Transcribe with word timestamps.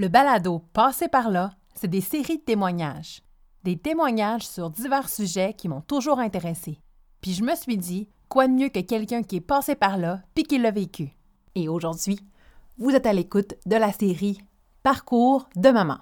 Le 0.00 0.06
balado 0.06 0.60
Passé 0.74 1.08
par 1.08 1.28
là, 1.28 1.50
c'est 1.74 1.90
des 1.90 2.00
séries 2.00 2.38
de 2.38 2.42
témoignages. 2.42 3.20
Des 3.64 3.76
témoignages 3.76 4.46
sur 4.46 4.70
divers 4.70 5.08
sujets 5.08 5.54
qui 5.54 5.68
m'ont 5.68 5.80
toujours 5.80 6.20
intéressé. 6.20 6.78
Puis 7.20 7.32
je 7.32 7.42
me 7.42 7.56
suis 7.56 7.76
dit, 7.76 8.08
quoi 8.28 8.46
de 8.46 8.52
mieux 8.52 8.68
que 8.68 8.78
quelqu'un 8.78 9.24
qui 9.24 9.34
est 9.34 9.40
passé 9.40 9.74
par 9.74 9.98
là 9.98 10.22
puis 10.36 10.44
qui 10.44 10.58
l'a 10.58 10.70
vécu. 10.70 11.16
Et 11.56 11.68
aujourd'hui, 11.68 12.20
vous 12.78 12.90
êtes 12.90 13.06
à 13.06 13.12
l'écoute 13.12 13.54
de 13.66 13.74
la 13.74 13.90
série 13.90 14.40
Parcours 14.84 15.48
de 15.56 15.70
maman. 15.70 15.98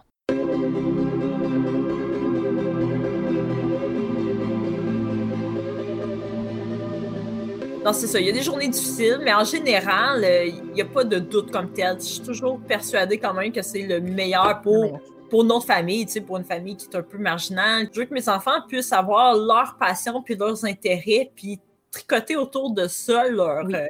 Non, 7.87 7.93
c'est 7.93 8.09
ça. 8.09 8.18
Il 8.18 8.27
y 8.27 8.30
a 8.30 8.32
des 8.32 8.43
journées 8.43 8.66
difficiles, 8.66 9.21
mais 9.23 9.32
en 9.32 9.45
général, 9.45 10.25
euh, 10.25 10.46
il 10.46 10.73
n'y 10.73 10.80
a 10.80 10.84
pas 10.84 11.05
de 11.05 11.21
doute 11.21 11.52
comme 11.52 11.73
tel. 11.73 11.96
Je 12.01 12.05
suis 12.05 12.20
toujours 12.20 12.59
persuadée 12.59 13.16
quand 13.16 13.32
même 13.32 13.52
que 13.52 13.62
c'est 13.62 13.82
le 13.82 14.01
meilleur 14.01 14.61
pour, 14.61 14.98
pour 15.30 15.45
notre 15.45 15.66
famille, 15.66 16.05
tu 16.05 16.14
sais, 16.14 16.20
pour 16.20 16.37
une 16.37 16.45
famille 16.45 16.77
qui 16.77 16.88
est 16.88 16.97
un 16.97 17.02
peu 17.02 17.16
marginale. 17.16 17.88
Je 17.92 18.01
veux 18.01 18.06
que 18.06 18.12
mes 18.12 18.28
enfants 18.28 18.61
puissent 18.66 18.92
avoir 18.92 19.37
leur 19.37 19.77
passion 19.78 20.20
puis 20.20 20.34
leurs 20.34 20.64
intérêts, 20.64 21.30
puis 21.37 21.61
tricoter 21.92 22.34
autour 22.34 22.73
de 22.73 22.88
ça 22.88 23.28
leur, 23.28 23.64
euh, 23.66 23.87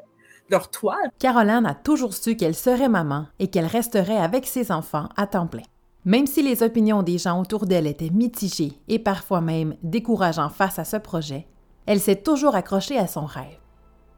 leur 0.51 0.71
toile. 0.71 1.11
Caroline 1.19 1.65
a 1.65 1.75
toujours 1.75 2.13
su 2.13 2.37
qu'elle 2.37 2.55
serait 2.55 2.91
maman 2.91 3.29
et 3.39 3.49
qu'elle 3.49 3.65
resterait 3.65 4.19
avec 4.19 4.47
ses 4.47 4.73
enfants 4.73 5.09
à 5.17 5.27
temps 5.27 5.47
plein. 5.47 5.63
Même 6.05 6.27
si 6.27 6.43
les 6.43 6.63
opinions 6.63 7.03
des 7.03 7.17
gens 7.17 7.41
autour 7.41 7.65
d'elle 7.65 7.87
étaient 7.87 8.11
mitigées 8.11 8.75
et 8.89 8.99
parfois 8.99 9.41
même 9.41 9.75
décourageantes 9.83 10.53
face 10.53 10.79
à 10.79 10.85
ce 10.85 10.99
projet, 10.99 11.47
elle 11.87 12.01
s'est 12.01 12.17
toujours 12.17 12.57
accrochée 12.57 12.99
à 12.99 13.07
son 13.07 13.25
rêve. 13.25 13.57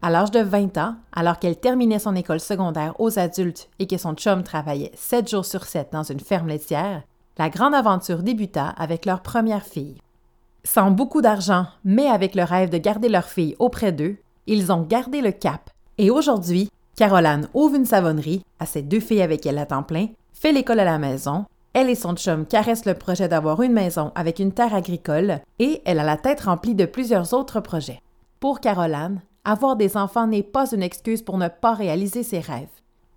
À 0.01 0.11
l'âge 0.11 0.31
de 0.31 0.41
20 0.41 0.79
ans, 0.79 0.95
alors 1.13 1.41
qu'elle 1.41 1.59
terminait 1.59 1.99
son 1.99 2.15
école 2.15 2.39
secondaire 2.39 2.95
aux 3.01 3.19
adultes 3.19 3.69
et 3.81 3.89
que 3.89 3.97
son 3.97 4.15
chum 4.15 4.45
travaillait 4.45 4.93
7 4.95 5.29
jours 5.29 5.45
sur 5.45 5.65
7 5.65 5.89
dans 5.91 6.05
une 6.05 6.21
ferme 6.21 6.49
laitière, 6.49 7.03
la 7.37 7.51
grande 7.51 7.75
aventure 7.75 8.23
débuta 8.23 8.69
avec 8.69 9.07
leur 9.07 9.23
première 9.23 9.65
fille. 9.65 10.01
Sans 10.63 10.93
beaucoup 10.93 11.21
d'argent, 11.21 11.67
mais 11.85 12.07
avec 12.07 12.37
le 12.37 12.45
rêve 12.45 12.71
de 12.71 12.79
garder 12.79 13.09
leur 13.09 13.25
fille 13.25 13.57
auprès 13.59 13.91
d'eux, 13.91 14.17
ils 14.47 14.71
ont 14.71 14.83
gardé 14.83 15.21
le 15.21 15.33
cap. 15.33 15.71
Et 15.99 16.11
aujourd'hui, 16.11 16.71
Caroline 16.95 17.49
ouvre 17.53 17.75
une 17.75 17.85
savonnerie, 17.85 18.43
a 18.61 18.67
ses 18.67 18.83
deux 18.83 19.01
filles 19.01 19.23
avec 19.23 19.47
elle 19.47 19.59
à 19.59 19.67
temps 19.67 19.83
plein, 19.83 20.09
fait 20.33 20.53
l'école 20.53 20.81
à 20.81 20.85
la 20.85 20.99
maison, 20.99 21.45
elle 21.73 21.91
et 21.91 21.97
son 21.97 22.15
chum 22.15 22.47
caressent 22.47 22.87
le 22.87 22.95
projet 22.95 23.29
d'avoir 23.29 23.63
une 23.63 23.73
maison 23.73 24.13
avec 24.15 24.39
une 24.39 24.53
terre 24.53 24.75
agricole 24.75 25.41
et 25.59 25.83
elle 25.85 25.99
a 25.99 26.05
la 26.05 26.17
tête 26.17 26.43
remplie 26.43 26.75
de 26.75 26.87
plusieurs 26.87 27.35
autres 27.35 27.61
projets. 27.61 28.01
Pour 28.41 28.61
Caroline, 28.61 29.21
avoir 29.45 29.77
des 29.77 29.97
enfants 29.97 30.27
n'est 30.27 30.43
pas 30.43 30.71
une 30.73 30.83
excuse 30.83 31.23
pour 31.23 31.39
ne 31.39 31.49
pas 31.49 31.75
réaliser 31.75 32.23
ses 32.23 32.41
rêves. 32.41 32.69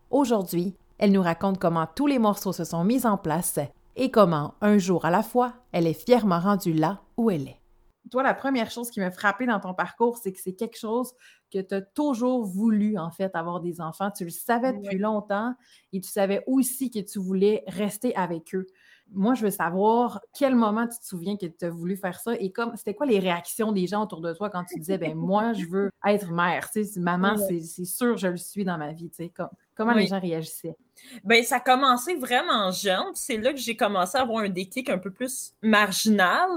Aujourd'hui, 0.10 0.76
elle 0.98 1.12
nous 1.12 1.22
raconte 1.22 1.58
comment 1.58 1.88
tous 1.96 2.08
les 2.08 2.20
morceaux 2.20 2.54
se 2.54 2.64
sont 2.64 2.84
mis 2.84 3.06
en 3.06 3.18
place 3.18 3.60
et 3.96 4.12
comment, 4.12 4.54
un 4.62 4.78
jour 4.78 5.06
à 5.06 5.10
la 5.10 5.24
fois, 5.24 5.54
elle 5.72 5.88
est 5.88 5.94
fièrement 5.94 6.40
rendue 6.40 6.74
là 6.74 7.02
où 7.18 7.32
elle 7.32 7.48
est. 7.48 7.62
Toi, 8.10 8.24
la 8.24 8.34
première 8.34 8.72
chose 8.72 8.90
qui 8.90 9.00
m'a 9.00 9.12
frappée 9.12 9.46
dans 9.46 9.60
ton 9.60 9.74
parcours, 9.74 10.18
c'est 10.18 10.32
que 10.32 10.40
c'est 10.42 10.56
quelque 10.56 10.78
chose 10.78 11.14
que 11.54 11.60
tu 11.60 11.76
as 11.76 11.82
toujours 11.82 12.46
voulu, 12.46 12.98
en 12.98 13.12
fait, 13.12 13.36
avoir 13.36 13.60
des 13.60 13.80
enfants. 13.80 14.10
Tu 14.12 14.24
le 14.24 14.32
savais 14.32 14.74
depuis 14.74 14.98
longtemps 14.98 15.54
et 15.94 16.02
tu 16.02 16.10
savais 16.10 16.44
aussi 16.48 16.90
que 16.90 17.00
tu 17.00 17.20
voulais 17.20 17.64
rester 17.68 18.16
avec 18.16 18.56
eux 18.56 18.68
moi, 19.14 19.34
je 19.34 19.44
veux 19.44 19.52
savoir 19.52 20.22
quel 20.38 20.56
moment 20.56 20.88
tu 20.88 20.98
te 20.98 21.06
souviens 21.06 21.36
que 21.36 21.46
tu 21.46 21.66
as 21.66 21.70
voulu 21.70 21.98
faire 21.98 22.20
ça 22.20 22.34
et 22.40 22.52
comme 22.52 22.76
c'était 22.76 22.94
quoi 22.94 23.06
les 23.06 23.20
réactions 23.20 23.72
des 23.72 23.88
gens 23.88 24.04
autour 24.04 24.22
de 24.22 24.34
toi 24.34 24.50
quand 24.50 24.64
tu 24.64 24.80
disais 24.80 24.98
ben 24.98 25.16
moi, 25.16 25.54
je 25.54 25.66
veux 25.66 25.92
être 26.06 26.32
mère. 26.32 26.70
Tu 26.72 26.86
sais, 26.86 27.00
maman, 27.00 27.36
c'est 27.38 27.86
sûr, 27.86 28.18
je 28.18 28.28
le 28.28 28.38
suis 28.38 28.64
dans 28.64 28.78
ma 28.78 28.94
vie. 28.94 29.10
Tu 29.10 29.26
sais, 29.26 29.32
comment 29.76 29.94
les 29.94 30.08
gens 30.08 30.20
réagissaient? 30.20 30.76
Ben, 31.24 31.44
ça 31.44 31.58
a 31.58 31.60
commencé 31.60 32.16
vraiment 32.16 32.72
jeune. 32.72 33.12
C'est 33.14 33.38
là 33.38 33.52
que 33.52 33.60
j'ai 33.60 33.76
commencé 33.76 34.18
à 34.18 34.22
avoir 34.22 34.44
un 34.44 34.50
déclic 34.50 34.90
un 34.90 34.98
peu 34.98 35.12
plus 35.12 35.54
marginal, 35.62 36.50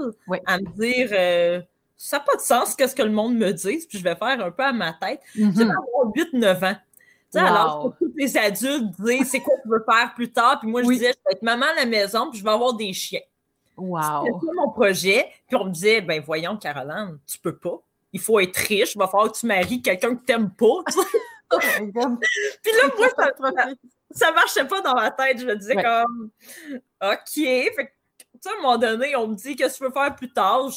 à 0.45 0.59
me 0.59 0.79
dire 0.79 1.09
euh, 1.11 1.61
ça 1.97 2.17
n'a 2.17 2.23
pas 2.23 2.35
de 2.35 2.41
sens 2.41 2.75
qu'est-ce 2.75 2.95
que 2.95 3.03
le 3.03 3.11
monde 3.11 3.35
me 3.35 3.51
dise, 3.51 3.85
puis 3.87 3.97
je 3.97 4.03
vais 4.03 4.15
faire 4.15 4.39
un 4.45 4.51
peu 4.51 4.63
à 4.63 4.73
ma 4.73 4.93
tête. 4.93 5.21
J'ai 5.33 5.43
mm-hmm. 5.43 5.71
avoir 5.71 6.13
8-9 6.15 6.71
ans. 6.71 6.77
Alors 7.41 7.95
que 7.99 8.05
tous 8.05 8.13
les 8.15 8.37
adultes 8.37 8.99
disent 8.99 9.29
c'est 9.29 9.39
quoi 9.39 9.55
tu 9.61 9.69
veux 9.69 9.83
faire 9.89 10.13
plus 10.13 10.31
tard? 10.31 10.59
Puis 10.59 10.69
moi, 10.69 10.83
je 10.83 10.89
disais, 10.89 11.13
je 11.13 11.19
vais 11.25 11.33
être 11.33 11.41
maman 11.41 11.65
à 11.65 11.75
la 11.75 11.85
maison, 11.85 12.29
puis 12.29 12.39
je 12.39 12.43
vais 12.43 12.51
avoir 12.51 12.73
des 12.73 12.93
chiens. 12.93 13.21
Wow. 13.77 14.25
C'était 14.25 14.53
mon 14.55 14.71
projet. 14.71 15.27
Puis 15.47 15.57
on 15.57 15.65
me 15.65 15.71
disait, 15.71 16.01
ben 16.01 16.21
voyons, 16.25 16.57
Caroline, 16.57 17.17
tu 17.27 17.37
peux 17.39 17.55
pas. 17.55 17.79
Il 18.13 18.19
faut 18.21 18.39
être 18.39 18.55
riche, 18.55 18.95
il 18.95 18.99
va 18.99 19.07
falloir 19.07 19.31
que 19.31 19.37
tu 19.37 19.45
maries 19.45 19.81
quelqu'un 19.81 20.15
que 20.15 20.25
tu 20.25 20.31
n'aimes 20.31 20.51
pas. 20.51 20.83
Oh 21.53 21.59
puis 21.77 21.91
là, 21.93 22.89
moi, 22.97 23.07
ça, 23.15 23.31
ça, 24.09 24.31
marchait 24.31 24.65
pas 24.65 24.81
dans 24.81 24.95
ma 24.95 25.11
tête. 25.11 25.39
Je 25.39 25.45
me 25.45 25.55
disais 25.55 25.75
comme 25.75 26.31
OK. 27.03 27.35
Fait 27.35 27.93
à 28.45 28.49
un 28.49 28.61
moment 28.61 28.77
donné, 28.77 29.15
on 29.15 29.27
me 29.27 29.35
dit 29.35 29.55
qu'est-ce 29.55 29.79
que 29.79 29.85
tu 29.85 29.89
veux 29.89 29.93
faire 29.93 30.15
plus 30.15 30.31
tard? 30.31 30.69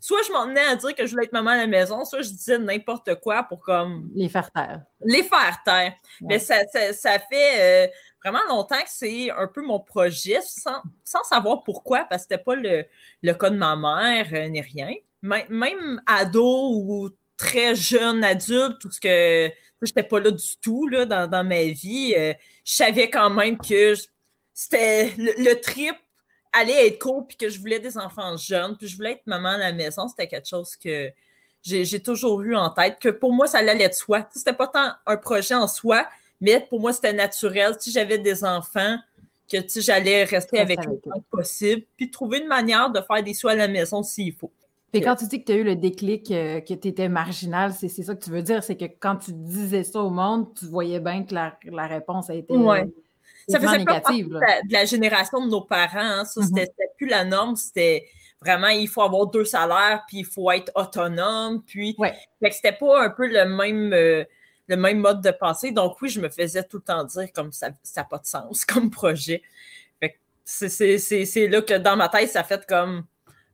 soit 0.00 0.22
je 0.26 0.32
m'en 0.32 0.46
tenais 0.46 0.64
à 0.64 0.76
dire 0.76 0.94
que 0.94 1.06
je 1.06 1.12
voulais 1.12 1.24
être 1.24 1.32
maman 1.32 1.50
à 1.50 1.56
la 1.56 1.66
maison, 1.66 2.04
soit 2.04 2.22
je 2.22 2.30
disais 2.30 2.58
n'importe 2.58 3.14
quoi 3.20 3.42
pour 3.42 3.60
comme. 3.60 4.10
Les 4.14 4.28
faire 4.28 4.50
taire. 4.50 4.82
Les 5.00 5.22
faire 5.22 5.58
taire. 5.64 5.94
Mais 6.20 6.38
ça, 6.38 6.56
ça, 6.92 7.18
fait 7.18 7.86
euh, 7.86 7.92
vraiment 8.22 8.44
longtemps 8.48 8.80
que 8.80 8.90
c'est 8.90 9.30
un 9.30 9.46
peu 9.46 9.62
mon 9.62 9.80
projet, 9.80 10.38
sans, 10.42 10.82
savoir 11.24 11.62
pourquoi, 11.62 12.04
parce 12.04 12.22
que 12.22 12.28
c'était 12.30 12.44
pas 12.44 12.54
le, 12.54 13.32
cas 13.34 13.50
de 13.50 13.56
ma 13.56 13.76
mère 13.76 14.28
euh, 14.32 14.48
ni 14.48 14.60
rien. 14.60 14.92
Même 15.22 16.00
ado 16.06 16.70
ou 16.72 17.10
très 17.36 17.74
jeune 17.74 18.22
adulte, 18.24 18.78
tout 18.80 18.90
ce 18.90 19.00
que 19.00 19.52
j'étais 19.82 20.02
pas 20.02 20.20
là 20.20 20.30
du 20.30 20.56
tout 20.60 20.88
là, 20.88 21.06
dans, 21.06 21.44
ma 21.44 21.64
vie, 21.64 22.14
euh, 22.16 22.34
je 22.64 22.74
savais 22.74 23.10
quand 23.10 23.30
même 23.30 23.56
que 23.58 23.94
c'était 24.52 25.14
le 25.16 25.54
trip 25.54 25.96
allait 26.58 26.88
être 26.88 26.98
cool, 27.00 27.26
puis 27.26 27.36
que 27.36 27.48
je 27.48 27.58
voulais 27.58 27.80
des 27.80 27.96
enfants 27.98 28.36
jeunes, 28.36 28.76
puis 28.76 28.88
je 28.88 28.96
voulais 28.96 29.12
être 29.12 29.26
maman 29.26 29.50
à 29.50 29.58
la 29.58 29.72
maison, 29.72 30.08
c'était 30.08 30.28
quelque 30.28 30.48
chose 30.48 30.76
que 30.76 31.10
j'ai 31.62 32.00
toujours 32.00 32.40
eu 32.42 32.56
en 32.56 32.70
tête, 32.70 32.98
que 33.00 33.08
pour 33.08 33.32
moi, 33.32 33.46
ça 33.46 33.58
allait 33.58 33.88
de 33.88 33.94
soi. 33.94 34.26
C'était 34.34 34.52
pas 34.52 34.68
tant 34.68 34.92
un 35.06 35.16
projet 35.16 35.54
en 35.54 35.66
soi, 35.66 36.06
mais 36.40 36.64
pour 36.68 36.80
moi, 36.80 36.92
c'était 36.92 37.12
naturel. 37.12 37.74
Si 37.78 37.90
j'avais 37.90 38.18
des 38.18 38.44
enfants, 38.44 38.96
que 39.50 39.58
j'allais 39.80 40.24
rester 40.24 40.58
avec 40.58 40.78
eux 40.86 41.00
le 41.04 41.20
possible, 41.30 41.82
puis 41.96 42.10
trouver 42.10 42.38
une 42.40 42.48
manière 42.48 42.90
de 42.90 43.00
faire 43.00 43.22
des 43.22 43.34
soins 43.34 43.52
à 43.52 43.56
la 43.56 43.68
maison 43.68 44.02
s'il 44.02 44.34
faut. 44.34 44.52
Et 44.94 45.02
quand 45.02 45.16
tu 45.16 45.26
dis 45.26 45.40
que 45.40 45.46
tu 45.46 45.52
as 45.52 45.56
eu 45.56 45.64
le 45.64 45.76
déclic, 45.76 46.30
euh, 46.30 46.60
que 46.60 46.72
tu 46.72 46.88
étais 46.88 47.10
marginal, 47.10 47.72
c'est 47.74 47.88
ça 47.88 48.14
que 48.14 48.24
tu 48.24 48.30
veux 48.30 48.42
dire, 48.42 48.62
c'est 48.64 48.76
que 48.76 48.86
quand 48.86 49.16
tu 49.16 49.32
disais 49.32 49.84
ça 49.84 50.02
au 50.02 50.08
monde, 50.08 50.46
tu 50.58 50.64
voyais 50.66 50.98
bien 50.98 51.24
que 51.24 51.34
la, 51.34 51.86
réponse 51.86 52.30
a 52.30 52.34
été 52.34 52.54
ça 53.48 53.60
faisait 53.60 53.84
pas 53.84 54.00
partie 54.00 54.24
de 54.24 54.72
la, 54.72 54.84
génération 54.84 55.44
de 55.44 55.50
nos 55.50 55.62
parents. 55.62 55.98
Hein. 55.98 56.24
Ça, 56.24 56.40
mm-hmm. 56.40 56.58
c'était 56.58 56.90
plus 56.96 57.08
la 57.08 57.24
norme. 57.24 57.56
C'était 57.56 58.06
vraiment, 58.40 58.68
il 58.68 58.88
faut 58.88 59.02
avoir 59.02 59.26
deux 59.26 59.44
salaires, 59.44 60.04
puis 60.06 60.18
il 60.18 60.26
faut 60.26 60.50
être 60.50 60.70
autonome. 60.74 61.62
Puis, 61.62 61.96
c'était 62.50 62.72
pas 62.72 63.04
un 63.04 63.10
peu 63.10 63.26
le 63.26 63.44
même, 63.44 63.92
euh, 63.92 64.24
le 64.68 64.76
même 64.76 64.98
mode 64.98 65.22
de 65.22 65.30
pensée. 65.30 65.72
Donc, 65.72 66.00
oui, 66.02 66.08
je 66.08 66.20
me 66.20 66.28
faisais 66.28 66.62
tout 66.62 66.78
le 66.78 66.82
temps 66.82 67.04
dire 67.04 67.32
comme 67.32 67.52
ça 67.52 67.70
n'a 67.70 68.04
pas 68.04 68.18
de 68.18 68.26
sens 68.26 68.64
comme 68.64 68.90
projet. 68.90 69.42
C'est 70.44 71.48
là 71.48 71.60
que 71.60 71.76
dans 71.76 71.96
ma 71.96 72.08
tête, 72.08 72.30
ça 72.30 72.42
fait 72.42 72.64
comme, 72.66 73.04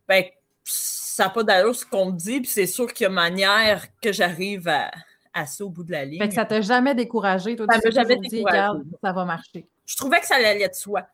ben, 0.06 0.24
ça 0.62 1.24
n'a 1.24 1.30
pas 1.30 1.42
d'allure 1.42 1.74
ce 1.74 1.84
qu'on 1.84 2.12
me 2.12 2.16
dit, 2.16 2.40
puis 2.40 2.48
c'est 2.48 2.66
sûr 2.66 2.92
qu'il 2.92 3.04
y 3.04 3.06
a 3.06 3.10
manière 3.10 3.84
que 4.00 4.12
j'arrive 4.12 4.68
à, 4.68 4.92
à 5.32 5.44
ça 5.44 5.64
au 5.64 5.70
bout 5.70 5.82
de 5.82 5.90
la 5.90 6.04
ligne. 6.04 6.20
Fait 6.20 6.28
que 6.28 6.34
ça 6.34 6.44
t'a 6.44 6.60
jamais 6.60 6.94
découragé, 6.94 7.56
toi, 7.56 7.66
ça 7.68 7.80
m'a 7.84 7.90
jamais 7.90 8.16
découragé. 8.16 8.78
ça 9.02 9.12
va 9.12 9.24
marcher 9.24 9.66
je 9.86 9.96
trouvais 9.96 10.20
que 10.20 10.26
ça 10.26 10.36
allait 10.36 10.68
de 10.68 10.74
soi. 10.74 11.06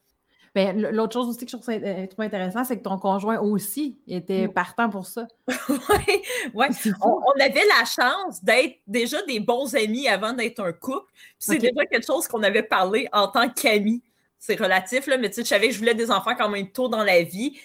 L'autre 0.55 1.13
chose 1.13 1.29
aussi 1.29 1.45
que 1.45 1.51
je 1.51 1.57
trouve 1.57 1.71
euh, 1.71 2.07
intéressant, 2.19 2.65
c'est 2.65 2.77
que 2.77 2.83
ton 2.83 2.99
conjoint 2.99 3.39
aussi 3.39 3.99
était 4.09 4.49
mm. 4.49 4.53
partant 4.53 4.91
pour 4.91 5.07
ça. 5.07 5.29
oui, 5.49 6.23
ouais. 6.55 6.69
On, 7.03 7.41
avait 7.41 7.65
la 7.79 7.85
chance 7.85 8.43
d'être 8.43 8.77
déjà 8.87 9.23
des 9.23 9.39
bons 9.39 9.75
amis 9.77 10.09
avant 10.09 10.33
d'être 10.33 10.61
un 10.61 10.73
couple. 10.73 11.13
C'est 11.39 11.59
déjà 11.59 11.87
quelque 11.87 12.05
chose 12.05 12.27
qu'on 12.27 12.43
avait 12.43 12.65
parlé 12.65 13.09
en 13.13 13.29
tant 13.29 13.49
qu'amis 13.49 14.03
c'est 14.43 14.59
relatif, 14.59 15.07
là, 15.07 15.19
mais 15.19 15.29
tu 15.29 15.35
sais, 15.37 15.43
je 15.43 15.49
savais 15.49 15.69
que 15.69 15.75
je 15.75 15.79
voulais 15.79 15.95
des 15.95 16.11
enfants 16.11 16.35
quand 16.35 16.49
même 16.49 16.71
tôt 16.71 16.89
dans 16.89 17.05
la 17.05 17.23
vie. 17.23 17.61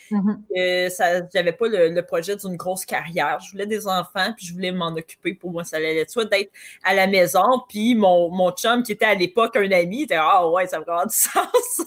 Euh, 0.57 0.89
ça, 0.89 1.25
j'avais 1.33 1.53
pas 1.53 1.67
le, 1.69 2.01
projet 2.01 2.35
d'une 2.35 2.57
grosse 2.57 2.85
carrière. 2.85 3.39
Je 3.39 3.51
voulais 3.51 3.65
des 3.65 3.87
enfants, 3.87 4.33
puis 4.35 4.45
je 4.45 4.53
voulais 4.53 4.73
m'en 4.73 4.89
occuper. 4.89 5.33
Pour 5.33 5.51
moi, 5.51 5.63
ça 5.63 5.77
allait 5.77 5.99
être 5.99 6.11
soit 6.11 6.25
d'être 6.25 6.51
à 6.83 6.93
la 6.93 7.07
maison, 7.07 7.63
puis 7.69 7.95
mon, 7.95 8.29
mon 8.29 8.51
chum, 8.51 8.83
qui 8.83 8.91
était 8.91 9.05
à 9.05 9.15
l'époque 9.15 9.55
un 9.55 9.71
ami, 9.71 10.01
était 10.03 10.17
Ah 10.19 10.49
ouais, 10.49 10.67
ça 10.67 10.79
va 10.79 10.83
avoir 10.83 11.07
du 11.07 11.15
sens. 11.15 11.81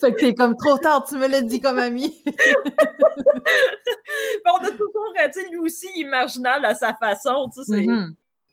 fait 0.00 0.12
que 0.12 0.20
c'est 0.20 0.34
comme 0.34 0.56
trop 0.56 0.78
tard, 0.78 1.04
tu 1.04 1.16
me 1.16 1.26
l'as 1.26 1.42
dit 1.42 1.60
comme 1.60 1.80
ami. 1.80 2.22
on 4.46 4.64
a 4.64 4.70
toujours, 4.70 5.14
tu 5.16 5.32
sais, 5.32 5.48
lui 5.50 5.58
aussi, 5.58 5.88
il 5.96 6.06
est 6.06 6.08
marginal 6.08 6.64
à 6.64 6.76
sa 6.76 6.94
façon, 6.94 7.50
tu 7.52 7.64
sais. 7.64 7.86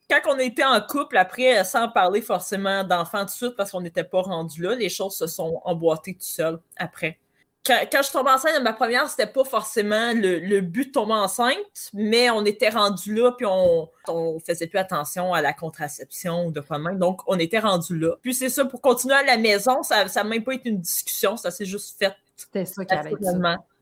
Quand 0.10 0.20
on 0.34 0.40
était 0.40 0.64
en 0.64 0.80
couple, 0.82 1.18
après, 1.18 1.64
sans 1.64 1.90
parler 1.90 2.22
forcément 2.22 2.84
d'enfants 2.84 3.22
tout 3.22 3.26
de 3.26 3.32
suite, 3.32 3.56
parce 3.56 3.72
qu'on 3.72 3.82
n'était 3.82 4.04
pas 4.04 4.22
rendu 4.22 4.62
là, 4.62 4.76
les 4.76 4.90
choses 4.90 5.16
se 5.16 5.28
sont 5.28 5.62
emboîtées 5.64 6.14
tout 6.14 6.20
seul 6.22 6.60
après. 6.78 7.20
quand, 7.66 8.02
je 8.04 8.12
tombe 8.12 8.28
enceinte 8.28 8.62
ma 8.62 8.74
première, 8.74 9.10
c'était 9.10 9.32
pas 9.32 9.46
forcément 9.46 10.12
le, 10.14 10.60
but 10.60 10.88
de 10.88 10.92
tomber 10.92 11.14
enceinte, 11.14 11.92
mais 11.94 12.30
on 12.30 12.44
était 12.46 12.70
rendu 12.70 13.16
là, 13.16 13.32
puis 13.32 13.46
on, 13.46 13.90
on 14.08 14.40
faisait 14.40 14.68
plus 14.68 14.80
attention 14.80 15.34
à 15.34 15.42
la 15.42 15.54
contraception 15.54 16.48
ou 16.48 16.52
de 16.52 16.60
quoi 16.60 16.80
même. 16.80 17.00
Donc, 17.00 17.22
on 17.28 17.40
était 17.40 17.60
rendu 17.60 17.98
là. 17.98 18.16
Puis 18.22 18.34
c'est 18.34 18.50
ça, 18.50 18.66
pour 18.66 18.82
continuer 18.82 19.16
à 19.16 19.24
la 19.24 19.38
maison, 19.38 19.84
ça 19.84 20.06
n'a 20.06 20.24
même 20.26 20.44
pas 20.44 20.54
été 20.54 20.70
une 20.70 20.82
discussion, 20.82 21.38
ça 21.38 21.50
s'est 21.50 21.66
juste 21.66 21.98
fait. 21.98 22.14
C'était 22.36 22.66
ça 22.66 22.84
qui 22.84 22.94
allait 22.94 23.14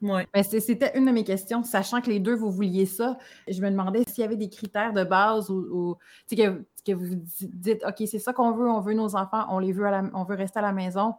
ouais. 0.01 0.27
Ben, 0.33 0.43
c'était 0.43 0.97
une 0.97 1.05
de 1.05 1.11
mes 1.11 1.23
questions, 1.23 1.63
sachant 1.63 2.01
que 2.01 2.09
les 2.09 2.19
deux, 2.19 2.35
vous 2.35 2.51
vouliez 2.51 2.85
ça. 2.85 3.17
Je 3.47 3.61
me 3.61 3.69
demandais 3.69 4.03
s'il 4.07 4.21
y 4.21 4.25
avait 4.25 4.35
des 4.35 4.49
critères 4.49 4.93
de 4.93 5.03
base 5.03 5.49
ou, 5.49 5.97
que, 6.29 6.63
que, 6.85 6.91
vous 6.91 7.15
dites, 7.15 7.83
OK, 7.85 8.07
c'est 8.07 8.19
ça 8.19 8.33
qu'on 8.33 8.51
veut, 8.51 8.69
on 8.69 8.81
veut 8.81 8.93
nos 8.93 9.15
enfants, 9.15 9.45
on 9.49 9.59
les 9.59 9.71
veut, 9.71 9.85
on 10.13 10.23
veut 10.25 10.35
rester 10.35 10.59
à 10.59 10.63
la 10.63 10.73
maison 10.73 11.15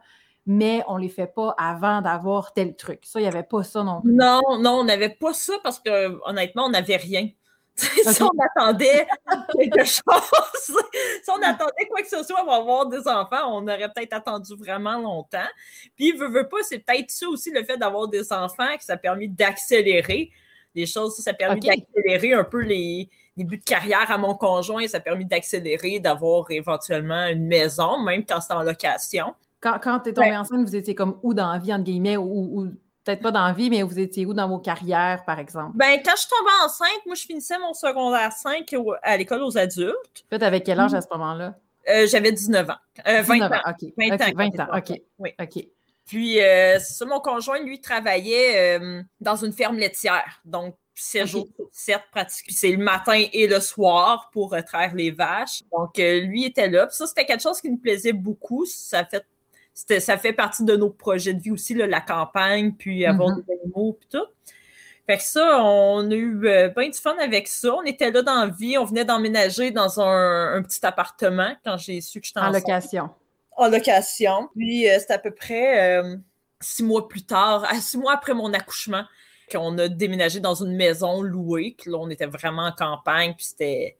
mais 0.46 0.82
on 0.88 0.96
ne 0.96 1.02
les 1.02 1.08
fait 1.08 1.32
pas 1.32 1.54
avant 1.56 2.02
d'avoir 2.02 2.52
tel 2.52 2.74
truc. 2.74 3.00
Ça, 3.04 3.20
il 3.20 3.22
n'y 3.22 3.28
avait 3.28 3.44
pas 3.44 3.62
ça 3.62 3.84
non 3.84 4.00
plus. 4.00 4.12
Non, 4.12 4.40
non, 4.58 4.80
on 4.80 4.84
n'avait 4.84 5.10
pas 5.10 5.32
ça 5.32 5.54
parce 5.62 5.78
que 5.78 6.18
honnêtement, 6.28 6.64
on 6.64 6.70
n'avait 6.70 6.96
rien. 6.96 7.28
si 7.76 8.22
on 8.22 8.30
attendait 8.38 9.06
quelque 9.58 9.84
chose, 9.84 10.02
si 11.22 11.30
on 11.30 11.42
attendait 11.42 11.86
quoi 11.88 12.02
que 12.02 12.08
ce 12.08 12.22
soit 12.22 12.42
pour 12.42 12.52
avoir 12.52 12.86
des 12.86 13.06
enfants, 13.08 13.48
on 13.48 13.62
aurait 13.62 13.90
peut-être 13.94 14.12
attendu 14.12 14.54
vraiment 14.56 14.98
longtemps. 14.98 15.38
Puis, 15.96 16.12
veut, 16.12 16.28
veut 16.28 16.48
pas, 16.48 16.58
c'est 16.62 16.78
peut-être 16.78 17.10
ça 17.10 17.28
aussi 17.28 17.50
le 17.50 17.64
fait 17.64 17.76
d'avoir 17.76 18.08
des 18.08 18.32
enfants 18.32 18.76
que 18.76 18.84
ça 18.84 18.94
a 18.94 18.96
permis 18.96 19.28
d'accélérer 19.28 20.30
les 20.74 20.86
choses. 20.86 21.16
Ça 21.16 21.30
a 21.30 21.34
permis 21.34 21.60
d'accélérer 21.60 22.34
un 22.34 22.44
peu 22.44 22.60
les, 22.60 23.08
débuts 23.36 23.58
de 23.58 23.64
carrière 23.64 24.10
à 24.10 24.18
mon 24.18 24.34
conjoint. 24.34 24.86
Ça 24.86 24.98
a 24.98 25.00
permis 25.00 25.24
d'accélérer, 25.24 26.00
d'avoir 26.00 26.50
éventuellement 26.50 27.26
une 27.26 27.46
maison, 27.46 28.02
même 28.02 28.24
quand 28.24 28.40
c'est 28.40 28.52
en 28.52 28.62
location. 28.62 29.34
Quand, 29.60 29.78
quand 29.80 30.00
tu 30.00 30.10
es 30.10 30.12
tombée 30.12 30.36
enceinte, 30.36 30.66
vous 30.66 30.76
étiez 30.76 30.94
comme 30.94 31.18
où 31.22 31.34
dans 31.34 31.52
la 31.52 31.58
vie, 31.58 31.72
entre 31.72 31.84
guillemets, 31.84 32.16
ou, 32.16 32.72
peut-être 33.04 33.22
pas 33.22 33.30
dans 33.30 33.46
la 33.46 33.52
vie, 33.52 33.70
mais 33.70 33.82
vous 33.82 33.98
étiez 33.98 34.26
où 34.26 34.34
dans 34.34 34.48
vos 34.48 34.58
carrières, 34.58 35.24
par 35.24 35.38
exemple? 35.38 35.72
Ben, 35.74 36.00
quand 36.04 36.12
je 36.14 36.20
suis 36.20 36.28
tombée 36.28 36.50
enceinte, 36.64 37.06
moi, 37.06 37.14
je 37.14 37.22
finissais 37.22 37.58
mon 37.58 37.74
secondaire 37.74 38.32
5 38.32 38.74
à 39.02 39.16
l'école 39.16 39.42
aux 39.42 39.58
adultes. 39.58 40.24
Peut-être 40.28 40.42
avec 40.44 40.64
quel 40.64 40.78
âge 40.80 40.94
à 40.94 41.00
ce 41.00 41.08
moment-là? 41.12 41.54
Euh, 41.88 42.06
j'avais 42.06 42.32
19 42.32 42.70
ans. 42.70 42.76
20 43.04 43.40
euh, 43.40 43.44
ans. 43.44 43.60
OK. 43.68 43.92
20 43.98 44.14
ans. 44.14 44.32
20 44.36 44.60
ans, 44.60 44.78
OK. 44.78 45.00
Oui. 45.18 45.30
OK. 45.40 45.66
Puis, 46.06 46.40
euh, 46.40 46.78
ça, 46.78 47.04
mon 47.04 47.20
conjoint, 47.20 47.60
lui, 47.60 47.80
travaillait 47.80 48.78
dans 49.20 49.36
une 49.36 49.52
ferme 49.52 49.78
laitière. 49.78 50.40
Donc, 50.44 50.76
7 50.94 51.26
jours 51.26 51.48
sur 51.56 51.66
7 51.72 52.00
pratiques. 52.12 52.46
Puis 52.46 52.54
c'est 52.54 52.70
le 52.70 52.82
matin 52.82 53.24
et 53.32 53.46
le 53.46 53.60
soir 53.60 54.30
pour 54.32 54.54
traire 54.66 54.94
les 54.94 55.10
vaches. 55.10 55.62
Donc, 55.72 55.96
lui 55.96 56.44
était 56.44 56.68
là. 56.68 56.86
Puis 56.86 56.96
ça, 56.96 57.06
c'était 57.06 57.24
quelque 57.24 57.42
chose 57.42 57.60
qui 57.60 57.70
nous 57.70 57.78
plaisait 57.78 58.12
beaucoup. 58.12 58.64
Ça 58.66 59.04
fait 59.04 59.24
ça 59.74 60.18
fait 60.18 60.32
partie 60.32 60.64
de 60.64 60.76
nos 60.76 60.90
projets 60.90 61.34
de 61.34 61.40
vie 61.40 61.50
aussi, 61.50 61.74
la 61.74 62.00
campagne, 62.00 62.72
puis 62.72 63.06
avoir 63.06 63.30
mm-hmm. 63.30 63.46
des 63.46 63.52
animaux, 63.62 63.98
puis 63.98 64.08
tout. 64.10 64.26
Fait 65.06 65.16
que 65.16 65.24
ça, 65.24 65.62
on 65.62 66.10
a 66.10 66.14
eu 66.14 66.46
euh, 66.46 66.68
bien 66.68 66.88
du 66.88 66.98
fun 66.98 67.16
avec 67.18 67.48
ça. 67.48 67.74
On 67.74 67.82
était 67.82 68.10
là 68.10 68.22
dans 68.22 68.44
la 68.44 68.46
vie, 68.46 68.78
on 68.78 68.84
venait 68.84 69.04
d'emménager 69.04 69.72
dans 69.72 70.00
un, 70.00 70.62
petit 70.62 70.84
appartement 70.86 71.56
quand 71.64 71.76
j'ai 71.76 72.00
su 72.00 72.20
que 72.20 72.26
j'étais 72.26 72.40
en 72.40 72.50
location. 72.50 73.10
En 73.56 73.68
location. 73.68 74.48
Puis 74.54 74.88
euh, 74.88 74.98
c'était 75.00 75.14
à 75.14 75.18
peu 75.18 75.32
près 75.32 75.98
euh, 75.98 76.16
six 76.60 76.84
mois 76.84 77.08
plus 77.08 77.24
tard, 77.24 77.68
six 77.80 77.98
mois 77.98 78.14
après 78.14 78.32
mon 78.32 78.52
accouchement, 78.54 79.02
qu'on 79.50 79.76
a 79.78 79.88
déménagé 79.88 80.38
dans 80.38 80.54
une 80.54 80.76
maison 80.76 81.20
louée. 81.20 81.74
Que 81.74 81.90
là, 81.90 81.98
on 81.98 82.08
était 82.08 82.26
vraiment 82.26 82.66
en 82.66 82.72
campagne, 82.72 83.34
puis 83.34 83.46
c'était, 83.46 83.96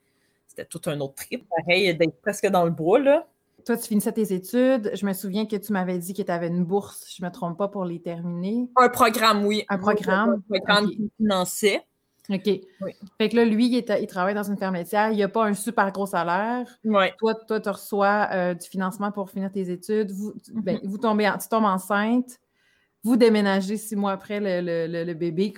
c'était 0.47 0.65
tout 0.65 0.81
un 0.85 1.01
autre 1.01 1.15
trip. 1.15 1.45
Pareil, 1.49 1.93
d'être 1.95 2.21
presque 2.21 2.47
dans 2.47 2.63
le 2.63 2.71
bois, 2.71 2.99
là 2.99 3.27
toi, 3.65 3.77
tu 3.77 3.87
finissais 3.87 4.11
tes 4.11 4.33
études. 4.33 4.91
Je 4.93 5.05
me 5.05 5.13
souviens 5.13 5.45
que 5.45 5.55
tu 5.55 5.73
m'avais 5.73 5.97
dit 5.97 6.13
que 6.13 6.21
tu 6.21 6.31
avais 6.31 6.47
une 6.47 6.65
bourse, 6.65 7.05
je 7.15 7.23
ne 7.23 7.27
me 7.27 7.33
trompe 7.33 7.57
pas, 7.57 7.67
pour 7.67 7.85
les 7.85 8.01
terminer. 8.01 8.69
Un 8.75 8.89
programme, 8.89 9.45
oui. 9.45 9.63
Un 9.69 9.77
programme? 9.77 10.41
Un 10.49 10.59
programme 10.59 10.89
qui 10.89 11.11
finançait. 11.17 11.85
OK. 12.29 12.45
Fait 13.17 13.29
que 13.29 13.35
là, 13.35 13.45
lui, 13.45 13.67
il, 13.67 14.07
travaille 14.07 14.33
dans 14.33 14.43
une 14.43 14.57
ferme 14.57 14.75
laitière. 14.75 15.11
Il 15.11 15.17
n'a 15.17 15.27
pas 15.27 15.45
un 15.45 15.53
super 15.53 15.91
gros 15.91 16.05
salaire. 16.05 16.67
Oui. 16.85 17.05
Toi, 17.17 17.35
toi, 17.35 17.59
tu 17.59 17.69
reçois 17.69 18.29
euh, 18.31 18.53
du 18.53 18.67
financement 18.67 19.11
pour 19.11 19.29
finir 19.29 19.51
tes 19.51 19.69
études. 19.69 20.11
Vous, 20.11 20.33
ben, 20.53 20.79
mhm. 20.81 20.89
vous 20.89 20.97
tombez 20.97 21.29
tu 21.41 21.47
tombes 21.49 21.65
enceinte. 21.65 22.39
Vous 23.03 23.17
déménagez 23.17 23.75
six 23.75 23.97
mois 23.97 24.13
après 24.13 24.39
le, 24.39 25.13
bébé, 25.13 25.53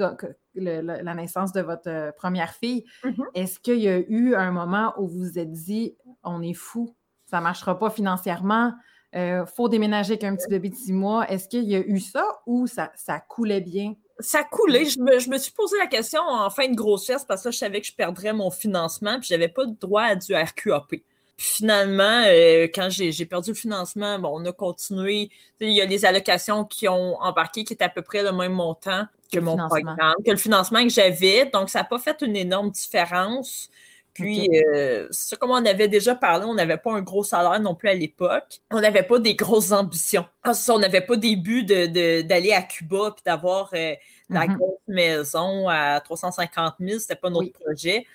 la 0.55 1.13
naissance 1.13 1.51
de 1.51 1.61
votre 1.61 1.89
euh, 1.89 2.11
première 2.11 2.53
fille. 2.53 2.83
Mhm. 3.03 3.25
Est-ce 3.35 3.59
qu'il 3.59 3.77
y 3.77 3.87
a 3.87 3.99
eu 3.99 4.33
un 4.33 4.51
moment 4.51 4.93
où 4.97 5.07
vous 5.07 5.19
vous 5.19 5.39
êtes 5.39 5.51
dit, 5.51 5.95
on 6.23 6.41
est 6.41 6.55
fou, 6.55 6.95
ça 7.35 7.39
ne 7.39 7.43
marchera 7.43 7.77
pas 7.77 7.89
financièrement, 7.89 8.71
il 9.11 9.19
euh, 9.19 9.45
faut 9.45 9.67
déménager 9.67 10.13
avec 10.13 10.23
un 10.23 10.37
petit 10.37 10.47
bébé 10.47 10.69
de 10.69 10.75
six 10.75 10.93
mois. 10.93 11.29
Est-ce 11.29 11.49
qu'il 11.49 11.65
y 11.65 11.75
a 11.75 11.79
eu 11.79 11.99
ça 11.99 12.25
ou 12.45 12.65
ça, 12.65 12.93
ça 12.95 13.19
coulait 13.19 13.59
bien? 13.59 13.95
Ça 14.19 14.45
coulait. 14.45 14.85
Je 14.85 15.29
me, 15.29 15.37
suis 15.37 15.51
posé 15.51 15.77
la 15.77 15.87
question 15.87 16.21
en 16.21 16.49
fin 16.49 16.69
de 16.69 16.75
grossesse 16.75 17.25
parce 17.25 17.43
que 17.43 17.51
je 17.51 17.57
savais 17.57 17.81
que 17.81 17.87
je 17.87 17.93
perdrais 17.93 18.31
mon 18.31 18.51
financement 18.51 19.19
puis 19.19 19.27
je 19.27 19.33
n'avais 19.33 19.49
pas 19.49 19.65
de 19.65 19.75
droit 19.77 20.03
à 20.03 20.15
du 20.15 20.33
RQAP. 20.33 20.87
Puis 20.87 21.03
finalement, 21.35 22.23
euh, 22.25 22.69
quand 22.73 22.87
j'ai 22.89 23.25
perdu 23.25 23.49
le 23.49 23.57
financement, 23.57 24.17
bon, 24.17 24.41
on 24.41 24.45
a 24.45 24.53
continué. 24.53 25.29
Il 25.59 25.73
y 25.73 25.81
a 25.81 25.85
les 25.85 26.05
allocations 26.05 26.63
qui 26.63 26.87
ont 26.87 27.21
embarqué 27.21 27.65
qui 27.65 27.73
étaient 27.73 27.83
à 27.83 27.89
peu 27.89 28.01
près 28.01 28.23
le 28.23 28.31
même 28.31 28.53
montant 28.53 29.07
que 29.29 29.39
mon 29.41 29.57
programme, 29.57 30.15
que 30.25 30.31
le 30.31 30.37
financement 30.37 30.81
que 30.83 30.89
j'avais. 30.89 31.49
Donc, 31.53 31.69
ça 31.69 31.79
n'a 31.79 31.85
pas 31.85 31.99
fait 31.99 32.21
une 32.21 32.37
énorme 32.37 32.71
différence. 32.71 33.69
Puis, 34.15 34.49
euh, 34.49 35.07
ça, 35.11 35.35
comme 35.35 35.51
on 35.51 35.65
avait 35.65 35.89
déjà 35.89 36.15
parlé, 36.15 36.45
on 36.45 36.53
n'avait 36.53 36.77
pas 36.77 36.93
un 36.93 37.01
gros 37.01 37.25
salaire 37.25 37.59
non 37.59 37.75
plus 37.75 37.89
à 37.89 37.93
l'époque. 37.93 38.61
On 38.71 38.79
n'avait 38.79 39.03
pas 39.03 39.19
des 39.19 39.35
grosses 39.35 39.73
ambitions. 39.73 40.25
Ah, 40.41 40.53
on 40.69 40.79
n'avait 40.79 41.01
pas 41.01 41.17
des 41.17 41.35
buts 41.35 41.65
d'aller 41.65 42.53
à 42.53 42.61
Cuba 42.61 43.11
puis 43.13 43.23
d'avoir 43.25 43.69
euh, 43.73 43.93
la 44.29 44.47
mm-hmm. 44.47 44.55
grosse 44.55 44.79
maison 44.87 45.67
à 45.67 45.99
350 45.99 46.75
000. 46.79 46.99
C'était 46.99 47.17
pas 47.17 47.29
notre 47.29 47.51
projet. 47.51 48.07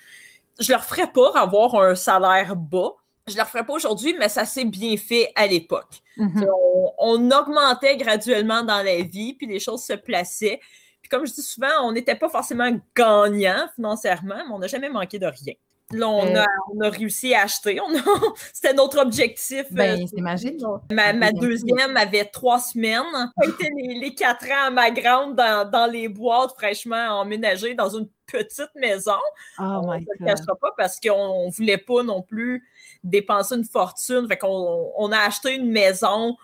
Je 0.59 0.71
leur 0.71 0.83
ferais 0.83 1.11
pas 1.11 1.33
avoir 1.35 1.75
un 1.75 1.93
salaire 1.93 2.55
bas. 2.55 2.93
Je 3.27 3.37
leur 3.37 3.47
ferais 3.47 3.63
pas 3.63 3.73
aujourd'hui, 3.73 4.15
mais 4.17 4.27
ça 4.27 4.45
s'est 4.45 4.65
bien 4.65 4.97
fait 4.97 5.31
à 5.35 5.45
l'époque. 5.45 6.01
Mm-hmm. 6.17 6.47
on, 6.49 6.93
on, 6.97 7.31
augmentait 7.31 7.95
graduellement 7.97 8.63
dans 8.63 8.81
la 8.81 9.03
vie, 9.03 9.35
puis 9.35 9.45
les 9.45 9.59
choses 9.59 9.83
se 9.83 9.93
plaçaient. 9.93 10.59
Puis 10.99 11.09
comme 11.09 11.27
je 11.27 11.33
dis 11.33 11.43
souvent, 11.43 11.69
on 11.83 11.91
n'était 11.91 12.15
pas 12.15 12.27
forcément 12.27 12.71
gagnant 12.95 13.67
financièrement, 13.75 14.37
mais 14.47 14.51
on 14.51 14.57
n'a 14.57 14.67
jamais 14.67 14.89
manqué 14.89 15.19
de 15.19 15.27
rien. 15.27 15.53
Là, 15.93 16.07
euh. 16.07 16.45
on, 16.73 16.81
a, 16.81 16.89
réussi 16.89 17.33
à 17.33 17.43
acheter. 17.43 17.79
C'était 18.53 18.73
notre 18.73 18.99
objectif. 18.99 19.65
Ben, 19.71 20.01
euh, 20.01 20.05
c'est 20.13 20.21
magique. 20.21 20.61
Ma, 20.91 21.31
deuxième 21.31 21.97
avait 21.97 22.25
trois 22.25 22.59
semaines. 22.59 23.31
Été 23.43 23.69
les, 23.75 24.13
quatre 24.15 24.45
ans 24.45 24.67
à 24.67 24.69
ma 24.69 24.91
grande 24.91 25.35
dans, 25.35 25.91
les 25.91 26.07
boîtes 26.07 26.51
fraîchement 26.57 27.19
emménagées 27.19 27.73
dans 27.73 27.89
une 27.89 28.07
petite 28.25 28.73
maison. 28.75 29.19
Oh 29.59 29.63
on 29.63 29.93
ne 29.93 29.99
le 29.99 30.25
cachera 30.25 30.55
pas 30.55 30.73
parce 30.77 30.99
qu'on 30.99 31.47
ne 31.47 31.51
voulait 31.51 31.77
pas 31.77 32.03
non 32.03 32.21
plus 32.21 32.67
dépenser 33.03 33.55
une 33.55 33.65
fortune. 33.65 34.27
Fait 34.27 34.37
qu'on 34.37 34.91
on 34.95 35.11
a 35.11 35.19
acheté 35.19 35.55
une 35.55 35.71
maison 35.71 36.37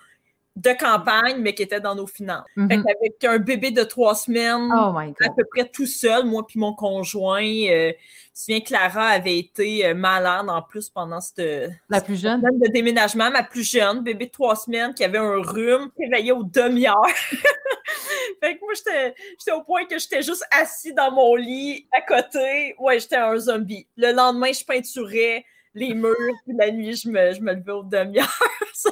de 0.58 0.72
campagne, 0.72 1.38
mais 1.40 1.54
qui 1.54 1.64
était 1.64 1.80
dans 1.80 1.94
nos 1.94 2.08
finances. 2.08 2.46
Mhm. 2.56 2.72
avec 2.72 3.24
un 3.24 3.38
bébé 3.38 3.72
de 3.72 3.84
trois 3.84 4.16
semaines, 4.16 4.70
oh 4.74 4.98
à 4.98 5.30
peu 5.36 5.44
près 5.52 5.70
tout 5.70 5.86
seul, 5.86 6.26
moi 6.26 6.46
puis 6.46 6.60
mon 6.60 6.74
conjoint. 6.74 7.44
Euh, 7.44 7.92
je 7.92 8.54
me 8.54 8.60
souviens 8.60 8.60
Clara 8.62 9.08
avait 9.08 9.38
été 9.38 9.86
euh, 9.86 9.94
malade 9.94 10.50
en 10.50 10.62
plus 10.62 10.90
pendant 10.90 11.22
cette. 11.22 11.72
La 11.90 12.02
plus 12.02 12.20
jeune? 12.20 12.42
de 12.42 12.72
déménagement, 12.72 13.30
ma 13.30 13.44
plus 13.44 13.70
jeune, 13.70 14.02
bébé 14.02 14.26
de 14.26 14.32
trois 14.32 14.56
semaines 14.56 14.94
qui 14.94 15.04
avait 15.04 15.20
un 15.20 15.42
rhume, 15.42 15.90
réveillé 16.00 16.32
aux 16.32 16.44
demi-heures. 16.44 16.96
fait 18.42 18.56
que 18.56 18.62
moi, 18.62 18.74
j'étais 18.76 19.52
au 19.52 19.62
point 19.62 19.86
que 19.86 20.00
j'étais 20.00 20.24
juste 20.24 20.46
assis 20.52 20.94
dans 20.94 21.12
mon 21.12 21.36
lit 21.36 21.88
à 21.92 22.02
côté. 22.02 22.76
Ouais, 22.80 23.00
j'étais 23.00 23.16
un 23.16 23.38
zombie. 23.38 23.88
Le 23.96 24.12
lendemain, 24.12 24.52
je 24.52 24.64
peinturais 24.66 25.46
les 25.78 25.94
murs, 25.94 26.16
puis 26.46 26.56
la 26.58 26.72
nuit, 26.72 26.96
je 26.96 27.10
me, 27.10 27.34
je 27.34 27.42
me 27.42 27.54
levais 27.54 27.72
aux 27.72 27.84
demi-heures. 27.84 28.28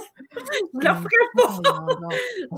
je 0.74 0.88
le 0.88 0.96
ferais 0.96 1.08
pas. 1.36 1.60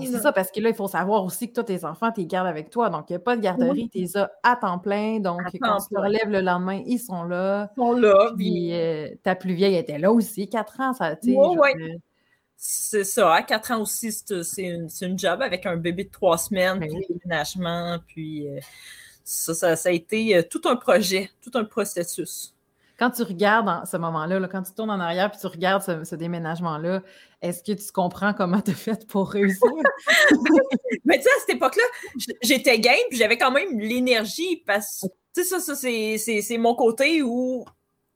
C'est 0.00 0.20
ça, 0.20 0.32
parce 0.32 0.50
que 0.50 0.60
là, 0.60 0.68
il 0.68 0.74
faut 0.74 0.88
savoir 0.88 1.24
aussi 1.24 1.48
que 1.48 1.54
toi, 1.54 1.64
tes 1.64 1.84
enfants, 1.84 2.12
tu 2.12 2.20
les 2.20 2.26
gardes 2.26 2.46
avec 2.46 2.70
toi. 2.70 2.90
Donc, 2.90 3.08
il 3.08 3.12
n'y 3.12 3.16
a 3.16 3.20
pas 3.20 3.36
de 3.36 3.42
garderie, 3.42 3.88
tu 3.88 3.98
les 3.98 4.16
as 4.16 4.30
à 4.42 4.56
temps 4.56 4.78
plein. 4.78 5.18
Donc, 5.20 5.40
quand 5.60 5.78
tu 5.78 5.94
te 5.94 6.00
relèves 6.00 6.28
le 6.28 6.40
lendemain, 6.40 6.82
ils 6.86 6.98
sont 6.98 7.24
là. 7.24 7.70
Ils 7.72 7.80
sont 7.80 7.92
là. 7.92 8.32
Puis, 8.36 8.74
euh, 8.74 9.08
ta 9.22 9.34
plus 9.34 9.54
vieille 9.54 9.76
était 9.76 9.98
là 9.98 10.12
aussi, 10.12 10.48
4 10.48 10.80
ans, 10.80 10.92
ça, 10.92 11.16
tu 11.16 11.34
sais. 11.34 11.36
C'est 12.60 13.04
ça, 13.04 13.34
à 13.34 13.42
4 13.42 13.70
ans 13.70 13.82
aussi, 13.82 14.10
c'est 14.10 14.62
une, 15.02 15.18
job 15.18 15.40
avec 15.42 15.64
un 15.64 15.76
bébé 15.76 16.04
de 16.04 16.10
3 16.10 16.38
semaines, 16.38 16.80
ben 16.80 16.88
puis 16.88 17.06
déménagement, 17.08 17.98
puis 18.04 18.48
euh, 18.48 18.58
ça, 19.22 19.54
ça, 19.54 19.76
ça, 19.76 19.90
a 19.90 19.92
été 19.92 20.36
euh, 20.36 20.42
tout 20.42 20.62
un 20.64 20.74
projet, 20.74 21.30
tout 21.40 21.52
un 21.54 21.64
processus 21.64 22.52
quand 22.98 23.10
tu 23.10 23.22
regardes 23.22 23.68
en 23.68 23.84
ce 23.84 23.96
moment-là, 23.96 24.46
quand 24.48 24.62
tu 24.62 24.72
tournes 24.72 24.90
en 24.90 24.98
arrière 24.98 25.30
puis 25.30 25.40
tu 25.40 25.46
regardes 25.46 25.82
ce, 25.82 26.14
déménagement-là, 26.16 27.02
est-ce 27.40 27.62
que 27.62 27.72
tu 27.72 27.92
comprends 27.92 28.34
comment 28.34 28.60
tu 28.60 28.72
as 28.72 28.74
fait 28.74 29.06
pour 29.06 29.30
réussir? 29.30 29.70
Mais 31.04 31.18
tu 31.18 31.22
sais, 31.22 31.30
à 31.30 31.40
cette 31.46 31.56
époque-là, 31.56 31.84
j'étais 32.42 32.80
game 32.80 32.96
puis 33.08 33.18
j'avais 33.18 33.38
quand 33.38 33.52
même 33.52 33.78
l'énergie 33.78 34.62
parce 34.66 35.02
que, 35.02 35.06
tu 35.34 35.44
sais, 35.44 35.60
ça, 35.60 35.60
ça 35.60 35.74
c'est 35.76 36.58
mon 36.58 36.74
côté 36.74 37.22
où 37.22 37.64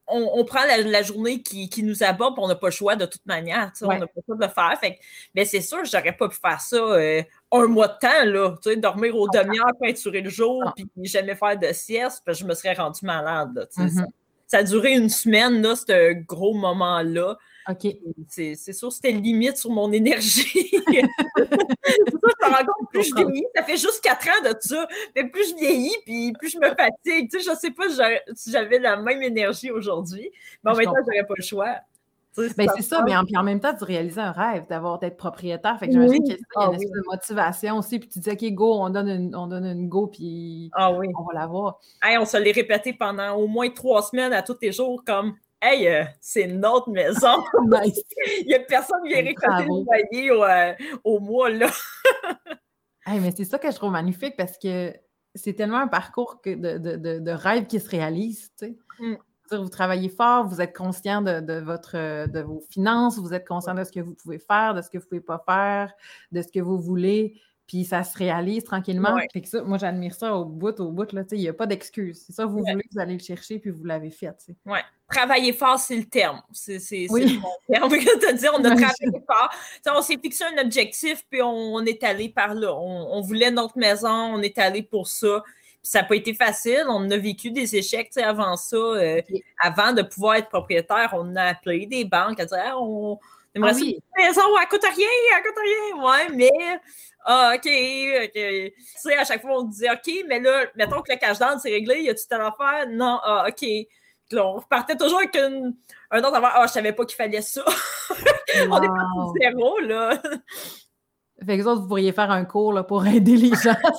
on, 0.09 0.45
prend 0.45 0.65
la, 0.67 1.03
journée 1.03 1.43
qui, 1.43 1.83
nous 1.83 2.03
aborde, 2.03 2.35
on 2.39 2.49
n'a 2.49 2.55
pas 2.55 2.67
le 2.67 2.73
choix 2.73 2.97
de 2.97 3.07
toute 3.07 3.25
manière. 3.25 3.73
On 3.83 3.87
n'a 3.87 4.01
pas 4.01 4.13
le 4.17 4.23
choix 4.27 4.37
de 4.37 4.43
le 4.43 4.49
faire. 4.49 4.79
Fait, 4.81 4.99
mais 5.35 5.45
c'est 5.45 5.61
sûr, 5.61 5.85
je 5.85 5.97
n'aurais 5.97 6.13
pas 6.17 6.29
pu 6.29 6.37
faire 6.37 6.61
ça 6.61 6.77
euh, 6.77 7.23
un 7.53 7.67
mois 7.67 7.89
de 7.89 7.99
temps, 8.01 8.25
là, 8.25 8.57
dormir 8.77 9.17
aux 9.17 9.29
demi-heures, 9.29 9.73
peinturer 9.81 10.21
le 10.21 10.31
jour, 10.31 10.63
puis 10.77 11.07
jamais 11.07 11.35
faire 11.35 11.59
de 11.59 11.73
sieste, 11.73 12.23
parce 12.25 12.39
que 12.39 12.45
je 12.45 12.49
me 12.49 12.55
serais 12.55 12.75
rendu 12.75 13.07
malade. 13.07 13.69
Mm-hmm. 13.77 13.89
ça, 13.89 14.07
a 14.59 14.63
duré 14.63 14.93
une 14.93 15.09
semaine, 15.09 15.63
là, 15.63 15.77
ce 15.77 16.13
gros 16.13 16.55
moment-là. 16.55 17.39
OK. 17.69 17.87
C'est 18.29 18.73
sûr, 18.73 18.93
c'était 18.93 19.13
limite 19.13 19.57
sur 19.57 19.71
mon 19.71 19.93
énergie. 19.93 20.71
c'est 20.83 21.03
ça, 21.03 21.09
je 21.87 22.49
me 22.49 22.51
rends 22.51 22.65
compte, 22.65 22.91
plus 22.91 23.09
je 23.09 23.15
vieillis, 23.15 23.47
ça 23.55 23.63
fait 23.63 23.77
juste 23.77 24.01
quatre 24.03 24.29
ans 24.29 24.43
de 24.43 24.55
ça, 24.61 24.89
mais 25.15 25.29
plus 25.29 25.51
je 25.51 25.57
vieillis, 25.57 25.97
puis 26.05 26.33
plus 26.33 26.51
je 26.51 26.59
me 26.59 26.69
fatigue. 26.69 27.31
Tu 27.31 27.41
sais, 27.41 27.51
je 27.51 27.57
sais 27.57 27.71
pas 27.71 27.85
si 28.35 28.51
j'avais 28.51 28.79
la 28.79 28.97
même 28.97 29.23
énergie 29.23 29.71
aujourd'hui, 29.71 30.31
mais 30.65 30.73
en 30.73 30.75
même 30.75 30.87
temps, 30.87 30.95
j'aurais 31.07 31.27
pas 31.27 31.35
le 31.37 31.43
choix. 31.43 31.77
Ben, 32.37 32.67
c'est 32.77 32.83
ça, 32.83 33.03
mais 33.05 33.15
en, 33.15 33.25
en, 33.37 33.43
même 33.43 33.61
temps, 33.61 33.75
tu 33.75 33.85
réalises 33.85 34.19
un 34.19 34.33
rêve 34.33 34.67
d'avoir 34.67 34.99
d'être 34.99 35.19
propriétaire. 35.19 35.79
Fait 35.79 35.87
que 35.87 35.93
j'imagine 35.93 36.23
qu'il 36.23 36.33
y 36.33 36.37
a 36.37 36.39
ah 36.57 36.67
une 36.69 36.75
espèce 36.75 36.91
de 36.91 37.03
motivation 37.07 37.79
aussi. 37.79 37.99
Puis 37.99 38.09
tu 38.09 38.21
dis, 38.21 38.31
OK, 38.31 38.53
go, 38.55 38.75
on 38.75 38.89
donne 38.89 39.09
une, 39.09 39.37
on 39.37 39.47
donne 39.47 39.67
une 39.67 39.89
go, 39.89 40.07
puis 40.07 40.71
ah, 40.73 40.93
oui. 40.93 41.09
on 41.19 41.25
va 41.25 41.41
l'avoir. 41.41 41.79
Hey, 42.03 42.17
on 42.17 42.25
se 42.25 42.39
l'est 42.39 42.53
répété 42.53 42.95
pendant 42.95 43.35
au 43.35 43.47
moins 43.47 43.69
trois 43.69 44.03
semaines 44.03 44.33
à 44.33 44.43
tous 44.43 44.57
les 44.63 44.73
jours, 44.73 45.03
comme 45.05 45.35
Hey, 45.61 45.87
euh, 45.87 46.05
c'est 46.21 46.49
notre 46.49 46.91
maison. 46.91 47.45
Il 48.41 48.47
n'y 48.47 48.55
a 48.55 48.59
personne 48.61 49.01
qui 49.05 49.11
vient 49.11 49.23
récolter 49.23 49.63
le 49.63 49.85
loyer 49.85 50.31
au, 50.33 50.43
euh, 50.43 50.75
au, 51.05 51.21
mois, 51.21 51.51
là. 51.51 51.71
hey, 53.07 53.21
mais 53.21 53.31
c'est 53.31 53.45
ça 53.45 53.59
que 53.59 53.71
je 53.71 53.77
trouve 53.77 53.93
magnifique 53.93 54.35
parce 54.37 54.59
que 54.59 54.93
c'est 55.37 55.53
tellement 55.53 55.79
un 55.79 55.87
parcours 55.87 56.41
de, 56.45 56.55
de, 56.55 56.97
de, 56.97 57.19
de, 57.21 57.31
rêve 57.31 57.67
qui 57.67 57.79
se 57.79 57.89
réalise, 57.89 58.51
tu 58.59 58.67
sais. 58.67 58.77
Mm. 58.99 59.17
Vous 59.51 59.69
travaillez 59.69 60.09
fort, 60.09 60.47
vous 60.47 60.61
êtes 60.61 60.75
conscient 60.75 61.21
de, 61.21 61.61
votre, 61.61 62.27
de 62.27 62.41
vos 62.41 62.63
finances, 62.71 63.19
vous 63.19 63.35
êtes 63.35 63.47
conscient 63.47 63.75
de 63.75 63.85
ce 63.85 63.93
que 63.93 64.01
vous 64.01 64.15
pouvez 64.15 64.39
faire, 64.39 64.75
de 64.75 64.81
ce 64.81 64.89
que 64.89 64.97
vous 64.97 65.05
ne 65.05 65.09
pouvez 65.09 65.21
pas 65.21 65.43
faire, 65.47 65.93
de 66.31 66.41
ce 66.41 66.49
que 66.49 66.61
vous 66.61 66.81
voulez 66.81 67.41
puis 67.73 67.85
ça 67.85 68.05
se 68.05 68.19
réalise 68.19 68.65
tranquillement. 68.65 69.17
ça, 69.45 69.63
moi, 69.63 69.79
j'admire 69.79 70.15
ça 70.15 70.37
au 70.37 70.45
bout, 70.45 70.79
au 70.81 70.91
bout, 70.91 71.07
il 71.33 71.39
n'y 71.39 71.49
a 71.49 71.55
pas 71.55 71.67
d'excuse. 71.67 72.23
C'est 72.27 72.35
ça, 72.35 72.45
vous 72.45 72.59
voulez, 72.59 72.75
vous 72.93 73.01
allez 73.01 73.15
le 73.15 73.23
chercher, 73.23 73.59
puis 73.59 73.71
vous 73.71 73.85
l'avez 73.85 74.11
fait. 74.11 74.35
Oui. 74.67 74.79
Travailler 75.09 75.55
fort, 75.55 75.79
c'est 75.79 75.97
le 75.97 76.05
terme. 76.05 76.43
C'est 76.53 76.77
le 76.77 77.41
bon 77.41 77.49
terme 77.67 77.89
que 77.93 78.35
dire. 78.35 78.51
On 78.55 78.65
a 78.65 78.77
travaillé 78.77 79.25
fort. 79.27 79.51
on 79.87 80.03
s'est 80.03 80.19
fixé 80.19 80.45
un 80.45 80.63
objectif, 80.63 81.25
puis 81.31 81.41
on, 81.41 81.81
est 81.87 82.03
allé 82.05 82.29
par 82.29 82.53
là. 82.53 82.75
On, 82.75 83.23
voulait 83.23 83.51
notre 83.51 83.79
maison, 83.79 84.35
on 84.35 84.43
est 84.43 84.59
allé 84.59 84.83
pour 84.83 85.09
ça. 85.09 85.43
Ça 85.83 86.03
n'a 86.03 86.07
pas 86.07 86.17
été 86.17 86.33
facile. 86.35 86.85
On 86.89 87.11
a 87.11 87.17
vécu 87.17 87.51
des 87.51 87.75
échecs 87.77 88.17
avant 88.17 88.57
ça. 88.57 88.77
Euh, 88.77 89.21
avant 89.61 89.93
de 89.93 90.03
pouvoir 90.03 90.37
être 90.37 90.49
propriétaire, 90.49 91.11
on 91.13 91.35
a 91.37 91.45
appelé 91.45 91.87
des 91.87 92.05
banques 92.05 92.39
à 92.41 92.45
dire 92.45 92.77
on 92.79 93.19
aimerait 93.55 93.73
ah, 93.73 93.77
oui. 93.77 93.99
une 94.19 94.25
maison, 94.25 94.43
elle 94.61 94.69
coûte 94.69 94.85
rien, 94.85 95.09
elle 95.37 95.43
coûte 95.43 95.59
rien. 95.63 96.05
Ouais, 96.05 96.29
mais 96.35 96.81
ah, 97.25 97.53
OK, 97.55 97.67
OK. 97.67 98.33
Tu 98.33 98.73
sais, 98.97 99.17
à 99.17 99.25
chaque 99.25 99.43
fois, 99.43 99.59
on 99.59 99.65
disait, 99.65 99.91
OK, 99.91 100.25
mais 100.27 100.41
là, 100.41 100.67
mettons 100.75 101.03
que 101.03 101.13
le 101.13 101.19
cash 101.19 101.39
down, 101.39 101.59
c'est 101.59 101.71
réglé, 101.71 102.03
y 102.03 102.11
a-tu 102.11 102.27
telle 102.27 102.41
affaire? 102.41 102.87
Non, 102.89 103.21
ah, 103.23 103.47
OK. 103.49 103.61
Puis 103.61 104.39
on 104.39 104.55
repartait 104.55 104.97
toujours 104.97 105.19
avec 105.19 105.37
un 105.37 106.19
autre 106.19 106.35
affaire. 106.35 106.53
Ah, 106.55 106.67
je 106.67 106.73
savais 106.73 106.93
pas 106.93 107.05
qu'il 107.05 107.17
fallait 107.17 107.43
ça. 107.43 107.65
on 108.71 108.83
est 108.83 108.89
parti 108.89 109.19
de 109.35 109.41
zéro, 109.41 109.79
là. 109.81 110.23
Fait 111.45 111.59
que 111.59 111.63
vous 111.63 111.87
pourriez 111.89 112.13
faire 112.13 112.31
un 112.31 112.45
cours 112.45 112.73
là, 112.73 112.83
pour 112.83 113.07
aider 113.07 113.37
les 113.37 113.55
gens 113.57 113.71
à 113.71 113.93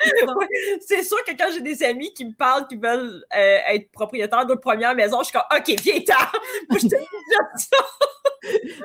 c'est 0.80 1.02
sûr 1.02 1.22
que 1.24 1.32
quand 1.36 1.48
j'ai 1.52 1.60
des 1.60 1.82
amis 1.82 2.12
qui 2.14 2.24
me 2.24 2.32
parlent 2.32 2.66
qui 2.66 2.76
veulent 2.76 3.22
euh, 3.36 3.58
être 3.68 3.90
propriétaires 3.92 4.46
de 4.46 4.54
première 4.54 4.94
maison, 4.94 5.18
je 5.20 5.24
suis 5.24 5.32
comme 5.32 5.42
OK, 5.54 5.80
viens-t'en! 5.80 6.14
je 6.78 6.88
te 6.88 6.96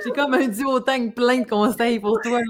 J'ai 0.04 0.12
comme 0.12 0.34
un 0.34 0.48
duotang 0.48 1.12
plein 1.12 1.40
de 1.40 1.48
conseils 1.48 2.00
pour 2.00 2.20
toi. 2.22 2.42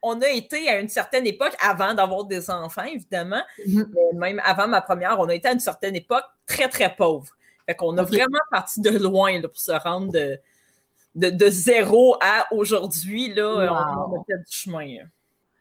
On 0.00 0.20
a 0.22 0.28
été 0.28 0.68
à 0.68 0.80
une 0.80 0.88
certaine 0.88 1.26
époque, 1.26 1.54
avant 1.60 1.92
d'avoir 1.92 2.24
des 2.24 2.50
enfants, 2.50 2.84
évidemment, 2.84 3.42
mm-hmm. 3.66 4.16
même 4.16 4.40
avant 4.44 4.68
ma 4.68 4.80
première, 4.80 5.18
on 5.18 5.28
a 5.28 5.34
été 5.34 5.48
à 5.48 5.52
une 5.52 5.60
certaine 5.60 5.96
époque 5.96 6.24
très, 6.46 6.68
très 6.68 6.94
pauvre. 6.94 7.28
Fait 7.66 7.74
qu'on 7.74 7.98
a 7.98 8.02
vraiment 8.04 8.38
parti 8.50 8.80
de 8.80 8.90
loin 8.90 9.40
là, 9.40 9.48
pour 9.48 9.58
se 9.58 9.72
rendre 9.72 10.10
de, 10.12 10.38
de, 11.18 11.50
zéro 11.50 12.16
à 12.20 12.46
aujourd'hui. 12.52 13.32
Là, 13.34 13.72
on 13.72 14.20
a 14.20 14.24
fait 14.26 14.38
du 14.38 14.44
chemin. 14.50 14.98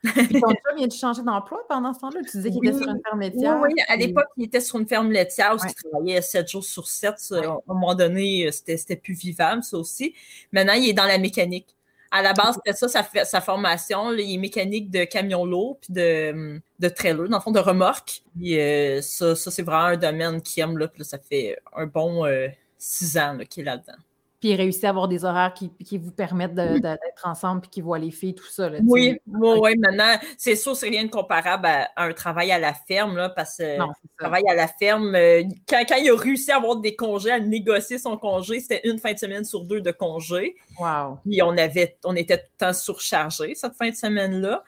Puis 0.04 0.42
ton 0.42 0.50
chum, 0.50 0.78
il 0.78 0.86
a 0.86 0.90
changer 0.90 1.24
d'emploi 1.24 1.66
pendant 1.68 1.94
ce 1.94 2.00
temps-là? 2.00 2.20
Tu 2.22 2.38
disais 2.38 2.52
qu'il 2.52 2.66
était 2.68 2.78
sur 2.78 2.88
une 2.88 3.02
ferme 3.04 3.20
laitière. 3.20 3.60
Oui, 3.62 3.74
à 3.88 3.96
l'époque, 3.96 4.28
il 4.38 4.46
était 4.46 4.62
sur 4.62 4.80
une 4.80 4.88
ferme 4.88 5.12
laitière 5.12 5.56
où 5.56 5.66
il 5.66 5.90
travaillait 5.90 6.22
7 6.22 6.48
jours 6.48 6.64
sur 6.64 6.88
7. 6.88 7.16
À 7.32 7.36
un 7.38 7.60
moment 7.68 7.96
donné, 7.96 8.50
c'était 8.52 8.96
plus 8.96 9.14
vivable, 9.14 9.64
ça 9.64 9.78
aussi. 9.78 10.14
Maintenant, 10.52 10.74
il 10.74 10.90
est 10.90 10.94
dans 10.94 11.06
la 11.06 11.18
mécanique. 11.18 11.76
À 12.10 12.22
la 12.22 12.32
base, 12.32 12.56
c'était 12.56 12.78
ça, 12.78 13.04
sa, 13.26 13.42
formation. 13.42 14.14
il 14.14 14.36
est 14.36 14.38
mécanique 14.38 14.90
de 14.90 15.04
camion 15.04 15.44
lourd 15.44 15.78
puis 15.82 15.92
de, 15.92 16.62
de 16.80 16.88
trailer, 16.88 17.28
dans 17.28 17.38
le 17.38 17.42
fond, 17.42 17.52
de 17.52 17.60
remorque. 17.60 18.22
Puis, 18.34 18.58
euh, 18.58 19.02
ça, 19.02 19.36
c'est 19.36 19.64
vraiment 19.64 19.88
un 19.88 19.98
domaine 19.98 20.42
qu'il 20.42 20.64
aime. 20.64 20.78
Là, 20.78 20.88
ça 21.02 21.18
fait 21.18 21.58
un 21.76 21.86
bon 21.86 22.26
euh, 22.26 22.48
six 22.78 23.18
ans 23.18 23.38
qu'il 23.50 23.64
est 23.64 23.66
là-dedans 23.66 23.98
puis 24.40 24.56
réussir 24.56 24.86
à 24.86 24.90
avoir 24.90 25.08
des 25.08 25.26
horaires 25.26 25.54
qui, 25.54 25.98
vous 25.98 26.12
permettent 26.12 26.54
d'être 26.54 27.26
ensemble 27.26 27.62
puis 27.62 27.70
qui 27.70 27.82
voient 27.82 27.98
les 27.98 28.12
filles, 28.12 28.36
tout 28.36 28.46
ça. 28.46 28.70
oui, 28.84 29.20
oui, 29.26 29.76
maintenant, 29.78 30.16
c'est 30.38 30.56
sûr, 30.56 30.76
c'est 30.76 30.90
rien 30.90 31.06
de 31.06 31.10
comparable 31.10 31.66
à, 31.66 31.90
un 31.98 32.14
travail 32.14 32.52
à 32.52 32.60
la 32.60 32.74
ferme, 32.74 33.18
là, 33.18 33.30
parce 33.30 33.58
que 33.58 33.78
le 33.80 34.18
travail 34.20 34.44
à 34.48 34.54
la 34.54 34.68
ferme, 34.68 35.16
euh, 35.16 35.44
quand, 35.68 35.84
il 36.00 36.10
a 36.10 36.16
réussi 36.16 36.52
à 36.52 36.58
avoir 36.58 36.78
des 36.78 36.96
congés, 36.96 37.32
à 37.32 37.40
négocier 37.40 37.98
son 37.98 38.18
congé, 38.18 38.60
c'était 38.60 38.82
une 38.88 39.00
fin 39.00 39.14
de 39.14 39.20
semaine 39.20 39.44
sur 39.44 39.64
deux 39.64 39.82
de 39.82 39.92
congé. 39.92 40.56
Wow. 40.80 41.18
Puis 41.26 41.42
on 41.42 41.58
avait, 41.58 41.98
on 42.04 42.16
était 42.16 42.38
tout 42.38 42.44
le 42.60 42.68
temps 42.68 42.74
surchargé 42.74 43.56
cette 43.56 43.74
fin 43.74 43.90
de 43.90 43.96
semaine-là. 43.96 44.64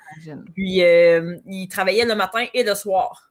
Puis 0.56 0.84
euh, 0.84 1.38
il 1.46 1.68
travaillait 1.68 2.06
le 2.06 2.16
matin 2.16 2.46
et 2.54 2.64
le 2.64 2.74
soir. 2.74 3.29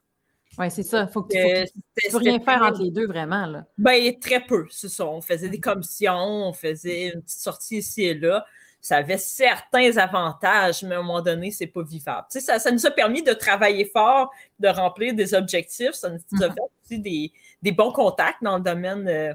Oui, 0.59 0.71
c'est 0.71 0.83
ça. 0.83 1.07
Faut 1.07 1.23
que, 1.23 1.65
tu 1.65 2.11
faut 2.11 2.19
rien 2.19 2.41
faire 2.41 2.63
entre 2.63 2.83
les 2.83 2.91
deux, 2.91 3.07
vraiment. 3.07 3.47
Là. 3.47 3.65
Ben, 3.77 4.19
très 4.19 4.41
peu, 4.41 4.67
c'est 4.71 4.89
ça. 4.89 5.07
On 5.07 5.21
faisait 5.21 5.49
des 5.49 5.61
commissions, 5.61 6.49
on 6.49 6.53
faisait 6.53 7.13
une 7.15 7.23
petite 7.23 7.41
sortie 7.41 7.79
ici 7.79 8.05
et 8.05 8.15
là. 8.15 8.45
Ça 8.81 8.97
avait 8.97 9.19
certains 9.19 9.97
avantages, 9.97 10.83
mais 10.83 10.95
à 10.95 10.99
un 10.99 11.03
moment 11.03 11.21
donné, 11.21 11.51
c'est 11.51 11.67
pas 11.67 11.83
vivable. 11.83 12.27
Tu 12.31 12.39
sais, 12.39 12.47
ça, 12.47 12.59
ça, 12.59 12.71
nous 12.71 12.87
a 12.87 12.91
permis 12.91 13.23
de 13.23 13.33
travailler 13.33 13.85
fort, 13.85 14.33
de 14.59 14.69
remplir 14.69 15.15
des 15.15 15.35
objectifs. 15.35 15.93
Ça 15.93 16.11
nous 16.11 16.43
a 16.43 16.51
fait 16.51 16.61
aussi 16.85 16.99
des, 16.99 17.33
des, 17.61 17.73
bons 17.73 17.93
contacts 17.93 18.43
dans 18.43 18.57
le 18.57 18.63
domaine 18.63 19.07
euh, 19.09 19.35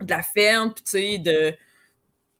de 0.00 0.10
la 0.10 0.22
ferme, 0.22 0.72
puis 0.72 0.84
tu 0.84 0.90
sais, 0.90 1.18
de 1.18 1.54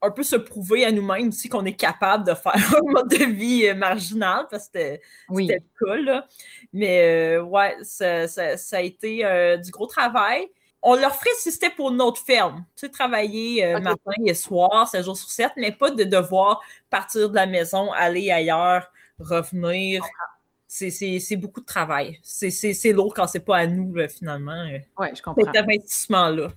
un 0.02 0.10
peu 0.10 0.22
se 0.22 0.36
prouver 0.36 0.84
à 0.84 0.92
nous-mêmes 0.92 1.28
aussi 1.28 1.48
qu'on 1.48 1.64
est 1.64 1.74
capable 1.74 2.24
de 2.24 2.34
faire 2.34 2.54
un 2.78 2.90
mode 2.90 3.08
de 3.08 3.24
vie 3.24 3.66
euh, 3.66 3.74
marginal, 3.74 4.46
parce 4.50 4.68
que 4.68 4.98
c'était 5.28 5.60
le 5.78 5.86
cas. 5.86 5.96
Là. 5.96 6.26
Mais 6.72 7.36
euh, 7.36 7.42
ouais, 7.42 7.76
ça, 7.82 8.24
a 8.72 8.80
été 8.80 9.24
euh, 9.24 9.56
du 9.56 9.70
gros 9.70 9.86
travail. 9.86 10.48
On 10.82 10.94
leur 10.94 11.14
ferait 11.14 11.30
si 11.36 11.52
c'était 11.52 11.68
pour 11.68 11.90
notre 11.90 12.22
ferme. 12.24 12.64
Tu 12.74 12.86
sais, 12.86 12.88
travailler 12.88 13.74
matin 13.80 14.12
et 14.24 14.32
soir, 14.32 14.88
7 14.88 15.04
jours 15.04 15.16
sur 15.16 15.28
7, 15.28 15.52
mais 15.58 15.72
pas 15.72 15.90
de 15.90 16.04
devoir 16.04 16.62
partir 16.88 17.28
de 17.28 17.34
la 17.34 17.44
maison, 17.44 17.92
aller 17.92 18.30
ailleurs, 18.30 18.90
revenir. 19.18 20.02
C'est 20.66 21.36
beaucoup 21.36 21.60
de 21.60 21.66
travail. 21.66 22.18
C'est 22.22 22.92
lourd 22.92 23.12
quand 23.12 23.26
c'est 23.26 23.44
pas 23.44 23.58
à 23.58 23.66
nous, 23.66 23.94
finalement. 24.08 24.70
Oui, 24.96 25.08
je 25.14 25.20
comprends. 25.20 25.44
Cet 25.44 25.54
investissement-là. 25.54 26.48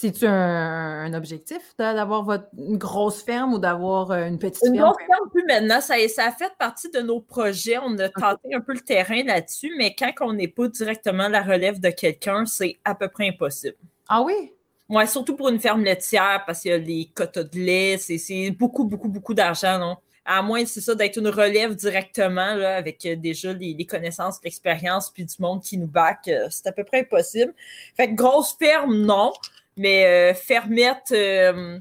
C'est-tu 0.00 0.26
un, 0.26 1.12
objectif 1.12 1.74
d'avoir 1.76 2.30
une 2.56 2.78
grosse 2.78 3.20
ferme 3.20 3.54
ou 3.54 3.58
d'avoir 3.58 4.12
euh, 4.12 4.28
une 4.28 4.38
petite 4.38 4.62
ferme? 4.62 4.74
Une 4.76 4.80
grosse 4.80 4.96
ferme, 4.98 5.30
plus 5.32 5.44
maintenant. 5.44 5.80
Ça, 5.80 5.96
ça 6.06 6.26
a 6.26 6.30
fait 6.30 6.52
partie 6.56 6.88
de 6.88 7.00
nos 7.00 7.18
projets. 7.18 7.78
On 7.78 7.98
a 7.98 8.08
tenté 8.08 8.54
un 8.54 8.60
peu 8.60 8.74
le 8.74 8.80
terrain 8.80 9.24
là-dessus, 9.24 9.72
mais 9.76 9.96
quand 9.98 10.12
on 10.20 10.34
n'est 10.34 10.46
pas 10.46 10.68
directement 10.68 11.26
la 11.28 11.42
relève 11.42 11.80
de 11.80 11.90
quelqu'un, 11.90 12.46
c'est 12.46 12.78
à 12.84 12.94
peu 12.94 13.08
près 13.08 13.28
impossible. 13.28 13.74
Ah 14.08 14.22
oui? 14.22 14.52
Oui, 14.88 15.08
surtout 15.08 15.34
pour 15.34 15.48
une 15.48 15.58
ferme 15.58 15.82
laitière, 15.82 16.44
parce 16.46 16.60
qu'il 16.60 16.70
y 16.70 16.74
a 16.74 16.78
les 16.78 17.10
quotas 17.12 17.42
de 17.42 17.58
lait, 17.58 17.98
c'est 17.98 18.52
beaucoup, 18.52 18.84
beaucoup, 18.84 19.08
beaucoup 19.08 19.34
d'argent, 19.34 19.80
non? 19.80 19.96
À 20.24 20.42
moins, 20.42 20.64
c'est 20.64 20.80
ça, 20.80 20.94
d'être 20.94 21.16
une 21.16 21.28
relève 21.28 21.74
directement, 21.74 22.54
là, 22.54 22.76
avec 22.76 23.04
euh, 23.04 23.16
déjà 23.16 23.52
les, 23.52 23.84
connaissances, 23.84 24.38
l'expérience, 24.44 25.10
puis 25.10 25.24
du 25.24 25.34
monde 25.40 25.60
qui 25.60 25.76
nous 25.76 25.88
back, 25.88 26.28
euh, 26.28 26.46
c'est 26.50 26.68
à 26.68 26.72
peu 26.72 26.84
près 26.84 27.00
impossible. 27.00 27.52
Fait 27.96 28.10
que 28.10 28.14
grosse 28.14 28.54
ferme, 28.56 28.94
non. 28.94 29.32
Mais 29.78 30.06
euh, 30.06 30.34
fermette 30.34 31.12
euh, 31.12 31.78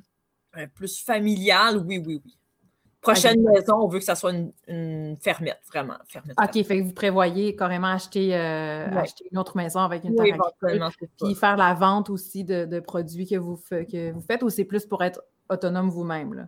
plus 0.75 1.01
familiale, 1.03 1.77
oui, 1.85 2.01
oui, 2.05 2.21
oui. 2.23 2.37
Prochaine 3.01 3.41
maison, 3.41 3.75
on 3.75 3.87
veut 3.87 3.99
que 3.99 4.05
ça 4.05 4.15
soit 4.15 4.33
une, 4.67 5.17
fermette, 5.21 5.61
vraiment. 5.67 5.95
Fermette, 6.09 6.35
OK, 6.41 6.53
fait 6.65 6.79
que 6.79 6.83
vous 6.83 6.93
prévoyez 6.93 7.55
carrément 7.55 7.87
acheter, 7.87 8.35
euh, 8.35 8.87
acheter 8.89 9.25
une 9.31 9.37
autre 9.37 9.55
maison 9.55 9.79
avec 9.79 10.03
une 10.03 10.19
oui, 10.19 10.33
puis 11.21 11.35
faire 11.35 11.55
la 11.55 11.73
vente 11.73 12.09
aussi 12.09 12.43
de, 12.43 12.79
produits 12.79 13.25
que 13.25 13.37
vous, 13.37 13.55
que 13.69 14.11
vous 14.11 14.21
faites 14.21 14.43
ou 14.43 14.49
c'est 14.49 14.65
plus 14.65 14.85
pour 14.85 15.03
être 15.03 15.21
autonome 15.49 15.89
vous-même? 15.89 16.33
Là? 16.33 16.47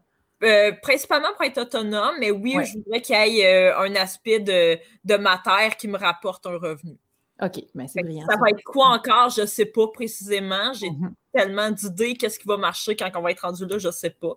principalement 0.81 1.29
pour 1.35 1.43
être 1.43 1.59
autonome, 1.59 2.15
mais 2.19 2.31
oui, 2.31 2.57
je 2.65 2.77
voudrais 2.77 3.01
qu'il 3.01 3.15
y 3.15 3.41
ait 3.41 3.71
un 3.73 3.93
aspect 3.95 4.39
de, 4.39 4.77
de 5.03 5.17
matière 5.17 5.75
qui 5.77 5.87
me 5.87 5.97
rapporte 5.97 6.45
un 6.45 6.57
revenu. 6.57 6.97
OK, 7.41 7.63
mais 7.73 7.87
c'est 7.87 8.01
brillant. 8.01 8.25
Ça, 8.29 8.37
va 8.37 8.49
être 8.49 8.63
quoi 8.63 8.87
encore? 8.87 9.29
Je 9.29 9.41
ne 9.41 9.45
sais 9.45 9.65
pas 9.65 9.87
précisément. 9.87 10.73
J'ai 10.73 10.89
mm-hmm. 10.89 11.13
Tellement 11.33 11.71
d'idées. 11.71 12.15
Qu'est-ce 12.15 12.39
qui 12.39 12.47
va 12.47 12.57
marcher 12.57 12.95
quand 12.95 13.09
on 13.15 13.21
va 13.21 13.31
être 13.31 13.41
rendu 13.41 13.65
là? 13.65 13.77
Je 13.77 13.87
ne 13.87 13.93
sais 13.93 14.09
pas. 14.09 14.35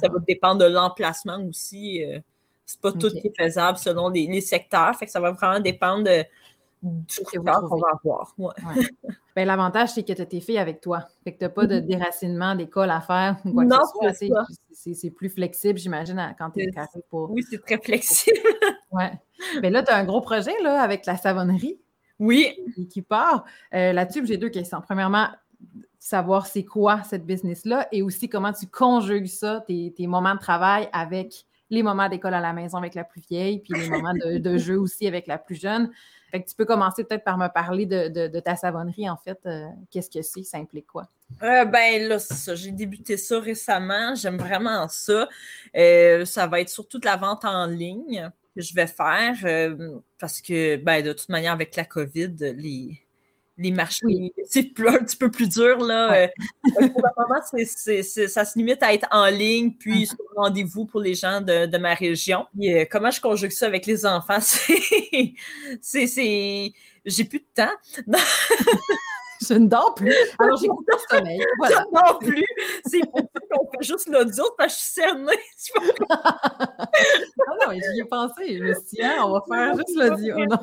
Ça 0.00 0.08
va 0.08 0.18
dépendre 0.26 0.60
de 0.60 0.66
l'emplacement 0.66 1.38
aussi. 1.48 2.04
Euh, 2.04 2.18
c'est 2.66 2.80
pas 2.80 2.92
tout 2.92 3.10
qui 3.10 3.26
est 3.26 3.36
faisable 3.36 3.78
selon 3.78 4.08
les, 4.08 4.40
secteurs. 4.40 4.94
Fait 4.96 5.06
que 5.06 5.12
ça 5.12 5.20
va 5.20 5.32
vraiment 5.32 5.60
dépendre 5.60 6.04
de, 6.04 6.24
du 6.82 7.16
qu'on 7.24 7.42
va 7.42 7.86
avoir. 7.92 8.34
Ben, 9.36 9.46
L'avantage, 9.46 9.90
c'est 9.90 10.02
que 10.02 10.12
tu 10.12 10.22
as 10.22 10.26
tes 10.26 10.40
filles 10.40 10.58
avec 10.58 10.80
toi. 10.80 11.08
Fait 11.24 11.32
que 11.32 11.38
tu 11.38 11.44
n'as 11.44 11.50
pas 11.50 11.66
de 11.66 11.74
mm-hmm. 11.74 11.86
déracinement 11.86 12.54
d'école 12.54 12.90
à 12.90 13.00
faire 13.00 13.36
quoi 13.42 13.64
non, 13.64 13.80
C'est 14.72 15.10
plus 15.10 15.28
flexible, 15.28 15.78
j'imagine, 15.78 16.34
quand 16.38 16.50
tu 16.50 16.60
es 16.60 16.70
carré 16.70 17.00
pour. 17.10 17.30
Oui, 17.30 17.42
c'est 17.50 17.60
très 17.60 17.78
flexible. 17.78 18.38
ouais. 18.92 19.12
Mais 19.56 19.62
ben, 19.62 19.72
là, 19.72 19.82
tu 19.82 19.92
as 19.92 19.96
un 19.96 20.04
gros 20.04 20.20
projet 20.20 20.54
là, 20.62 20.80
avec 20.80 21.04
la 21.06 21.16
savonnerie. 21.16 21.80
Oui. 22.18 22.54
Qui, 22.90 23.02
part. 23.02 23.44
Euh, 23.74 23.92
là-dessus, 23.92 24.24
j'ai 24.26 24.36
deux 24.36 24.48
questions. 24.48 24.80
Premièrement, 24.80 25.28
savoir 26.04 26.46
c'est 26.46 26.66
quoi 26.66 27.02
cette 27.02 27.24
business-là 27.24 27.88
et 27.90 28.02
aussi 28.02 28.28
comment 28.28 28.52
tu 28.52 28.66
conjugues 28.66 29.26
ça, 29.26 29.64
tes, 29.66 29.94
moments 30.00 30.34
de 30.34 30.38
travail 30.38 30.86
avec 30.92 31.46
les 31.70 31.82
moments 31.82 32.10
d'école 32.10 32.34
à 32.34 32.40
la 32.40 32.52
maison 32.52 32.76
avec 32.76 32.94
la 32.94 33.04
plus 33.04 33.22
vieille, 33.22 33.60
puis 33.60 33.72
les 33.80 33.88
moments 33.88 34.12
de, 34.12 34.58
jeu 34.58 34.78
aussi 34.78 35.06
avec 35.06 35.26
la 35.26 35.38
plus 35.38 35.54
jeune. 35.54 35.90
Fait 36.30 36.42
que 36.42 36.48
tu 36.48 36.54
peux 36.54 36.66
commencer 36.66 37.04
peut-être 37.04 37.24
par 37.24 37.38
me 37.38 37.48
parler 37.48 37.86
de, 37.86 38.40
ta 38.40 38.54
savonnerie, 38.54 39.08
en 39.08 39.16
fait. 39.16 39.38
Euh, 39.46 39.66
qu'est-ce 39.90 40.10
que 40.10 40.20
c'est? 40.20 40.42
Ça 40.42 40.58
implique 40.58 40.86
quoi? 40.86 41.08
Euh, 41.42 41.64
ben 41.64 42.06
là. 42.06 42.18
J'ai 42.54 42.72
débuté 42.72 43.16
ça 43.16 43.40
récemment. 43.40 44.14
J'aime 44.14 44.36
vraiment 44.36 44.86
ça. 44.88 45.26
ça 45.74 46.46
va 46.46 46.60
être 46.60 46.68
surtout 46.68 46.98
de 46.98 47.06
la 47.06 47.16
vente 47.16 47.46
en 47.46 47.66
ligne 47.66 48.30
que 48.54 48.62
je 48.62 48.74
vais 48.74 48.86
faire 48.86 49.36
euh, 49.44 49.98
parce 50.18 50.40
que, 50.40 50.76
ben, 50.76 51.02
de 51.02 51.12
toute 51.12 51.28
manière, 51.28 51.52
avec 51.52 51.74
la 51.76 51.84
COVID, 51.84 52.34
les, 52.56 53.03
les 53.56 53.70
marchés, 53.70 54.32
c'est 54.48 54.72
un 54.86 54.98
petit 54.98 55.16
peu 55.16 55.30
plus 55.30 55.48
dur. 55.48 55.78
Là. 55.78 56.14
Euh, 56.14 56.28
pour 56.72 57.02
le 57.02 57.22
moment, 57.22 57.40
ça 58.28 58.44
se 58.44 58.58
limite 58.58 58.82
à 58.82 58.92
être 58.92 59.06
en 59.10 59.26
ligne, 59.26 59.72
puis 59.72 60.04
mm 60.04 60.16
rendez-vous 60.36 60.84
pour 60.84 61.00
les 61.00 61.14
gens 61.14 61.40
de, 61.40 61.78
ma 61.78 61.94
région. 61.94 62.46
Euh, 62.62 62.84
comment 62.90 63.10
je 63.10 63.20
conjugue 63.20 63.52
ça 63.52 63.66
avec 63.66 63.86
les 63.86 64.04
enfants? 64.04 64.40
C'est. 65.80 66.72
J'ai 67.06 67.24
plus 67.24 67.38
de 67.38 67.46
temps. 67.54 67.72
je 69.40 69.54
ne 69.54 69.66
dors 69.66 69.94
plus. 69.94 70.14
Alors, 70.38 70.58
j'ai 70.58 70.68
coupé 70.68 70.92
le 70.92 70.98
sommeil. 71.16 71.46
Voilà. 71.58 71.76
Je 71.76 71.82
ne 71.82 72.02
dors 72.02 72.18
plus. 72.18 72.46
C'est 72.86 73.00
pour 73.10 73.20
ça 73.20 73.40
qu'on 73.50 73.70
fait 73.70 73.84
juste 73.84 74.08
l'audio 74.08 74.44
parce 74.56 74.74
que 74.74 74.78
je 74.78 74.84
suis 74.84 74.92
cernée. 74.92 75.38
non, 77.38 77.66
non, 77.66 77.72
j'y 77.72 78.00
ai 78.00 78.04
pensé. 78.04 78.58
Je 78.58 78.62
me 78.62 78.74
suis 78.74 78.82
dit, 78.92 79.02
hein, 79.02 79.22
on 79.24 79.32
va 79.32 79.44
faire 79.48 79.76
juste 79.76 79.96
l'audio. 79.96 80.36
Non. 80.36 80.58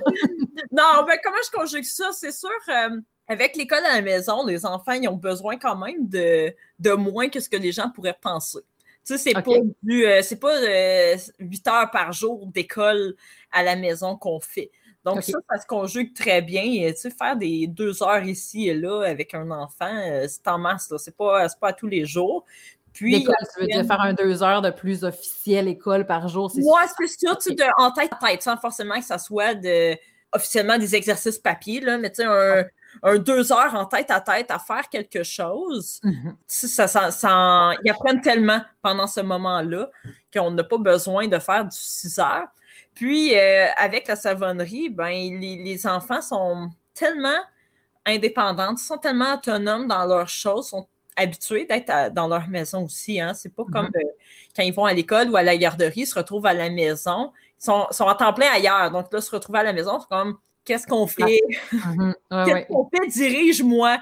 non, 0.71 1.05
mais 1.07 1.19
comment 1.23 1.37
je 1.45 1.51
conjugue 1.51 1.83
ça? 1.83 2.11
C'est 2.11 2.31
sûr. 2.31 2.49
Euh, 2.69 2.99
avec 3.27 3.55
l'école 3.55 3.85
à 3.85 3.95
la 3.95 4.01
maison, 4.01 4.45
les 4.45 4.65
enfants 4.65 4.91
ils 4.91 5.07
ont 5.07 5.15
besoin 5.15 5.57
quand 5.57 5.77
même 5.77 6.07
de, 6.07 6.53
de 6.79 6.91
moins 6.91 7.29
que 7.29 7.39
ce 7.39 7.47
que 7.47 7.55
les 7.55 7.71
gens 7.71 7.89
pourraient 7.89 8.17
penser. 8.19 8.59
Tu 9.05 9.17
sais, 9.17 9.17
c'est 9.17 9.33
pas, 9.33 9.51
euh, 9.51 10.21
c'est 10.21 10.39
pas 10.39 10.59
8 11.39 11.67
euh, 11.67 11.71
heures 11.71 11.91
par 11.91 12.11
jour 12.11 12.45
d'école 12.47 13.15
à 13.51 13.63
la 13.63 13.75
maison 13.75 14.15
qu'on 14.15 14.39
fait. 14.39 14.69
Donc, 15.03 15.23
ça, 15.23 15.39
ça 15.49 15.57
se 15.59 15.65
conjugue 15.65 16.13
très 16.13 16.41
bien. 16.41 16.91
Tu 16.91 16.97
sais, 16.97 17.09
faire 17.09 17.35
des 17.35 17.67
deux 17.67 18.03
heures 18.03 18.23
ici 18.23 18.69
et 18.69 18.75
là 18.75 19.01
avec 19.01 19.33
un 19.33 19.49
enfant, 19.49 19.91
euh, 19.91 20.27
c'est 20.27 20.47
en 20.47 20.59
masse. 20.59 20.87
Ce 20.89 21.09
n'est 21.09 21.15
pas, 21.15 21.47
pas 21.59 21.69
à 21.69 21.73
tous 21.73 21.87
les 21.87 22.05
jours. 22.05 22.45
Puis, 22.93 23.19
l'école, 23.19 23.35
tu 23.53 23.61
veux 23.61 23.67
dire 23.67 23.85
faire 23.85 24.01
un 24.01 24.13
deux 24.13 24.43
heures 24.43 24.61
de 24.61 24.69
plus 24.69 25.03
officiel 25.03 25.67
école 25.67 26.05
par 26.05 26.27
jour, 26.27 26.51
c'est 26.51 26.61
Moi, 26.61 26.81
c'est 26.97 27.07
sûr, 27.07 27.37
tu 27.37 27.55
en 27.77 27.91
tête 27.91 28.11
à 28.11 28.27
tête, 28.27 28.41
sans 28.41 28.57
forcément 28.57 28.99
que 28.99 29.05
ça 29.05 29.17
soit 29.17 29.55
de, 29.55 29.95
officiellement 30.33 30.77
des 30.77 30.95
exercices 30.95 31.39
papier, 31.39 31.79
là, 31.79 31.97
mais 31.97 32.09
tu 32.09 32.17
sais, 32.17 32.25
un, 32.25 32.65
un, 33.03 33.17
deux 33.17 33.51
heures 33.51 33.75
en 33.75 33.85
tête 33.85 34.11
à 34.11 34.19
tête 34.19 34.51
à 34.51 34.59
faire 34.59 34.89
quelque 34.89 35.23
chose, 35.23 36.01
mm-hmm. 36.03 36.35
ça, 36.47 36.87
ça, 36.87 37.11
ça, 37.11 37.71
ils 37.83 37.91
apprennent 37.91 38.21
tellement 38.21 38.61
pendant 38.81 39.07
ce 39.07 39.21
moment-là 39.21 39.89
qu'on 40.33 40.51
n'a 40.51 40.63
pas 40.63 40.77
besoin 40.77 41.27
de 41.27 41.39
faire 41.39 41.63
du 41.63 41.77
six 41.77 42.19
heures. 42.19 42.47
Puis, 42.95 43.37
euh, 43.37 43.67
avec 43.77 44.07
la 44.07 44.15
savonnerie, 44.15 44.89
ben, 44.89 45.39
les, 45.39 45.87
enfants 45.87 46.21
sont 46.21 46.69
tellement 46.93 47.39
indépendants, 48.05 48.75
sont 48.77 48.97
tellement 48.97 49.35
autonomes 49.35 49.87
dans 49.87 50.05
leurs 50.05 50.29
choses, 50.29 50.69
sont 50.69 50.87
habitués 51.15 51.65
d'être 51.65 52.13
dans 52.13 52.27
leur 52.27 52.47
maison 52.47 52.85
aussi. 52.85 53.19
Hein. 53.19 53.33
C'est 53.33 53.53
pas 53.53 53.63
comme 53.71 53.87
mm-hmm. 53.87 54.05
euh, 54.05 54.11
quand 54.55 54.63
ils 54.63 54.73
vont 54.73 54.85
à 54.85 54.93
l'école 54.93 55.29
ou 55.29 55.35
à 55.35 55.43
la 55.43 55.55
garderie, 55.57 56.01
ils 56.01 56.07
se 56.07 56.15
retrouvent 56.15 56.45
à 56.45 56.53
la 56.53 56.69
maison. 56.69 57.31
Ils 57.59 57.65
sont, 57.65 57.87
sont 57.91 58.05
en 58.05 58.15
temps 58.15 58.33
plein 58.33 58.51
ailleurs. 58.51 58.91
Donc 58.91 59.11
là, 59.13 59.21
se 59.21 59.31
retrouver 59.31 59.59
à 59.59 59.63
la 59.63 59.73
maison, 59.73 59.99
c'est 59.99 60.09
comme 60.09 60.37
Qu'est-ce 60.63 60.85
qu'on 60.85 61.07
fait? 61.07 61.39
Mm-hmm. 61.71 62.45
Qu'est-ce 62.45 62.67
qu'on 62.67 62.89
fait? 62.89 63.07
Dirige-moi? 63.07 63.99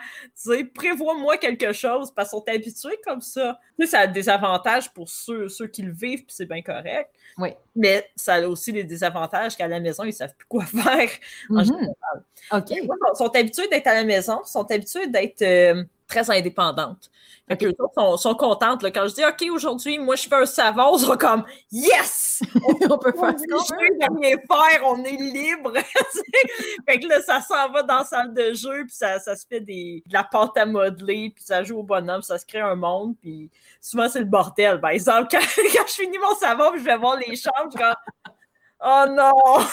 Prévois-moi 0.74 1.38
quelque 1.38 1.72
chose 1.72 2.12
parce 2.14 2.32
qu'on 2.32 2.44
est 2.46 2.56
habitués 2.56 3.00
comme 3.06 3.22
ça. 3.22 3.58
Tu 3.80 3.86
sais, 3.86 3.92
ça 3.92 4.00
a 4.02 4.08
des 4.08 4.28
avantages 4.28 4.92
pour 4.94 5.08
ceux, 5.08 5.48
ceux 5.48 5.68
qui 5.68 5.84
le 5.84 5.94
vivent, 5.94 6.26
puis 6.26 6.36
c'est 6.36 6.46
bien 6.46 6.62
correct. 6.62 7.10
Oui. 7.38 7.50
Mais 7.76 8.10
ça 8.16 8.36
a 8.36 8.48
aussi 8.48 8.74
des 8.74 8.84
désavantages 8.84 9.56
qu'à 9.56 9.68
la 9.68 9.80
maison, 9.80 10.04
ils 10.04 10.08
ne 10.08 10.12
savent 10.12 10.36
plus 10.36 10.48
quoi 10.48 10.66
faire 10.66 11.10
en 11.50 11.56
mm-hmm. 11.56 11.66
général. 11.66 12.24
OK. 12.52 12.72
Ils 12.72 13.18
sont 13.18 13.36
habitués 13.36 13.68
d'être 13.68 13.88
à 13.88 13.94
la 13.94 14.04
maison, 14.04 14.42
ils 14.46 14.50
sont 14.50 14.70
habitués 14.70 15.08
d'être 15.08 15.42
euh, 15.42 15.84
très 16.10 16.30
indépendantes. 16.30 17.10
Fait 17.48 17.58
que 17.58 17.66
les 17.66 17.76
autres 17.80 17.94
sont, 17.96 18.18
sont 18.18 18.36
contentes. 18.36 18.84
Là. 18.84 18.92
Quand 18.92 19.08
je 19.08 19.16
dis 19.16 19.26
OK, 19.26 19.50
aujourd'hui, 19.52 19.98
moi 19.98 20.16
je 20.16 20.28
fais 20.28 20.36
un 20.36 20.46
savon, 20.46 20.98
ils 20.98 21.06
sont 21.06 21.18
comme 21.18 21.46
Yes! 21.72 22.42
On, 22.90 22.98
peut 22.98 23.12
faire 23.12 23.34
ça. 23.38 23.76
rien 23.78 24.38
faire, 24.38 24.86
on 24.86 25.04
est 25.04 25.18
libre. 25.18 25.74
fait 26.88 27.00
que 27.00 27.08
là, 27.08 27.22
ça 27.22 27.42
s'en 27.42 27.70
va 27.70 27.84
dans 27.84 28.00
la 28.00 28.04
salle 28.06 28.34
de 28.34 28.54
jeu, 28.54 28.86
puis 28.86 28.96
ça, 28.96 29.20
ça 29.20 29.36
se 29.36 29.46
fait 29.46 29.60
des, 29.60 30.02
de 30.08 30.14
la 30.14 30.24
pâte 30.24 30.58
à 30.58 30.66
modeler, 30.66 31.34
puis 31.36 31.44
ça 31.44 31.64
joue 31.64 31.80
au 31.80 31.84
bonhomme, 31.84 32.22
ça 32.22 32.38
se 32.38 32.46
crée 32.46 32.62
un 32.62 32.76
monde, 32.76 33.16
puis 33.22 33.50
souvent 33.82 34.08
c'est 34.08 34.20
le 34.20 34.26
bordel. 34.26 34.80
Par 34.80 34.92
exemple, 34.92 35.28
quand, 35.32 35.40
quand 35.40 35.88
je 35.88 35.94
finis 35.94 36.18
mon 36.18 36.36
savon, 36.36 36.72
je 36.78 36.84
vais 36.84 36.98
voir 36.98 37.18
les 37.18 37.36
chambres, 37.36 37.72
je 37.74 37.78
suis 37.78 37.80
comme 37.80 38.34
Oh 38.82 39.06
non! 39.10 39.66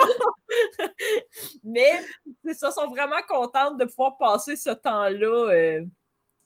Mais 1.64 2.00
c'est 2.44 2.54
ça, 2.54 2.70
sont 2.70 2.88
vraiment 2.88 3.20
contentes 3.28 3.78
de 3.78 3.84
pouvoir 3.84 4.16
passer 4.18 4.56
ce 4.56 4.70
temps-là. 4.70 5.52
Euh, 5.52 5.84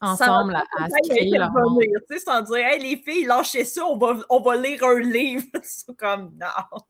ensemble 0.01 0.55
à, 0.57 0.65
à 0.79 0.89
se 0.89 2.19
Sans 2.19 2.43
dire, 2.43 2.57
hey, 2.57 2.81
les 2.81 2.97
filles, 2.97 3.25
lâchez 3.25 3.65
ça, 3.65 3.85
on 3.87 3.97
va, 3.97 4.19
on 4.29 4.41
va 4.41 4.57
lire 4.57 4.85
un 4.85 5.01
livre. 5.01 5.47
c'est 5.63 5.97
comme, 5.97 6.37
non. 6.37 6.81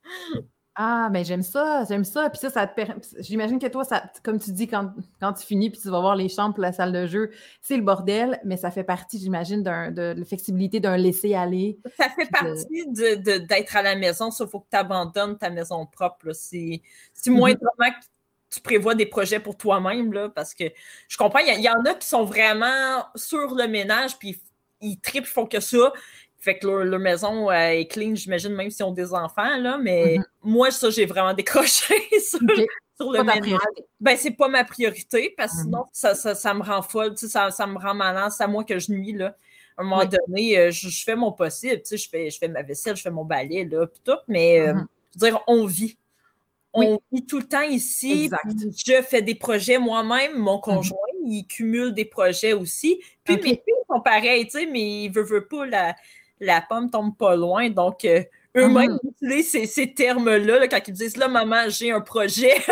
Ah, 0.77 1.09
mais 1.13 1.23
j'aime 1.23 1.43
ça, 1.43 1.85
j'aime 1.89 2.05
ça. 2.05 2.29
Puis 2.31 2.41
ça, 2.41 2.51
ça 2.51 2.67
te 2.67 2.75
permet. 2.75 3.01
J'imagine 3.21 3.61
que 3.61 3.67
toi, 3.67 3.85
ça, 3.85 4.11
comme 4.25 4.41
tu 4.41 4.51
dis, 4.51 4.67
quand, 4.67 4.93
quand 5.21 5.33
tu 5.33 5.47
finis, 5.47 5.71
puis 5.71 5.81
tu 5.81 5.89
vas 5.89 6.01
voir 6.01 6.17
les 6.17 6.29
chambres 6.29 6.61
la 6.61 6.73
salle 6.73 6.93
de 6.93 7.07
jeu, 7.07 7.31
c'est 7.61 7.77
le 7.77 7.83
bordel, 7.83 8.41
mais 8.45 8.57
ça 8.57 8.73
fait 8.73 8.83
partie, 8.83 9.19
j'imagine, 9.19 9.63
de 9.63 10.15
la 10.17 10.25
flexibilité 10.25 10.81
d'un 10.81 10.97
laisser-aller. 10.97 11.79
Ça 11.97 12.09
fait 12.11 12.29
partie 12.29 12.87
d'être 12.89 13.77
à 13.77 13.83
la 13.83 13.95
maison, 13.95 14.31
sauf 14.33 14.51
faut 14.51 14.61
que 14.61 14.71
tu 14.71 14.77
abandonnes 14.77 15.39
ta 15.39 15.51
maison 15.51 15.87
propre. 15.87 16.33
C'est 16.33 16.83
moins 17.27 17.53
mm 17.53 17.57
que 17.57 18.07
tu 18.51 18.61
prévois 18.61 18.95
des 18.95 19.07
projets 19.07 19.41
pour 19.41 19.57
toi-même, 19.57 20.31
parce 20.35 20.55
que 20.55 20.65
je 21.09 21.17
comprends, 21.17 21.41
il 21.41 21.61
y, 21.61 21.69
en 21.69 21.85
a 21.85 21.95
qui 21.95 22.07
sont 22.07 22.25
vraiment 22.25 23.05
sur 23.17 23.55
le 23.55 23.67
ménage, 23.67 24.17
puis 24.19 24.41
ils 24.81 25.01
tripent, 25.01 25.25
ils 25.25 25.31
font 25.31 25.47
que 25.47 25.61
ça. 25.61 25.93
Fait 26.45 26.59
que 26.59 26.67
leur, 26.67 26.99
maison 26.99 27.51
euh, 27.51 27.55
est 27.55 27.87
clean, 27.87 28.15
j'imagine, 28.15 28.53
même 28.55 28.71
s'ils 28.71 28.85
ont 28.85 28.93
des 28.93 29.15
enfants, 29.15 29.57
là, 29.57 29.79
mais 29.79 30.19
mm-hmm. 30.19 30.25
moi, 30.43 30.71
ça, 30.71 30.91
j'ai 30.91 31.07
vraiment 31.07 31.33
décroché 31.33 31.95
sur, 32.21 32.39
le 32.43 33.23
ménage. 33.23 33.61
Ben, 33.99 34.15
c'est 34.15 34.33
pas 34.33 34.49
ma 34.49 34.63
priorité, 34.63 35.33
parce 35.39 35.53
que 35.53 35.57
mm-hmm. 35.61 35.63
sinon, 35.63 35.85
ça, 35.91 36.15
ça, 36.15 36.53
me 36.53 36.63
rend 36.63 36.83
folle, 36.83 37.17
ça, 37.17 37.51
ça 37.51 37.67
me 37.67 37.79
rend 37.79 37.95
malin, 37.95 38.29
c'est 38.29 38.45
à 38.45 38.47
moi 38.47 38.63
que 38.63 38.79
je 38.79 38.93
nuis, 38.93 39.15
là. 39.15 39.35
À 39.79 39.81
un 39.81 39.85
moment 39.85 40.05
donné, 40.05 40.59
euh, 40.59 40.71
je, 40.71 41.03
fais 41.03 41.17
mon 41.17 41.33
possible, 41.33 41.81
je 41.91 42.09
fais, 42.11 42.29
je 42.29 42.37
fais 42.37 42.49
ma 42.49 42.61
vaisselle, 42.61 42.95
je 42.95 43.01
fais 43.01 43.11
mon 43.11 43.25
balai, 43.25 43.65
là, 43.65 43.87
puis 43.87 44.03
tout, 44.05 44.19
mais 44.29 44.61
euh, 44.61 44.75
mm-hmm. 44.75 44.87
je 45.15 45.21
veux 45.21 45.31
dire, 45.31 45.41
on 45.47 45.65
vit 45.65 45.97
on 46.75 47.01
vit 47.13 47.25
tout 47.25 47.39
le 47.39 47.47
temps 47.47 47.63
ici. 47.63 48.29
Je 48.85 49.03
fais 49.03 49.23
des 49.23 49.37
projets 49.37 49.79
moi-même. 49.79 50.37
Mon 50.37 50.59
conjoint, 50.59 50.99
il 51.25 51.47
cumule 51.47 51.95
des 51.95 52.05
projets 52.05 52.53
aussi. 52.53 53.01
Puis 53.23 53.37
mes 53.37 53.43
filles 53.43 53.63
sont 53.89 54.01
pareilles, 54.01 54.47
tu 54.47 54.59
sais, 54.59 54.67
mais 54.67 55.05
il 55.05 55.09
veut, 55.09 55.23
veut 55.23 55.47
pas, 55.47 55.67
la, 55.67 55.95
la 56.45 56.61
pomme 56.61 56.91
tombe 56.91 57.17
pas 57.17 57.37
loin. 57.37 57.71
Donc, 57.71 58.05
euh, 58.05 58.23
eux-mêmes 58.57 58.99
mhm. 59.03 59.11
utilisent 59.11 59.71
ces, 59.71 59.93
termes-là 59.93 60.69
quand 60.69 60.81
ils 60.87 60.95
disent 60.95 61.17
là, 61.17 61.29
maman, 61.29 61.69
j'ai 61.69 61.91
un 61.91 62.01
projet. 62.01 62.55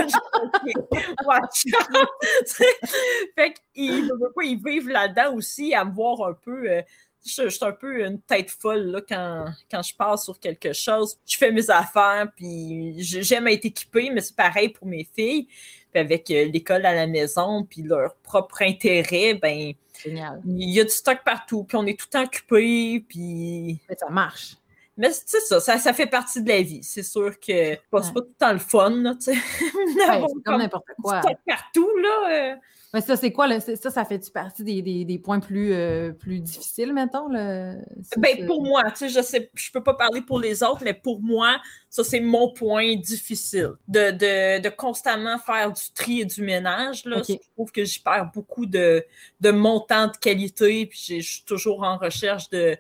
fait 3.35 3.55
qu'ils 3.75 4.11
ils 4.45 4.63
vivent 4.65 4.89
là-dedans 4.89 5.35
aussi 5.35 5.75
à 5.75 5.85
me 5.85 5.93
voir 5.93 6.23
un 6.29 6.35
peu. 6.35 6.71
Euh, 6.71 6.83
je, 7.25 7.49
suis 7.49 7.65
un 7.65 7.73
peu 7.73 8.05
une 8.05 8.21
tête 8.21 8.51
folle 8.51 8.87
là, 8.87 9.01
quand, 9.07 9.45
quand 9.71 9.83
je 9.83 9.95
passe 9.95 10.25
sur 10.25 10.39
quelque 10.39 10.73
chose. 10.73 11.17
Je 11.27 11.37
fais 11.37 11.53
mes 11.53 11.71
affaires, 11.71 12.27
puis 12.37 12.97
j'aime 12.99 13.47
être 13.49 13.65
équipée, 13.65 14.11
mais 14.11 14.21
c'est 14.21 14.35
pareil 14.35 14.71
pour 14.71 14.87
mes 14.87 15.09
filles. 15.15 15.49
Puis 15.93 16.01
avec 16.01 16.31
euh, 16.31 16.47
l'école 16.47 16.87
à 16.87 16.95
la 16.95 17.07
maison, 17.07 17.65
puis 17.65 17.83
leur 17.83 18.15
propre 18.17 18.63
intérêt, 18.63 19.35
ben 19.35 19.75
il 20.05 20.71
y 20.71 20.81
a 20.81 20.85
du 20.85 20.91
stock 20.91 21.19
partout, 21.25 21.65
puis 21.65 21.77
on 21.77 21.87
est 21.87 21.99
tout 21.99 22.07
le 22.09 22.19
temps 22.19 22.25
occupé, 22.25 23.05
puis... 23.09 23.81
Mais 23.89 23.97
ça 23.97 24.09
marche. 24.09 24.57
Mais 24.97 25.11
c'est 25.11 25.41
ça, 25.41 25.61
ça, 25.61 25.93
fait 25.93 26.07
partie 26.07 26.43
de 26.43 26.49
la 26.49 26.61
vie. 26.61 26.83
C'est 26.83 27.03
sûr 27.03 27.39
que 27.39 27.47
c'est 27.47 27.81
pas, 27.91 28.01
tout 28.01 28.13
le 28.15 28.35
temps 28.39 28.53
le 28.53 28.59
fun, 28.59 29.15
tu 29.15 29.33
sais. 29.33 29.35
c'est 29.59 30.43
comme 30.45 30.59
n'importe 30.59 30.85
quoi. 31.03 31.21
partout, 31.47 31.97
là. 31.99 32.31
Euh. 32.31 32.57
Mais 32.95 33.01
ça, 33.01 33.17
c'est 33.17 33.33
quoi? 33.33 33.59
Ça, 33.61 33.91
ça 33.91 34.05
fait-tu 34.05 34.31
partie 34.31 34.65
des, 34.65 35.19
points 35.19 35.41
plus, 35.41 35.73
euh, 35.73 36.13
plus 36.13 36.41
difficiles, 36.41 36.93
mettons? 36.93 37.29
ben, 37.29 38.47
pour 38.47 38.63
moi, 38.63 38.83
tu 38.91 38.99
sais, 38.99 39.09
je 39.09 39.23
sais, 39.23 39.51
je 39.55 39.71
peux 39.71 39.83
pas 39.83 39.95
parler 39.95 40.21
pour 40.21 40.39
les 40.39 40.63
autres, 40.63 40.83
mais 40.85 40.93
pour 40.93 41.23
moi, 41.23 41.59
ça, 41.89 42.05
c'est 42.05 42.21
mon 42.21 42.53
point 42.53 42.97
difficile. 42.97 43.73
De, 43.89 44.69
constamment 44.77 45.39
faire 45.39 45.73
du 45.73 45.83
tri 45.95 46.21
et 46.21 46.25
du 46.27 46.43
ménage, 46.43 47.07
là. 47.07 47.23
Je 47.27 47.37
trouve 47.55 47.73
que 47.73 47.85
j'y 47.85 48.01
perds 48.01 48.31
beaucoup 48.35 48.67
de, 48.67 49.05
de 49.41 49.51
montants 49.51 50.09
de 50.09 50.17
qualité, 50.19 50.85
puis 50.87 51.21
je 51.21 51.27
suis 51.27 51.45
toujours 51.45 51.85
en 51.85 51.97
recherche 51.97 52.51
de, 52.51 52.77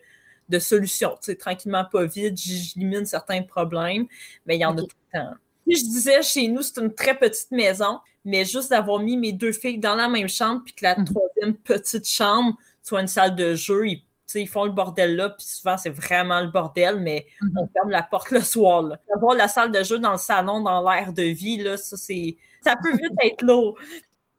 de 0.48 0.59
solutions. 0.59 1.16
Tu 1.22 1.33
sais, 1.33 1.37
tranquillement, 1.37 1.85
pas 1.90 2.05
vite, 2.05 2.38
j'élimine 2.38 3.07
certains 3.07 3.42
problèmes, 3.42 4.07
mais 4.46 4.57
il 4.57 4.61
y 4.61 4.64
en 4.64 4.77
a 4.77 4.83
tout 4.83 4.88
le 5.12 5.18
temps. 5.18 5.35
je 5.66 5.72
disais, 5.72 6.22
chez 6.22 6.48
nous, 6.48 6.62
c'est 6.62 6.81
une 6.81 6.94
très 6.94 7.18
petite 7.18 7.51
maison, 7.51 7.98
mais 8.24 8.44
juste 8.44 8.70
d'avoir 8.70 9.00
mis 9.00 9.16
mes 9.16 9.32
deux 9.32 9.52
filles 9.52 9.78
dans 9.78 9.94
la 9.94 10.08
même 10.08 10.28
chambre, 10.28 10.62
puis 10.64 10.74
que 10.74 10.85
la 10.85 10.98
mhm. 10.98 11.04
troisième 11.04 11.56
petite 11.56 12.08
chambre 12.08 12.56
soit 12.82 13.00
une 13.00 13.08
salle 13.08 13.35
de 13.35 13.54
jeu, 13.54 13.88
ils, 13.88 14.04
ils 14.35 14.48
font 14.48 14.64
le 14.64 14.72
bordel 14.72 15.16
là, 15.16 15.30
puis 15.30 15.46
souvent 15.46 15.76
c'est 15.76 15.90
vraiment 15.90 16.40
le 16.40 16.48
bordel, 16.48 17.00
mais 17.00 17.26
mhm. 17.40 17.58
on 17.58 17.68
ferme 17.68 17.90
la 17.90 18.02
porte 18.02 18.30
le 18.30 18.40
soir. 18.40 18.82
Là. 18.82 18.98
Avoir 19.14 19.35
la 19.35 19.48
salle 19.48 19.72
de 19.72 19.82
jeu 19.82 19.98
dans 19.98 20.12
le 20.12 20.18
salon, 20.18 20.61
dans 20.61 20.88
l'air 20.88 21.12
de 21.12 21.22
vie, 21.22 21.58
là, 21.58 21.76
ça, 21.76 21.96
c'est, 21.96 22.37
ça 22.62 22.76
peut 22.76 22.92
vite 22.92 23.12
être 23.22 23.42
lourd 23.42 23.76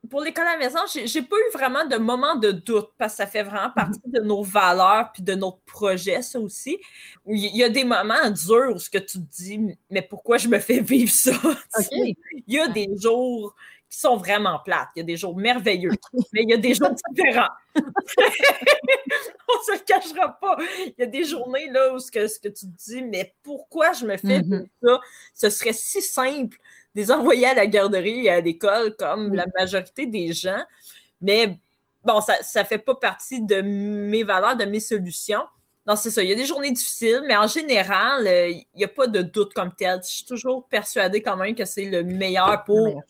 pour 0.10 0.22
l'école 0.22 0.48
à 0.48 0.54
la 0.54 0.58
maison, 0.58 0.80
j'ai 0.94 1.22
pas 1.22 1.36
eu 1.36 1.52
vraiment 1.54 1.86
de 1.86 1.98
moment 1.98 2.36
de 2.36 2.52
doute 2.52 2.90
parce 2.98 3.14
que 3.14 3.18
ça 3.18 3.28
fait 3.28 3.44
vraiment 3.44 3.72
partie 3.72 4.02
de 4.06 4.20
nos 4.20 4.44
valeurs 4.44 5.12
puis 5.14 5.24
de 5.24 5.34
notre 5.34 5.62
projet, 5.62 6.22
ça 6.22 6.40
aussi. 6.40 6.78
Il 7.26 7.56
y 7.56 7.64
a 7.64 7.70
des 7.70 7.86
moments 7.86 8.30
durs 8.30 8.76
où 8.76 8.80
ce 8.80 8.90
que 8.90 8.98
tu 8.98 9.20
te 9.20 9.36
dis, 9.36 9.60
mais 9.90 10.02
pourquoi 10.02 10.38
je 10.38 10.48
me 10.50 10.60
fais 10.60 10.82
vivre 10.82 11.12
ça? 11.12 11.32
Il 11.92 12.16
y 12.48 12.60
a 12.60 12.68
des 12.68 12.90
jours 13.00 13.56
qui 13.90 14.00
sont 14.00 14.18
vraiment 14.18 14.60
plates, 14.66 14.90
il 14.96 15.00
y 15.00 15.04
a 15.04 15.06
des 15.06 15.18
jours 15.18 15.38
merveilleux, 15.38 15.92
mais 16.34 16.42
il 16.42 16.50
y 16.50 16.54
a 16.54 16.58
des 16.58 16.74
jours 16.74 16.90
différents. 17.12 17.52
On 17.76 19.64
se 19.64 19.74
le 19.74 19.86
cachera 19.86 20.40
pas. 20.42 20.58
Il 20.88 20.96
y 20.98 21.04
a 21.04 21.06
des 21.06 21.24
journées 21.24 21.70
là 21.70 21.94
où 21.94 22.00
ce 22.00 22.12
que, 22.12 22.28
ce 22.28 22.40
que 22.40 22.48
tu 22.48 22.66
te 22.66 22.72
dis, 22.90 23.04
mais 23.04 23.36
pourquoi 23.44 23.94
je 23.94 24.08
me 24.08 24.18
fais 24.18 24.42
mhm. 24.42 24.64
vivre 24.64 24.66
ça? 24.84 25.00
Ce 25.36 25.50
serait 25.52 25.74
si 25.74 26.02
simple 26.02 26.58
des 26.96 27.12
envoyer 27.12 27.48
à 27.48 27.54
la 27.54 27.66
garderie 27.68 28.26
et 28.26 28.30
à 28.30 28.42
l'école 28.42 28.96
comme 28.96 29.34
la 29.34 29.46
majorité 29.58 30.06
des 30.06 30.34
gens. 30.34 30.64
Mais 31.22 31.58
bon, 32.04 32.22
ça 32.22 32.62
ne 32.62 32.66
fait 32.66 32.78
pas 32.78 32.96
partie 32.96 33.42
de 33.42 33.62
mes 33.62 34.24
valeurs, 34.24 34.56
de 34.56 34.66
mes 34.66 34.80
solutions. 34.80 35.44
Non, 35.86 35.96
c'est 35.98 36.12
ça. 36.12 36.24
Il 36.24 36.30
y 36.30 36.32
a 36.32 36.36
des 36.36 36.46
journées 36.46 36.72
difficiles, 36.72 37.24
mais 37.28 37.36
en 37.36 37.48
général, 37.48 38.26
euh, 38.26 38.50
il 38.50 38.66
n'y 38.76 38.86
a 38.86 38.88
pas 38.88 39.08
de 39.08 39.22
doute 39.22 39.54
comme 39.54 39.74
tel. 39.74 40.00
Je 40.02 40.10
suis 40.10 40.26
toujours 40.26 40.66
persuadée 40.68 41.22
quand 41.22 41.36
même 41.36 41.56
que 41.56 41.66
c'est 41.66 41.86
le 41.86 42.04
meilleur 42.04 42.64
pour, 42.64 43.02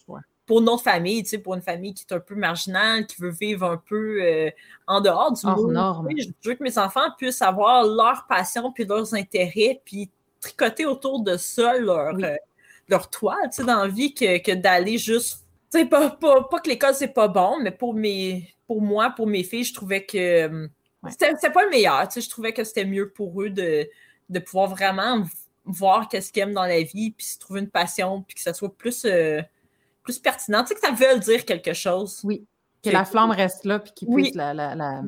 pour 0.47 0.61
notre 0.61 0.81
famille, 0.81 1.21
tu 1.21 1.29
sais, 1.29 1.37
pour 1.37 1.53
une 1.53 1.61
famille 1.61 1.93
qui 1.93 2.05
est 2.09 2.13
un 2.13 2.19
peu 2.19 2.33
marginale, 2.33 3.05
qui 3.05 3.21
veut 3.21 3.29
vivre 3.29 3.65
un 3.65 3.77
peu 3.77 4.23
euh, 4.23 4.49
en 4.87 5.01
dehors 5.01 5.31
du 5.33 5.45
monde. 5.45 6.09
Je 6.17 6.49
veux 6.49 6.55
que 6.55 6.63
mes 6.63 6.79
enfants 6.79 7.11
puissent 7.15 7.43
avoir 7.43 7.85
leur 7.85 8.25
passion 8.27 8.71
puis 8.71 8.85
leurs 8.85 9.13
intérêts, 9.13 9.79
puis 9.85 10.09
tricoter 10.41 10.87
autour 10.87 11.21
de 11.21 11.37
ça 11.37 11.77
leur, 11.77 12.15
euh, 12.15 12.35
leur 12.87 13.09
toile, 13.09 13.49
tu 13.49 13.57
sais, 13.57 13.63
dans 13.63 13.83
la 13.83 13.87
vie, 13.87 14.13
que, 14.13 14.53
d'aller 14.55 14.97
juste. 14.97 15.45
Tu 15.71 15.79
sais, 15.79 15.85
pas, 15.85 16.11
pas, 16.11 16.59
que 16.63 16.69
l'école, 16.69 16.93
c'est 16.93 17.13
pas 17.13 17.27
bon, 17.27 17.59
mais 17.61 17.71
pour, 17.71 17.93
mes, 17.93 18.53
pour 18.67 18.81
moi, 18.81 19.11
pour 19.11 19.27
mes 19.27 19.43
filles, 19.43 19.63
je 19.63 19.73
trouvais 19.73 20.05
que 20.05 20.17
euh, 20.17 20.67
c'était 21.09 21.49
pas 21.49 21.63
le 21.63 21.69
meilleur. 21.69 22.07
Tu 22.07 22.15
sais, 22.15 22.21
je 22.21 22.29
trouvais 22.29 22.53
que 22.53 22.63
c'était 22.63 22.85
mieux 22.85 23.09
pour 23.11 23.41
eux 23.41 23.49
de, 23.49 23.87
de 24.29 24.39
pouvoir 24.39 24.69
vraiment 24.69 25.23
voir 25.65 26.09
qu'est-ce 26.09 26.31
qu'ils 26.31 26.43
aiment 26.43 26.53
dans 26.53 26.65
la 26.65 26.81
vie, 26.83 27.11
puis 27.11 27.25
se 27.25 27.39
trouver 27.39 27.61
une 27.61 27.69
passion, 27.69 28.21
puis 28.21 28.35
que 28.35 28.41
ça 28.41 28.53
soit 28.53 28.75
plus, 28.75 29.05
euh, 29.05 29.41
plus 30.03 30.19
pertinent. 30.19 30.63
Tu 30.63 30.69
sais, 30.69 30.75
que 30.75 30.81
ça 30.81 30.91
veut 30.91 31.19
dire 31.19 31.45
quelque 31.45 31.73
chose. 31.73 32.21
Oui. 32.23 32.45
Que, 32.83 32.89
la 32.89 33.05
flamme 33.05 33.31
reste 33.31 33.63
là, 33.63 33.79
puis 33.79 33.93
qu'ils 33.93 34.09
puissent 34.09 34.35
la, 34.35 34.53
la, 34.53 34.75
la, 34.75 35.01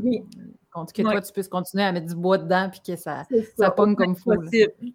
que 0.83 1.01
toi, 1.01 1.21
tu 1.21 1.31
puisses 1.31 1.47
continuer 1.47 1.83
à 1.83 1.91
mettre 1.91 2.07
du 2.07 2.15
bois 2.15 2.37
dedans 2.37 2.69
puis 2.69 2.81
que 2.85 2.95
ça, 2.95 3.23
ça, 3.57 3.71
pogne 3.71 3.95
comme 3.95 4.15
fou. 4.15 4.31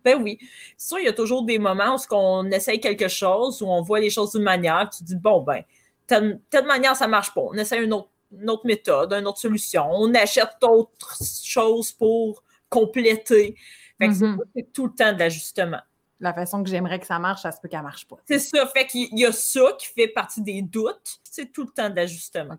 Ben 0.05 0.23
oui. 0.23 0.39
C'est 0.77 0.89
sûr, 0.89 0.99
il 0.99 1.07
y 1.07 1.09
a 1.09 1.13
toujours 1.13 1.45
des 1.45 1.59
moments 1.59 1.97
où 1.97 2.15
on 2.15 2.51
essaye 2.51 2.81
quelque 2.81 3.09
chose, 3.09 3.63
où 3.63 3.67
on 3.67 3.81
voit 3.83 4.01
les 4.01 4.11
choses 4.11 4.33
d'une 4.33 4.43
manière, 4.43 4.91
tu 4.91 5.03
dis, 5.05 5.17
bon, 5.17 5.41
ben, 5.41 5.63
telle, 6.07 6.67
manière, 6.67 6.97
ça 6.97 7.09
marche 7.09 7.33
pas. 7.33 7.41
On 7.41 7.55
essaie 7.55 7.83
une 7.83 7.93
autre, 7.93 8.65
méthode, 8.65 9.13
une 9.13 9.27
autre 9.27 9.39
solution. 9.39 9.89
On 9.91 10.13
achète 10.15 10.51
d'autres 10.61 11.17
choses 11.45 11.93
pour 11.93 12.43
compléter. 12.69 13.55
Fait 13.99 14.09
que 14.09 14.13
mm-hmm. 14.13 14.39
c'est 14.55 14.73
tout 14.73 14.87
le 14.87 14.93
temps 14.93 15.13
de 15.13 15.19
l'ajustement. 15.19 15.81
La 16.21 16.35
façon 16.35 16.63
que 16.63 16.69
j'aimerais 16.69 17.01
que 17.01 17.07
ça 17.07 17.19
marche, 17.19 17.43
ça 17.43 17.53
se 17.53 17.61
peut 17.61 17.69
qu'elle 17.69 17.83
marche 17.83 18.07
pas. 18.07 18.17
C'est 18.27 18.39
ça. 18.39 18.67
Fait 18.67 18.87
qu'il 18.87 19.19
y 19.19 19.25
a 19.25 19.33
ça 19.33 19.73
qui 19.79 19.87
fait 19.87 20.09
partie 20.09 20.43
des 20.43 20.61
doutes. 20.61 21.21
C'est 21.25 21.51
tout 21.51 21.63
le 21.63 21.71
temps 21.71 21.89
de 21.89 21.97
l'ajustement. 21.97 22.57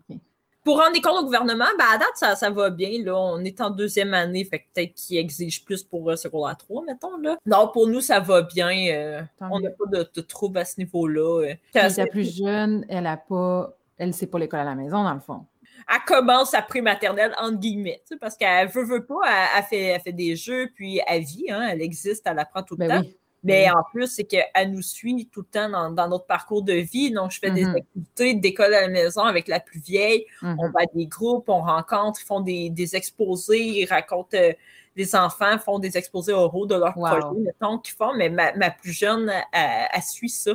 Pour 0.64 0.78
rendre 0.78 1.00
compte 1.00 1.20
au 1.20 1.24
gouvernement, 1.24 1.66
ben 1.78 1.84
à 1.92 1.98
date, 1.98 2.12
ça, 2.14 2.36
ça 2.36 2.50
va 2.50 2.70
bien. 2.70 3.02
Là. 3.02 3.16
On 3.16 3.42
est 3.44 3.60
en 3.60 3.70
deuxième 3.70 4.14
année, 4.14 4.44
fait 4.44 4.60
que 4.60 4.64
peut-être 4.72 4.94
qu'ils 4.94 5.18
exigent 5.18 5.64
plus 5.64 5.82
pour 5.82 6.08
euh, 6.10 6.16
secondaire 6.16 6.56
3, 6.56 6.84
mettons. 6.84 7.16
Là. 7.18 7.36
Non, 7.46 7.68
pour 7.72 7.88
nous, 7.88 8.00
ça 8.00 8.20
va 8.20 8.42
bien. 8.42 8.70
Euh, 8.92 9.22
on 9.40 9.58
n'a 9.58 9.70
pas 9.70 9.86
de, 9.86 10.08
de 10.14 10.20
troubles 10.20 10.58
à 10.58 10.64
ce 10.64 10.78
niveau-là. 10.78 11.46
Euh. 11.46 11.54
la 11.74 12.06
plus 12.06 12.36
jeune, 12.36 12.84
elle 12.88 13.06
a 13.06 13.16
pas. 13.16 13.76
Elle 13.98 14.14
sait 14.14 14.26
pas 14.26 14.38
l'école 14.38 14.60
à 14.60 14.64
la 14.64 14.74
maison, 14.74 15.02
dans 15.02 15.14
le 15.14 15.20
fond. 15.20 15.46
Elle 15.92 16.00
commence 16.06 16.50
sa 16.50 16.62
prématernelle, 16.62 17.34
entre 17.40 17.58
guillemets, 17.58 18.02
parce 18.20 18.36
qu'elle 18.36 18.68
veut, 18.68 18.84
veut 18.84 19.04
pas, 19.04 19.20
elle, 19.56 19.64
fait, 19.64 19.82
elle 19.82 20.00
fait 20.00 20.12
des 20.12 20.36
jeux, 20.36 20.70
puis 20.74 21.00
elle 21.06 21.22
vit, 21.22 21.50
hein, 21.50 21.68
elle 21.70 21.82
existe, 21.82 22.22
elle 22.26 22.38
apprend 22.38 22.62
tout 22.62 22.76
le 22.76 22.86
ben 22.86 23.02
temps. 23.02 23.08
Mais 23.44 23.68
en 23.70 23.82
plus, 23.90 24.06
c'est 24.06 24.24
qu'elle 24.24 24.70
nous 24.70 24.82
suit 24.82 25.28
tout 25.32 25.40
le 25.40 25.46
temps 25.46 25.90
dans, 25.90 26.08
notre 26.08 26.26
parcours 26.26 26.62
de 26.62 26.74
vie. 26.74 27.10
Donc, 27.10 27.32
je 27.32 27.40
fais 27.40 27.50
des 27.50 27.64
mm-hmm. 27.64 27.76
activités 27.76 28.34
d'école 28.34 28.74
à 28.74 28.82
la 28.82 28.88
maison 28.88 29.22
avec 29.22 29.48
la 29.48 29.58
plus 29.58 29.80
vieille. 29.80 30.26
Mm-hmm. 30.42 30.56
On 30.58 30.70
va 30.70 30.80
à 30.82 30.86
des 30.94 31.06
groupes, 31.06 31.48
on 31.48 31.60
rencontre, 31.60 32.20
ils 32.22 32.26
font 32.26 32.40
des, 32.40 32.96
exposés, 32.96 33.80
ils 33.80 33.86
racontent. 33.86 34.36
Euh, 34.36 34.52
les 34.94 35.16
enfants 35.16 35.58
font 35.58 35.78
des 35.78 35.96
exposés 35.96 36.34
oraux 36.34 36.66
de 36.66 36.74
leur 36.74 36.92
projet, 36.92 37.40
mettons, 37.40 37.78
qu'ils 37.78 37.94
font. 37.94 38.14
Mais 38.14 38.28
ma, 38.28 38.70
plus 38.70 38.92
jeune, 38.92 39.32
elle, 39.52 40.02
suit 40.02 40.28
ça. 40.28 40.52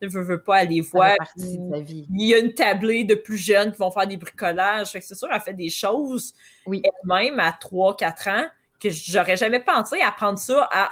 Je 0.00 0.06
ne 0.06 0.24
veux 0.24 0.42
pas 0.42 0.56
aller 0.56 0.80
voir. 0.80 1.14
Il 1.36 2.06
y 2.26 2.34
a 2.34 2.38
une 2.38 2.52
tablée 2.52 3.04
de 3.04 3.14
plus 3.14 3.38
jeunes 3.38 3.72
qui 3.72 3.78
vont 3.78 3.90
faire 3.90 4.06
des 4.06 4.16
bricolages. 4.16 4.90
C'est 4.92 5.14
sûr, 5.14 5.28
elle 5.32 5.40
fait 5.40 5.54
des 5.54 5.70
choses 5.70 6.34
elle-même 6.66 7.40
à 7.40 7.50
3-4 7.50 8.30
ans 8.30 8.46
que 8.80 8.90
j'aurais 8.90 9.36
jamais 9.36 9.60
pensé 9.60 10.00
apprendre 10.00 10.38
ça 10.38 10.68
à 10.72 10.90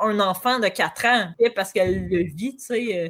un 0.00 0.20
enfant 0.20 0.58
de 0.58 0.68
4 0.68 1.06
ans 1.06 1.32
parce 1.54 1.72
qu'elle 1.72 2.08
le 2.08 2.22
vit, 2.22 2.56
tu 2.56 2.64
sais. 2.64 2.98
Euh, 2.98 3.08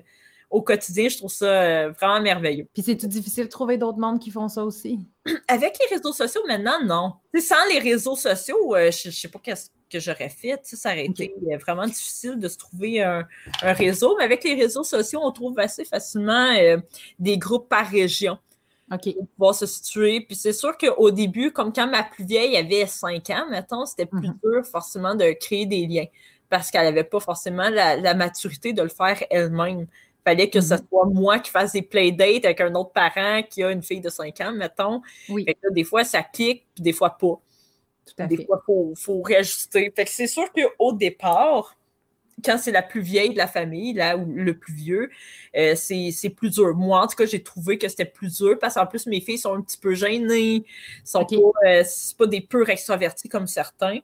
au 0.50 0.62
quotidien, 0.62 1.08
je 1.08 1.16
trouve 1.16 1.32
ça 1.32 1.46
euh, 1.46 1.92
vraiment 1.92 2.20
merveilleux. 2.20 2.66
Puis 2.72 2.82
c'est 2.82 2.96
tout 2.96 3.06
difficile 3.06 3.44
de 3.44 3.50
trouver 3.50 3.78
d'autres 3.78 3.98
mondes 3.98 4.18
qui 4.18 4.32
font 4.32 4.48
ça 4.48 4.64
aussi? 4.64 4.98
Avec 5.48 5.76
les 5.78 5.96
réseaux 5.96 6.12
sociaux, 6.12 6.42
maintenant, 6.48 6.82
non. 6.84 7.12
sans 7.40 7.64
les 7.72 7.78
réseaux 7.78 8.16
sociaux, 8.16 8.74
euh, 8.74 8.90
je 8.90 9.08
ne 9.08 9.12
sais 9.12 9.28
pas 9.28 9.38
qu'est-ce 9.38 9.70
que 9.88 10.00
j'aurais 10.00 10.28
fait. 10.28 10.58
Ça 10.64 10.90
aurait 10.90 11.06
été 11.06 11.32
vraiment 11.60 11.86
difficile 11.86 12.36
de 12.36 12.48
se 12.48 12.58
trouver 12.58 13.00
un, 13.02 13.26
réseau. 13.62 14.16
Mais 14.18 14.24
avec 14.24 14.42
les 14.42 14.54
réseaux 14.54 14.84
sociaux, 14.84 15.20
on 15.22 15.30
trouve 15.30 15.58
assez 15.58 15.84
facilement 15.84 16.52
des 17.18 17.38
groupes 17.38 17.68
par 17.68 17.88
région. 17.88 18.38
OK. 18.92 19.14
Pour 19.14 19.28
pouvoir 19.28 19.54
se 19.54 19.66
situer. 19.66 20.20
Puis 20.20 20.36
c'est 20.36 20.52
sûr 20.52 20.76
qu'au 20.76 21.10
début, 21.10 21.52
comme 21.52 21.72
quand 21.72 21.86
ma 21.86 22.02
plus 22.02 22.24
vieille 22.24 22.56
avait 22.56 22.86
5 22.86 23.30
ans, 23.30 23.46
mettons, 23.48 23.86
c'était 23.86 24.06
plus 24.06 24.28
mhm. 24.28 24.38
dur 24.42 24.66
forcément 24.66 25.14
de 25.14 25.32
créer 25.32 25.66
des 25.66 25.86
liens 25.86 26.06
parce 26.50 26.70
qu'elle 26.70 26.84
n'avait 26.84 27.04
pas 27.04 27.20
forcément 27.20 27.70
la, 27.70 28.14
maturité 28.14 28.72
de 28.72 28.82
le 28.82 28.88
faire 28.88 29.22
elle-même. 29.30 29.80
Il 29.82 30.22
fallait 30.24 30.50
que 30.50 30.60
ce 30.60 30.74
mhm. 30.74 30.80
soit 30.88 31.06
moi 31.06 31.38
qui 31.38 31.50
fasse 31.50 31.72
des 31.72 31.82
playdates 31.82 32.44
avec 32.44 32.60
un 32.60 32.74
autre 32.74 32.92
parent 32.92 33.42
qui 33.48 33.62
a 33.62 33.70
une 33.70 33.82
fille 33.82 34.00
de 34.00 34.10
5 34.10 34.38
ans, 34.42 34.52
mettons. 34.52 35.00
Oui. 35.28 35.46
des 35.70 35.84
fois, 35.84 36.04
ça 36.04 36.22
clique, 36.22 36.66
puis 36.74 36.82
des 36.82 36.92
fois 36.92 37.16
pas. 37.16 37.40
des 38.26 38.44
fois, 38.44 38.62
il 38.68 38.94
faut, 38.96 39.22
réajuster. 39.22 39.92
c'est 40.06 40.26
sûr 40.26 40.44
qu'au 40.52 40.92
départ, 40.92 41.76
quand 42.44 42.58
c'est 42.58 42.72
la 42.72 42.82
plus 42.82 43.00
vieille 43.00 43.30
de 43.30 43.38
la 43.38 43.46
famille, 43.46 43.92
là, 43.92 44.16
ou 44.16 44.26
le 44.32 44.56
plus 44.58 44.74
vieux, 44.74 45.10
euh, 45.56 45.74
c'est 45.76 46.30
plus 46.30 46.50
dur. 46.50 46.74
Moi, 46.74 47.00
en 47.00 47.06
tout 47.06 47.16
cas, 47.16 47.26
j'ai 47.26 47.42
trouvé 47.42 47.78
que 47.78 47.88
c'était 47.88 48.04
plus 48.04 48.38
dur 48.38 48.58
parce 48.58 48.74
qu'en 48.74 48.86
plus, 48.86 49.06
mes 49.06 49.20
filles 49.20 49.38
sont 49.38 49.54
un 49.54 49.62
petit 49.62 49.78
peu 49.78 49.94
gênées, 49.94 50.64
sont 51.04 51.24
pas, 51.24 51.36
euh, 51.68 51.84
pas 52.18 52.26
des 52.26 52.40
purs 52.40 52.68
extravertis 52.68 53.28
comme 53.28 53.46
certains. 53.46 54.00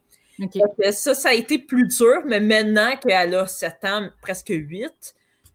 Ça, 0.92 1.14
ça 1.14 1.28
a 1.30 1.34
été 1.34 1.58
plus 1.58 1.86
dur, 1.88 2.22
mais 2.24 2.40
maintenant 2.40 2.96
qu'elle 2.96 3.34
a 3.34 3.46
7 3.46 3.84
ans, 3.84 4.08
presque 4.20 4.50
8, 4.50 5.14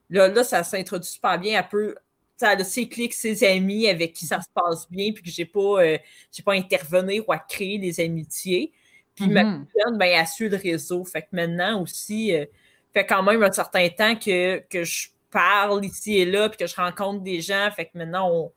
là, 0.10 0.28
là 0.28 0.44
ça 0.44 0.64
s'introduit 0.64 1.10
super 1.10 1.40
bien. 1.40 1.60
Elle 1.60 1.68
peut, 1.68 1.96
elle 2.42 2.62
a 2.62 2.64
ses 2.64 2.88
clics, 2.88 3.14
ses 3.14 3.44
amis 3.44 3.88
avec 3.88 4.14
qui 4.14 4.26
ça 4.26 4.42
se 4.42 4.48
passe 4.54 4.90
bien, 4.90 5.12
puis 5.14 5.24
que 5.24 5.30
j'ai 5.30 5.46
pas, 5.46 5.84
euh, 5.84 5.98
pas 6.46 6.54
à 6.54 6.56
intervenir 6.56 7.28
ou 7.28 7.34
à 7.34 7.40
créer 7.40 7.78
des 7.78 8.00
amitiés. 8.00 8.72
Puis 9.16 9.28
ma 9.28 9.44
mm-hmm. 9.44 9.66
plus 9.66 9.98
ben, 9.98 10.06
elle 10.06 10.28
suit 10.28 10.50
le 10.50 10.58
réseau. 10.58 11.04
Fait 11.06 11.22
que 11.22 11.28
maintenant 11.34 11.82
aussi, 11.82 12.34
euh, 12.34 12.46
fait 12.94 13.06
quand 13.06 13.24
même 13.24 13.44
un 13.44 13.52
certain 13.52 13.88
temps 13.90 14.16
que, 14.16 14.60
que 14.70 14.84
je 14.84 15.10
parle 15.30 15.86
ici 15.86 16.18
et 16.18 16.26
là, 16.26 16.50
puis 16.50 16.58
que 16.58 16.68
je 16.68 16.76
rencontre 16.76 17.22
des 17.22 17.42
gens. 17.42 17.70
Fait 17.76 17.86
que 17.86 17.98
maintenant, 17.98 18.30
on, 18.32 18.52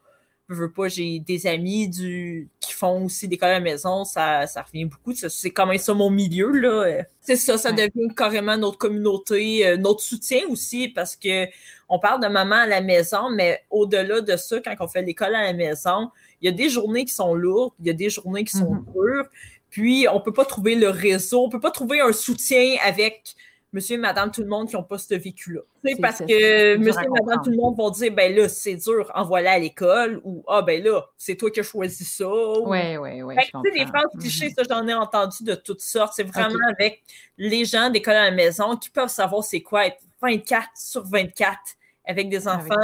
je 0.49 0.55
veux 0.55 0.71
pas, 0.71 0.89
j'ai 0.89 1.21
des 1.21 1.47
amis 1.47 1.89
du, 1.89 2.51
qui 2.61 2.75
font 2.75 3.07
aussi 3.07 3.29
des 3.29 3.39
à 3.41 3.49
la 3.49 3.61
maison, 3.61 4.05
ça, 4.05 4.47
ça 4.47 4.63
revient 4.63 4.85
beaucoup. 4.85 5.15
C'est 5.15 5.51
quand 5.51 5.67
même 5.67 5.79
ça 5.79 5.95
mon 5.95 6.11
milieu, 6.11 6.51
là. 6.51 7.05
C'est 7.21 7.37
ça, 7.37 7.57
ça 7.57 7.73
devient 7.73 8.15
carrément 8.15 8.57
notre 8.57 8.77
communauté, 8.77 9.67
euh, 9.67 9.77
notre 9.79 10.03
soutien 10.03 10.41
aussi, 10.51 10.89
parce 10.89 11.17
que 11.17 11.47
on 11.89 11.99
parle 11.99 12.23
de 12.23 12.29
maman 12.29 12.57
à 12.57 12.67
la 12.67 12.83
maison, 12.83 13.31
mais 13.31 13.63
au-delà 13.71 14.21
de 14.21 14.37
ça, 14.37 14.61
quand 14.61 14.75
on 14.81 14.89
fait 14.89 15.03
l'école 15.03 15.35
à 15.35 15.45
la 15.45 15.53
maison, 15.55 16.11
il 16.43 16.47
y 16.47 16.49
a 16.49 16.53
des 16.53 16.69
journées 16.69 17.07
qui 17.07 17.15
sont 17.15 17.35
lourdes, 17.35 17.73
il 17.81 17.87
y 17.87 17.91
a 17.91 17.95
des 17.95 18.11
journées 18.11 18.45
qui 18.45 18.57
sont 18.57 18.75
mm-hmm. 18.75 18.93
dures, 18.93 19.29
puis 19.71 20.07
on 20.13 20.21
peut 20.21 20.33
pas 20.33 20.45
trouver 20.45 20.75
le 20.75 20.91
réseau, 20.91 21.45
on 21.45 21.49
peut 21.49 21.61
pas 21.61 21.71
trouver 21.71 22.01
un 22.01 22.13
soutien 22.13 22.77
avec 22.85 23.35
monsieur 23.75 23.97
et 23.97 23.99
madame 23.99 24.31
tout 24.31 24.41
le 24.41 24.47
monde 24.47 24.69
qui 24.69 24.77
n'ont 24.77 24.85
pas 24.85 24.99
ce 24.99 25.15
vécu-là. 25.15 25.61
C'est 25.85 26.01
parce 26.01 26.21
que 26.21 26.77
monsieur 26.77 27.03
et 27.03 27.09
madame 27.09 27.43
tout 27.45 27.51
le 27.51 27.57
monde 27.57 27.77
vont 27.77 27.91
dire 27.91 28.15
ben 28.15 28.35
là, 28.35 28.49
c'est 28.49 28.77
dur, 28.77 29.11
envoie-la 29.15 29.53
à 29.53 29.59
l'école 29.59 30.21
ou 30.25 30.45
ah 30.49 30.63
ben 30.63 30.83
là, 30.83 31.05
c'est 31.19 31.35
toi 31.35 31.51
qui 31.51 31.61
as 31.61 31.65
choisi 31.65 32.05
ça. 32.05 32.27
Oui, 32.27 32.97
oui, 32.97 33.23
oui. 33.23 33.35
Tu 33.37 33.51
sais, 33.65 33.71
des 33.79 33.87
phrases 33.87 34.05
clichés, 34.19 34.49
mm-hmm. 34.49 34.69
ça, 34.69 34.75
j'en 34.81 34.89
ai 34.89 34.95
entendu 34.95 35.43
de 35.43 35.57
toutes 35.57 35.83
sortes. 35.83 36.13
C'est 36.15 36.23
vraiment 36.23 36.65
avec 36.71 37.03
les 37.37 37.65
gens 37.65 37.91
d'école 37.91 38.15
à 38.15 38.25
la 38.27 38.31
maison 38.31 38.77
qui 38.77 38.91
peuvent 38.91 39.09
savoir 39.09 39.43
c'est 39.43 39.61
quoi 39.61 39.89
être 39.89 39.99
24 40.23 40.69
sur 40.77 41.05
24 41.05 41.59
avec 42.07 42.29
des 42.29 42.47
enfants, 42.47 42.75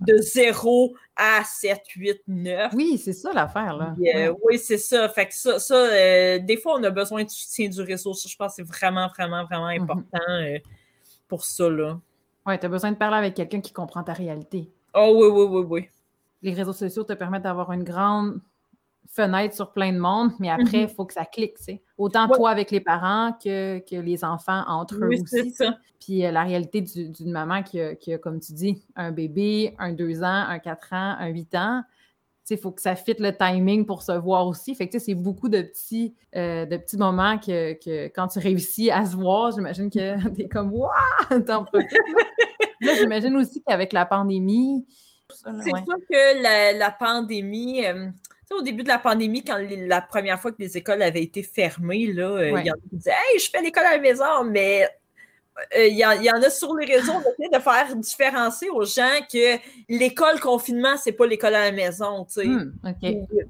de 0.00 0.16
0 0.16 0.94
à 1.16 1.44
7, 1.44 1.82
8, 1.96 2.22
9. 2.26 2.72
Oui, 2.74 2.98
c'est 2.98 3.12
ça 3.12 3.32
l'affaire, 3.32 3.76
là. 3.76 3.94
Euh, 4.14 4.34
oui, 4.42 4.58
c'est 4.58 4.78
ça. 4.78 5.08
Fait 5.08 5.26
que 5.26 5.34
ça, 5.34 5.58
ça 5.58 5.74
euh, 5.74 6.38
des 6.38 6.56
fois, 6.56 6.78
on 6.78 6.84
a 6.84 6.90
besoin 6.90 7.24
du 7.24 7.34
soutien 7.34 7.68
du 7.68 7.82
réseau. 7.82 8.14
Ça, 8.14 8.28
je 8.28 8.36
pense 8.36 8.52
que 8.52 8.56
c'est 8.56 8.68
vraiment, 8.68 9.08
vraiment, 9.08 9.44
vraiment 9.44 9.68
mhm. 9.68 9.82
important 9.82 10.18
euh, 10.30 10.58
pour 11.28 11.44
ça, 11.44 11.68
là. 11.68 12.00
Oui, 12.46 12.58
tu 12.58 12.66
as 12.66 12.68
besoin 12.68 12.92
de 12.92 12.96
parler 12.96 13.18
avec 13.18 13.34
quelqu'un 13.34 13.60
qui 13.60 13.72
comprend 13.72 14.02
ta 14.02 14.14
réalité. 14.14 14.70
Oh 14.94 15.12
oui, 15.14 15.28
oui, 15.28 15.46
oui, 15.50 15.66
oui. 15.68 15.88
Les 16.42 16.54
réseaux 16.54 16.72
sociaux 16.72 17.04
te 17.04 17.12
permettent 17.12 17.42
d'avoir 17.42 17.70
une 17.72 17.84
grande 17.84 18.40
fenêtre 19.10 19.54
sur 19.54 19.72
plein 19.72 19.92
de 19.92 19.98
monde, 19.98 20.30
mais 20.38 20.50
après, 20.50 20.78
il 20.78 20.82
mhm. 20.82 20.88
faut 20.88 21.04
que 21.04 21.14
ça 21.14 21.24
clique, 21.24 21.56
tu 21.64 21.80
Autant 21.98 22.28
toi 22.28 22.50
avec 22.50 22.70
les 22.70 22.80
parents 22.80 23.32
que, 23.32 23.78
que 23.80 23.96
les 23.96 24.24
enfants 24.24 24.62
entre 24.68 24.94
eux 24.96 25.20
aussi. 25.20 25.50
Ça. 25.50 25.76
Puis 26.00 26.24
euh, 26.24 26.30
la 26.30 26.44
réalité 26.44 26.80
d'une 26.80 27.30
maman 27.30 27.62
qui 27.62 27.80
a, 27.80 27.94
qui 27.94 28.14
a, 28.14 28.18
comme 28.18 28.40
tu 28.40 28.52
dis, 28.52 28.82
un 28.96 29.12
bébé, 29.12 29.74
un 29.78 29.92
2 29.92 30.22
ans, 30.22 30.44
un 30.48 30.58
4 30.58 30.92
ans, 30.92 31.16
un 31.18 31.26
8 31.26 31.54
ans, 31.56 31.82
il 32.50 32.58
faut 32.58 32.72
que 32.72 32.82
ça 32.82 32.96
fitte 32.96 33.20
le 33.20 33.36
timing 33.36 33.86
pour 33.86 34.02
se 34.02 34.12
voir 34.12 34.46
aussi. 34.46 34.74
Fait 34.74 34.88
que 34.88 34.98
c'est 34.98 35.14
beaucoup 35.14 35.48
de 35.48 35.62
petits, 35.62 36.14
euh, 36.36 36.66
de 36.66 36.76
petits 36.76 36.96
moments 36.96 37.38
que, 37.38 37.74
que, 37.74 38.08
quand 38.08 38.28
tu 38.28 38.38
réussis 38.38 38.90
à 38.90 39.04
se 39.04 39.16
voir, 39.16 39.52
j'imagine 39.52 39.90
que 39.90 40.16
tu 40.34 40.42
es 40.42 40.48
comme 40.48 40.72
Waouh! 40.72 41.42
T'en 41.46 41.64
Là, 42.82 42.94
j'imagine 42.98 43.36
aussi 43.36 43.62
qu'avec 43.62 43.92
la 43.92 44.06
pandémie. 44.06 44.86
C'est 45.28 45.52
sûr 45.52 45.96
que 46.10 46.42
la, 46.42 46.72
la 46.72 46.90
pandémie, 46.90 47.86
euh, 47.86 48.08
au 48.54 48.62
début 48.62 48.82
de 48.82 48.88
la 48.88 48.98
pandémie, 48.98 49.44
quand 49.44 49.58
la 49.58 50.00
première 50.00 50.40
fois 50.40 50.52
que 50.52 50.60
les 50.60 50.76
écoles 50.76 51.02
avaient 51.02 51.22
été 51.22 51.42
fermées, 51.42 52.12
là, 52.12 52.28
euh, 52.28 52.58
il 52.60 52.66
y 52.66 52.70
en 52.70 52.74
a 52.74 52.78
qui 52.78 52.96
disaient 52.96 53.10
Hey, 53.10 53.38
je 53.38 53.50
fais 53.50 53.62
l'école 53.62 53.84
à 53.84 53.96
la 53.96 54.02
maison, 54.02 54.44
mais 54.44 54.88
euh, 55.76 55.86
il 55.86 55.96
y, 55.96 56.04
en 56.04 56.42
a 56.42 56.50
sur 56.50 56.74
les 56.74 56.86
réseaux, 56.86 57.12
on 57.12 57.20
essaie 57.20 57.50
de 57.52 57.62
faire 57.62 57.96
différencier 57.96 58.70
aux 58.70 58.84
gens 58.84 59.18
que 59.30 59.58
l'école 59.88 60.40
confinement, 60.40 60.96
c'est 60.96 61.12
pas 61.12 61.26
l'école 61.26 61.54
à 61.54 61.66
la 61.66 61.72
maison, 61.72 62.24
tu 62.24 62.40
sais. 62.40 62.46
Hmm, 62.46 62.72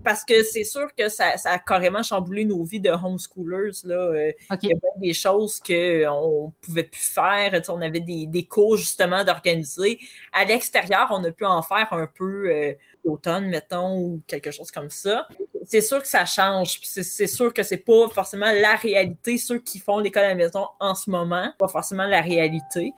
Parce 0.03 0.25
que 0.25 0.43
c'est 0.43 0.65
sûr 0.65 0.89
que 0.97 1.09
ça, 1.09 1.35
a 1.45 1.59
carrément 1.59 2.03
chamboulé 2.03 2.45
nos 2.45 2.65
vies 2.65 2.81
de 2.81 2.91
homeschoolers, 2.91 3.73
là. 3.85 3.95
Euh, 3.95 4.33
il 4.63 4.71
y 4.71 4.73
a 4.73 4.77
des 4.97 5.15
choses 5.15 5.61
qu'on 5.61 6.53
pouvait 6.61 6.85
plus 6.85 7.01
faire, 7.01 7.61
on 7.69 7.81
avait 7.81 8.01
des, 8.01 8.27
des 8.27 8.45
cours, 8.45 8.77
justement, 8.77 9.23
d'organiser. 9.23 9.99
À 10.33 10.45
l'extérieur, 10.45 11.09
on 11.11 11.23
a 11.25 11.31
pu 11.31 11.45
en 11.45 11.63
faire 11.63 11.89
un 11.93 12.07
peu 12.07 12.75
d'automne, 13.05 13.49
mettons, 13.49 13.99
ou 13.99 14.23
quelque 14.27 14.51
chose 14.51 14.71
comme 14.71 14.91
ça. 14.91 15.27
C'est 15.67 15.81
sûr 15.81 16.01
que 16.01 16.09
ça 16.09 16.25
change. 16.25 16.81
C'est 16.83 17.27
sûr 17.27 17.53
que 17.53 17.63
c'est 17.63 17.79
pas 17.79 18.09
forcément 18.09 18.51
la 18.53 18.77
réalité. 18.77 19.39
Ceux 19.39 19.59
qui 19.59 19.79
font 19.79 19.99
l'école 19.99 20.25
à 20.25 20.29
la 20.29 20.35
maison 20.35 20.67
en 20.79 20.95
ce 20.95 21.11
moment, 21.11 21.53
pas 21.59 21.69
forcément 21.69 22.07
la 22.07 22.21
réalité. 22.21 22.93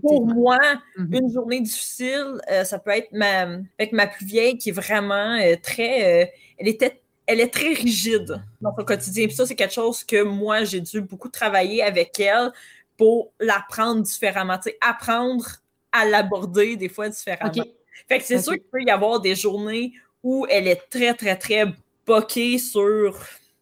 Pour 0.00 0.26
moi, 0.26 0.58
mm-hmm. 0.98 1.18
une 1.20 1.32
journée 1.32 1.60
difficile, 1.60 2.40
euh, 2.50 2.64
ça 2.64 2.78
peut 2.78 2.90
être 2.90 3.12
ma, 3.12 3.42
avec 3.78 3.92
ma 3.92 4.08
plus 4.08 4.26
vieille 4.26 4.58
qui 4.58 4.70
est 4.70 4.72
vraiment 4.72 5.38
euh, 5.38 5.54
très. 5.62 6.24
Euh, 6.24 6.26
elle 6.58 6.68
était 6.68 7.00
elle 7.26 7.40
est 7.40 7.52
très 7.52 7.72
rigide 7.72 8.42
dans 8.60 8.74
son 8.76 8.84
quotidien. 8.84 9.26
Puis 9.26 9.36
ça, 9.36 9.46
c'est 9.46 9.54
quelque 9.54 9.72
chose 9.72 10.04
que 10.04 10.22
moi, 10.22 10.64
j'ai 10.64 10.80
dû 10.80 11.00
beaucoup 11.00 11.28
travailler 11.28 11.82
avec 11.82 12.20
elle 12.20 12.52
pour 12.96 13.32
l'apprendre 13.40 14.02
différemment. 14.02 14.58
Apprendre 14.80 15.46
à 15.92 16.04
l'aborder 16.04 16.76
des 16.76 16.88
fois 16.88 17.08
différemment. 17.08 17.64
Fait 18.08 18.18
que 18.18 18.24
c'est 18.24 18.38
sûr 18.38 18.52
qu'il 18.52 18.62
peut 18.62 18.82
y 18.82 18.90
avoir 18.90 19.20
des 19.20 19.34
journées 19.34 19.92
où 20.22 20.46
elle 20.48 20.68
est 20.68 20.82
très, 20.90 21.14
très, 21.14 21.36
très 21.36 21.66
boquée 22.06 22.58
sur 22.58 23.18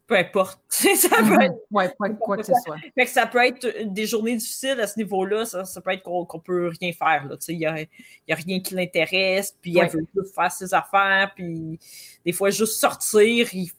peu 0.06 0.18
importe. 0.18 0.60
ça 0.68 1.08
peut 1.08 1.24
mhm. 1.24 1.40
être, 1.40 1.56
ouais, 1.70 1.90
quoi, 2.20 2.36
que 2.36 2.42
ce 2.42 2.52
soit. 2.64 2.76
Fait 2.94 3.04
que 3.04 3.10
ça 3.10 3.26
peut 3.26 3.44
être 3.44 3.66
des 3.84 4.06
journées 4.06 4.36
difficiles 4.36 4.80
à 4.80 4.86
ce 4.86 4.98
niveau-là. 4.98 5.44
Ça, 5.44 5.64
ça, 5.64 5.80
peut 5.80 5.92
être 5.92 6.02
qu'on 6.02 6.26
ne 6.32 6.40
peut 6.40 6.70
rien 6.80 6.92
faire. 6.92 7.28
Il 7.48 7.58
n'y 7.58 7.66
a, 7.66 7.80
y 7.80 8.32
a, 8.32 8.34
rien 8.34 8.60
qui 8.60 8.74
l'intéresse, 8.74 9.56
puis 9.60 9.78
elle 9.78 9.88
veut 9.88 10.06
juste 10.14 10.34
faire 10.34 10.52
ses 10.52 10.74
affaires, 10.74 11.32
puis 11.34 11.78
des 12.26 12.32
fois, 12.32 12.50
juste 12.50 12.74
sortir, 12.74 13.48
il 13.52 13.70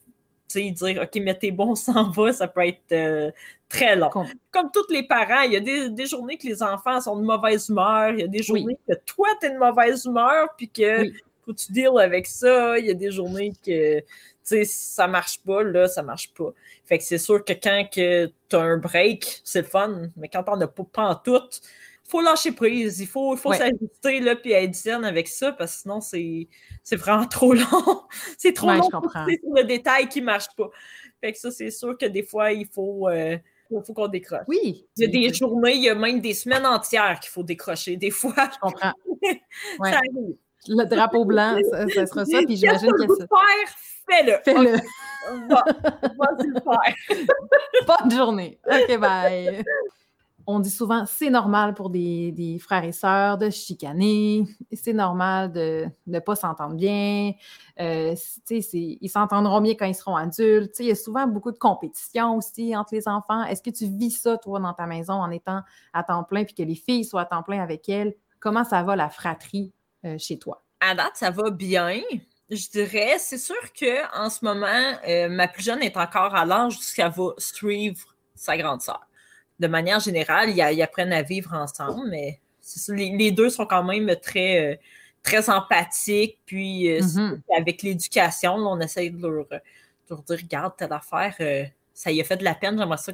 dire 0.72 1.02
OK, 1.02 1.20
mais 1.22 1.34
t'es 1.34 1.50
bon, 1.50 1.74
s'en 1.74 2.10
va, 2.10 2.32
ça 2.32 2.48
peut 2.48 2.66
être 2.66 2.92
euh, 2.92 3.30
très 3.74 3.96
long. 3.96 4.10
Comme 4.50 4.70
tous 4.72 4.90
les 4.90 5.02
parents, 5.02 5.42
il 5.42 5.52
y 5.52 5.56
a 5.56 5.88
des, 5.88 6.06
journées 6.06 6.36
que 6.36 6.46
les 6.46 6.62
enfants 6.62 7.00
sont 7.00 7.16
de 7.16 7.24
mauvaise 7.24 7.68
humeur, 7.68 8.10
il 8.10 8.20
y 8.20 8.22
a 8.22 8.28
des 8.28 8.42
journées 8.42 8.78
que 8.88 8.94
toi, 9.06 9.28
tu 9.40 9.46
es 9.46 9.50
de 9.50 9.58
mauvaise 9.58 10.04
humeur, 10.04 10.48
puis 10.56 10.68
que 10.68 11.04
faut 11.44 11.52
tu 11.52 11.72
deals 11.72 11.98
avec 11.98 12.26
ça. 12.26 12.78
Il 12.78 12.86
y 12.86 12.90
a 12.90 12.94
des 12.94 13.10
journées 13.10 13.52
que 13.64 14.02
ça 14.64 15.06
marche 15.06 15.40
pas, 15.40 15.62
là, 15.62 15.88
ça 15.88 16.02
marche 16.02 16.32
pas. 16.34 16.52
Fait 16.84 16.98
que 16.98 17.04
c'est 17.04 17.18
sûr 17.18 17.44
que 17.44 17.52
quand 17.52 17.86
tu 17.92 18.56
as 18.56 18.60
un 18.60 18.76
break, 18.76 19.40
c'est 19.44 19.62
le 19.62 19.66
fun, 19.66 20.08
mais 20.16 20.28
quand 20.28 20.44
on 20.48 20.56
n'a 20.56 20.68
pas, 20.68 20.84
pas 20.84 21.02
en 21.02 21.14
tout, 21.14 21.40
faut 22.06 22.20
lâcher 22.20 22.52
prise, 22.52 23.00
il 23.00 23.06
faut, 23.06 23.34
faut 23.36 23.52
s'ajuster 23.54 24.20
là, 24.20 24.36
puis 24.36 24.52
être 24.52 24.74
zen 24.74 25.04
avec 25.04 25.26
ça, 25.26 25.52
parce 25.52 25.76
que 25.76 25.82
sinon, 25.82 26.00
c'est, 26.00 26.48
vraiment 26.96 27.26
trop 27.28 27.54
long. 27.54 28.02
c'est 28.36 28.52
trop 28.52 28.70
long 28.70 28.88
c'est 29.26 29.40
le 29.42 29.64
détail 29.64 30.08
qui 30.08 30.20
ne 30.20 30.26
marche 30.26 30.48
pas. 30.56 30.68
Fait 31.20 31.32
que 31.32 31.38
ça, 31.38 31.50
c'est 31.50 31.70
sûr 31.70 31.96
que 31.96 32.06
des 32.06 32.22
fois, 32.22 32.52
il 32.52 32.66
faut, 32.66 33.08
euh, 33.08 33.38
faut 33.68 33.92
qu'on 33.92 34.08
décroche. 34.08 34.44
Oui. 34.46 34.86
Il 34.96 35.02
y 35.02 35.04
a 35.04 35.08
des 35.08 35.34
journées, 35.34 35.74
il 35.74 35.82
y 35.82 35.88
a 35.88 35.94
même 35.94 36.20
des 36.20 36.34
semaines 36.34 36.66
entières 36.66 37.18
qu'il 37.20 37.30
faut 37.30 37.42
décrocher. 37.42 37.96
Des 37.96 38.10
fois. 38.10 38.34
Je 38.36 38.58
comprends. 38.60 38.92
Le 40.66 40.84
drapeau 40.84 41.26
blanc, 41.26 41.58
ça, 41.70 42.06
sera 42.06 42.24
ça, 42.24 42.38
puis 42.46 42.56
j'imagine 42.56 42.90
que 42.92 43.14
ça. 43.16 43.26
fais-le. 44.08 44.32
Fais-le. 44.44 44.78
Va, 45.48 45.64
vas-y 46.18 46.46
le 46.46 46.60
faire. 46.60 47.26
Bonne 47.86 48.10
journée. 48.10 48.58
OK, 48.66 48.98
bye 48.98 49.62
on 50.46 50.60
dit 50.60 50.70
souvent 50.70 51.06
c'est 51.06 51.30
normal 51.30 51.74
pour 51.74 51.90
des, 51.90 52.58
frères 52.60 52.84
et 52.84 52.92
sœurs 52.92 53.38
de 53.38 53.50
chicaner, 53.50 54.44
c'est 54.72 54.92
normal 54.92 55.52
de 55.52 55.86
ne 56.06 56.18
pas 56.18 56.36
s'entendre 56.36 56.74
bien, 56.74 57.32
euh, 57.80 58.14
ils 58.50 59.08
s'entendront 59.08 59.60
mieux 59.60 59.74
quand 59.74 59.86
ils 59.86 59.94
seront 59.94 60.16
adultes. 60.16 60.76
il 60.78 60.86
y 60.86 60.90
a 60.90 60.94
souvent 60.94 61.26
beaucoup 61.26 61.52
de 61.52 61.58
compétition 61.58 62.36
aussi 62.36 62.76
entre 62.76 62.94
les 62.94 63.08
enfants. 63.08 63.44
Est-ce 63.44 63.62
que 63.62 63.70
tu 63.70 63.86
vis 63.86 64.10
ça, 64.10 64.36
toi, 64.38 64.60
dans 64.60 64.72
ta 64.72 64.86
maison, 64.86 65.14
en 65.14 65.30
étant 65.30 65.62
à 65.92 66.02
temps 66.02 66.24
plein, 66.24 66.44
puis 66.44 66.54
que 66.54 66.62
les 66.62 66.74
filles 66.74 67.04
soient 67.04 67.22
à 67.22 67.26
temps 67.26 67.42
plein 67.42 67.62
avec 67.62 67.88
elles? 67.88 68.14
Comment 68.40 68.64
ça 68.64 68.82
va, 68.82 68.96
la 68.96 69.08
fratrie, 69.08 69.72
euh, 70.04 70.18
chez 70.18 70.38
toi? 70.38 70.62
À 70.80 70.94
date, 70.94 71.12
ça 71.14 71.30
va 71.30 71.50
bien. 71.50 72.00
Je 72.50 72.68
dirais, 72.68 73.16
c'est 73.18 73.38
sûr 73.38 73.56
qu'en 73.78 74.28
ce 74.28 74.44
moment, 74.44 74.66
euh, 75.08 75.28
ma 75.28 75.48
plus 75.48 75.62
jeune 75.62 75.82
est 75.82 75.96
encore 75.96 76.34
à 76.34 76.44
l'âge 76.44 76.78
elle 76.98 77.10
va 77.10 77.32
suivre 77.38 78.14
sa 78.34 78.56
grande 78.58 78.82
sœur 78.82 79.00
de 79.60 79.66
manière 79.66 80.00
générale, 80.00 80.50
ils, 80.50 80.82
apprennent 80.82 81.12
à 81.12 81.22
vivre 81.22 81.54
ensemble, 81.54 82.08
mais 82.10 82.40
les, 82.88 83.30
deux 83.30 83.50
sont 83.50 83.66
quand 83.66 83.84
même 83.84 84.14
très, 84.16 84.72
euh, 84.72 84.76
très 85.22 85.48
empathiques. 85.48 86.38
Puis 86.46 86.90
euh, 86.90 87.00
mm-hmm. 87.00 87.40
avec 87.56 87.82
l'éducation, 87.82 88.54
on 88.54 88.80
essaie 88.80 89.10
de 89.10 89.26
leur, 89.26 89.46
dire 89.46 90.38
regarde, 90.38 90.74
telle 90.76 90.92
affaire, 90.92 91.34
euh, 91.40 91.64
ça 91.92 92.10
y 92.10 92.20
a 92.20 92.24
fait 92.24 92.36
de 92.36 92.44
la 92.44 92.54
peine, 92.54 92.78
j'aimerais 92.78 92.98
ça 92.98 93.12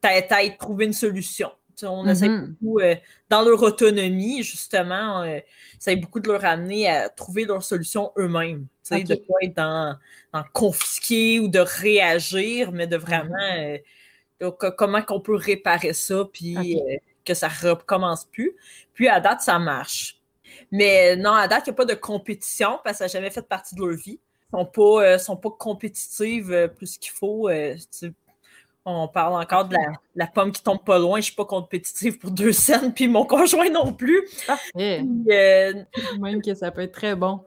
peut-être 0.00 0.58
trouver 0.58 0.84
une 0.84 0.92
solution. 0.92 1.50
on 1.82 2.06
essaie 2.06 2.28
mm-hmm. 2.28 2.54
beaucoup, 2.60 2.80
dans 3.28 3.42
leur 3.42 3.60
autonomie, 3.62 4.44
justement, 4.44 5.22
on 5.22 5.42
essaie 5.80 5.96
beaucoup 5.96 6.20
de 6.20 6.28
leur 6.28 6.44
amener 6.44 6.88
à 6.88 7.08
trouver 7.08 7.44
leur 7.44 7.64
solution 7.64 8.12
eux-mêmes. 8.16 8.66
De 8.88 8.96
ne 8.98 9.14
pas 9.16 9.34
être 9.42 9.56
dans, 9.56 9.98
confisquer 10.52 11.40
ou 11.40 11.48
de 11.48 11.58
réagir, 11.58 12.70
mais 12.70 12.86
de 12.86 12.96
vraiment 12.96 13.34
mm-hmm. 13.34 13.80
Donc, 14.40 14.62
euh, 14.64 14.70
comment 14.70 15.02
qu'on 15.02 15.20
peut 15.20 15.34
réparer 15.34 15.92
ça, 15.92 16.24
puis 16.32 16.80
euh, 16.80 16.96
que 17.24 17.34
ça 17.34 17.48
recommence 17.48 18.24
plus. 18.24 18.54
Puis, 18.94 19.08
à 19.08 19.20
date, 19.20 19.40
ça 19.40 19.58
marche. 19.58 20.20
Mais 20.70 21.16
non, 21.16 21.32
à 21.32 21.48
date, 21.48 21.64
il 21.66 21.70
n'y 21.70 21.74
a 21.74 21.76
pas 21.76 21.84
de 21.84 21.94
compétition 21.94 22.78
parce 22.84 22.94
que 22.94 22.98
ça 22.98 23.04
n'a 23.04 23.08
jamais 23.08 23.30
fait 23.30 23.46
partie 23.46 23.74
de 23.74 23.80
leur 23.80 23.96
vie. 23.96 24.20
Ils 24.52 24.56
ne 24.56 24.60
sont, 24.60 24.66
pas, 24.66 25.02
euh, 25.04 25.18
sont 25.18 25.36
pas 25.36 25.50
compétitives 25.50 26.70
plus 26.76 26.98
qu'il 26.98 27.12
faut. 27.12 27.50
on 28.84 29.08
parle 29.08 29.42
encore 29.42 29.66
de 29.66 29.76
la, 30.14 30.26
pomme 30.26 30.52
qui 30.52 30.62
tombe 30.62 30.84
pas 30.84 30.98
loin. 30.98 31.16
Je 31.16 31.18
ne 31.18 31.22
suis 31.22 31.34
pas 31.34 31.44
compétitive 31.44 32.18
pour 32.18 32.30
deux 32.30 32.52
scènes, 32.52 32.94
puis 32.94 33.08
mon 33.08 33.24
conjoint 33.26 33.70
non 33.70 33.92
plus. 33.92 34.22
Même 34.76 36.42
que 36.42 36.54
ça 36.54 36.70
peut 36.70 36.82
être 36.82 36.94
très 36.94 37.16
bon. 37.16 37.44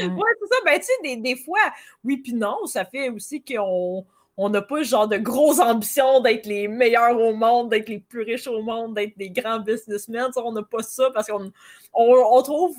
ouais, 0.00 0.08
c'est 0.08 0.48
ça. 0.48 0.56
Ben, 0.64 0.78
tu 0.78 0.86
sais, 0.86 0.92
des, 1.02 1.16
des, 1.16 1.36
fois, 1.36 1.60
oui, 2.04 2.18
puis 2.18 2.34
non, 2.34 2.66
ça 2.66 2.84
fait 2.84 3.08
aussi 3.08 3.42
qu'on 3.42 4.04
on 4.42 4.48
n'a 4.48 4.62
pas 4.62 4.82
genre 4.82 5.06
de 5.06 5.18
grosses 5.18 5.58
ambitions 5.58 6.20
d'être 6.20 6.46
les 6.46 6.66
meilleurs 6.66 7.20
au 7.20 7.34
monde, 7.34 7.68
d'être 7.68 7.90
les 7.90 7.98
plus 7.98 8.22
riches 8.22 8.46
au 8.46 8.62
monde, 8.62 8.94
d'être 8.94 9.16
des 9.18 9.28
grands 9.28 9.60
businessmen. 9.60 10.28
On 10.34 10.52
n'a 10.52 10.62
pas 10.62 10.82
ça 10.82 11.10
parce 11.12 11.28
qu'on 11.28 11.52
on, 11.92 12.42
trouve. 12.42 12.74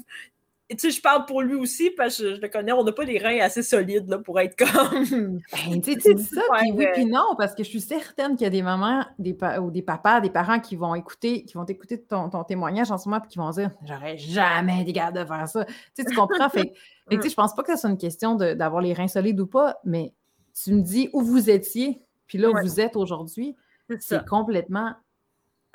Tu 0.72 0.78
sais, 0.80 0.90
je 0.90 1.00
parle 1.00 1.26
pour 1.26 1.44
lui 1.44 1.54
aussi 1.54 1.92
parce 1.92 2.18
que 2.18 2.34
je, 2.34 2.42
le 2.42 2.48
connais, 2.48 2.72
on 2.72 2.84
n'a 2.84 2.92
pas 2.92 3.04
les 3.04 3.20
reins 3.20 3.38
assez 3.42 3.62
solides 3.62 4.10
là, 4.10 4.18
pour 4.18 4.40
être 4.40 4.56
comme. 4.58 5.40
Ben, 5.54 5.82
tu 5.82 5.96
dis 5.98 6.24
ça, 6.24 6.42
puis 6.58 6.72
oui, 6.72 6.88
puis 6.96 7.06
non, 7.06 7.36
parce 7.38 7.54
que 7.54 7.64
je 7.64 7.70
suis 7.70 7.82
certaine 7.82 8.32
qu'il 8.32 8.46
y 8.46 8.48
a 8.48 8.50
des 8.50 8.64
mamans 8.64 9.06
des 9.20 9.38
ou 9.62 9.70
des 9.70 9.84
papas, 9.84 10.20
des 10.20 10.32
parents 10.32 10.60
qui 10.60 10.76
vont 10.76 10.96
écouter, 10.96 11.44
qui 11.44 11.54
vont 11.54 11.66
écouter 11.66 12.02
ton, 12.02 12.44
témoignage 12.44 12.90
en 12.90 12.98
ce 12.98 13.08
moment, 13.08 13.22
puis 13.22 13.30
qui 13.30 13.38
vont 13.38 13.52
dire 13.52 13.70
J'aurais 13.86 14.18
jamais 14.18 14.84
des 14.84 14.94
gars 14.94 15.12
de 15.12 15.24
faire 15.24 15.48
ça. 15.48 15.66
Tu 15.66 15.74
sais, 15.94 16.06
tu 16.06 16.16
comprends? 16.16 16.50
fait, 16.50 16.74
fait 17.08 17.18
tu 17.18 17.22
sais, 17.22 17.30
je 17.30 17.36
pense 17.36 17.54
pas 17.54 17.62
que 17.62 17.76
ce 17.76 17.82
soit 17.82 17.90
une 17.92 18.00
question 18.00 18.34
d'avoir 18.34 18.82
les 18.82 18.94
reins 18.94 19.08
solides 19.08 19.40
ou 19.40 19.46
pas, 19.46 19.78
mais 19.84 20.12
tu 20.54 20.74
me 20.74 20.82
dis 20.82 21.10
où 21.14 21.22
vous 21.22 21.50
étiez, 21.50 22.02
puis 22.28 22.38
là 22.38 22.50
où 22.50 22.54
vous 22.62 22.80
êtes 22.80 22.96
aujourd'hui. 22.96 23.56
C'est 24.00 24.26
complètement 24.26 24.96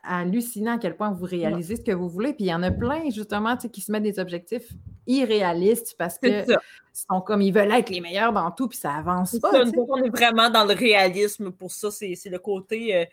hallucinant 0.07 0.77
à 0.77 0.79
quel 0.79 0.97
point 0.97 1.11
vous 1.11 1.25
réalisez 1.25 1.77
ce 1.77 1.83
que 1.83 1.93
vous 1.93 2.09
voulez. 2.09 2.33
Puis 2.33 2.45
il 2.45 2.49
y 2.49 2.55
en 2.55 2.63
a 2.63 2.71
plein, 2.71 3.11
justement, 3.11 3.57
qui 3.57 3.81
se 3.81 3.93
mettent 3.93 4.05
des 4.05 4.19
objectifs 4.19 4.73
irréalistes 5.07 5.97
parce 5.99 6.19
que 6.19 6.45
sont 6.93 7.21
comme 7.21 7.43
ils 7.43 7.53
veulent 7.53 7.73
être 7.73 7.91
les 7.91 8.01
meilleurs 8.01 8.33
dans 8.33 8.51
tout, 8.51 8.69
puis 8.69 8.79
ça 8.79 8.95
avance 8.95 9.39
pas. 9.39 9.51
on 9.53 10.03
est 10.03 10.09
vraiment 10.09 10.49
dans 10.49 10.65
le 10.65 10.73
réalisme 10.73 11.51
pour 11.51 11.71
ça. 11.71 11.91
C'est 11.91 12.17
le 12.27 12.39
côté. 12.39 12.97
Euh, 12.97 13.05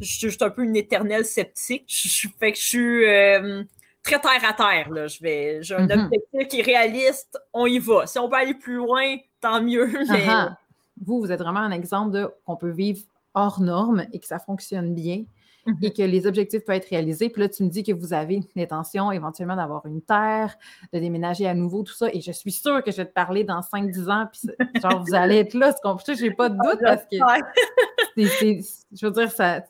je 0.00 0.06
suis 0.06 0.28
juste 0.28 0.42
un 0.42 0.50
peu 0.50 0.62
une 0.62 0.76
éternelle 0.76 1.24
sceptique. 1.24 1.84
Je, 1.88 2.28
fais 2.38 2.52
que 2.52 2.58
je 2.58 2.64
suis 2.64 3.04
euh, 3.04 3.64
très 4.02 4.20
terre 4.20 4.44
à 4.48 4.52
terre. 4.52 4.90
Là. 4.90 5.06
J'ai 5.08 5.60
un 5.74 5.86
mm-hmm. 5.86 6.04
objectif 6.04 6.48
qui 6.48 6.60
est 6.60 6.62
réaliste, 6.62 7.38
on 7.52 7.66
y 7.66 7.78
va. 7.78 8.06
Si 8.06 8.18
on 8.18 8.28
peut 8.28 8.36
aller 8.36 8.54
plus 8.54 8.76
loin, 8.76 9.16
tant 9.40 9.60
mieux. 9.60 9.86
Mais, 10.08 10.26
uh-huh 10.26 10.54
vous, 11.02 11.20
vous 11.20 11.32
êtes 11.32 11.40
vraiment 11.40 11.60
un 11.60 11.72
exemple 11.72 12.12
de 12.12 12.30
qu'on 12.46 12.56
peut 12.56 12.70
vivre 12.70 13.02
hors 13.34 13.60
norme 13.60 14.04
et 14.12 14.18
que 14.18 14.26
ça 14.26 14.38
fonctionne 14.38 14.94
bien 14.94 15.24
mhm. 15.66 15.76
et 15.82 15.92
que 15.92 16.02
les 16.02 16.26
objectifs 16.26 16.64
peuvent 16.64 16.76
être 16.76 16.88
réalisés. 16.88 17.28
Puis 17.28 17.42
là, 17.42 17.48
tu 17.48 17.64
me 17.64 17.68
dis 17.68 17.82
que 17.82 17.92
vous 17.92 18.12
avez 18.12 18.40
l'intention 18.54 19.10
éventuellement 19.10 19.56
d'avoir 19.56 19.86
une 19.86 20.02
terre, 20.02 20.56
de 20.92 20.98
déménager 20.98 21.46
à 21.46 21.54
nouveau, 21.54 21.82
tout 21.82 21.94
ça. 21.94 22.08
Et 22.12 22.20
je 22.20 22.32
suis 22.32 22.52
sûre 22.52 22.82
que 22.82 22.90
je 22.90 22.98
vais 22.98 23.06
te 23.06 23.12
parler 23.12 23.44
dans 23.44 23.60
5-10 23.60 24.10
ans, 24.10 24.28
puis 24.30 24.48
genre, 24.82 25.04
vous 25.04 25.14
allez 25.14 25.38
être 25.38 25.54
là. 25.54 25.74
Je 25.84 26.22
n'ai 26.22 26.30
pas 26.30 26.48
de 26.48 26.56
doute 26.56 26.80
parce 26.82 27.04
que 27.04 27.16
je 28.16 29.06
veux 29.06 29.12
dire, 29.12 29.30
ça, 29.30 29.62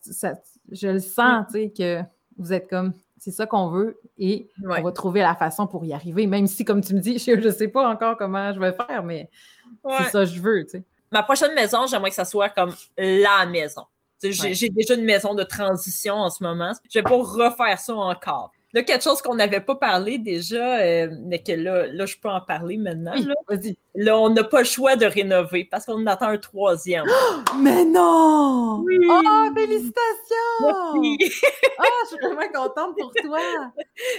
je 0.70 0.88
le 0.88 1.00
sens, 1.00 1.46
tu 1.48 1.52
sais, 1.52 1.70
que 1.70 2.00
vous 2.36 2.52
êtes 2.52 2.68
comme 2.68 2.92
c'est 3.18 3.30
ça 3.30 3.46
qu'on 3.46 3.68
veut 3.68 4.00
et 4.18 4.48
on 4.64 4.82
va 4.82 4.90
trouver 4.90 5.20
la 5.20 5.36
façon 5.36 5.68
pour 5.68 5.84
y 5.84 5.92
arriver, 5.92 6.26
même 6.26 6.48
si, 6.48 6.64
comme 6.64 6.80
tu 6.80 6.92
me 6.92 6.98
dis, 6.98 7.18
je 7.24 7.32
ne 7.32 7.50
sais 7.52 7.68
pas 7.68 7.88
encore 7.88 8.16
comment 8.16 8.52
je 8.52 8.58
vais 8.58 8.72
faire, 8.72 9.04
mais 9.04 9.30
c'est 9.98 10.10
ça 10.10 10.20
que 10.20 10.30
je 10.30 10.40
veux, 10.40 10.64
tu 10.64 10.70
sais 10.70 10.84
ma 11.12 11.22
prochaine 11.22 11.54
maison, 11.54 11.86
j'aimerais 11.86 12.10
que 12.10 12.16
ça 12.16 12.24
soit 12.24 12.48
comme 12.48 12.74
la 12.96 13.46
maison. 13.46 13.84
J'ai 14.22 14.68
déjà 14.68 14.94
une 14.94 15.04
maison 15.04 15.34
de 15.34 15.42
transition 15.42 16.14
en 16.14 16.30
ce 16.30 16.42
moment. 16.42 16.72
Je 16.90 17.00
vais 17.00 17.02
pas 17.02 17.16
refaire 17.16 17.78
ça 17.78 17.94
encore. 17.94 18.52
Là, 18.74 18.82
quelque 18.84 19.04
chose 19.04 19.20
qu'on 19.20 19.34
n'avait 19.34 19.60
pas 19.60 19.74
parlé 19.74 20.16
déjà, 20.16 20.78
euh, 20.78 21.14
mais 21.26 21.42
que 21.42 21.52
là, 21.52 21.86
là, 21.88 22.06
je 22.06 22.16
peux 22.16 22.30
en 22.30 22.40
parler 22.40 22.78
maintenant. 22.78 23.12
là. 23.94 24.18
on 24.18 24.30
n'a 24.30 24.44
pas 24.44 24.60
le 24.60 24.64
choix 24.64 24.96
de 24.96 25.04
rénover 25.04 25.68
parce 25.70 25.84
qu'on 25.84 26.06
attend 26.06 26.28
un 26.28 26.38
troisième. 26.38 27.04
mais 27.58 27.84
non! 27.84 28.80
Oui! 28.82 28.98
Oh, 29.10 29.48
félicitations! 29.54 29.92
Ah, 31.78 31.84
je 32.04 32.08
suis 32.08 32.16
vraiment 32.24 32.48
contente 32.54 32.96
pour 32.96 33.12
toi! 33.12 33.40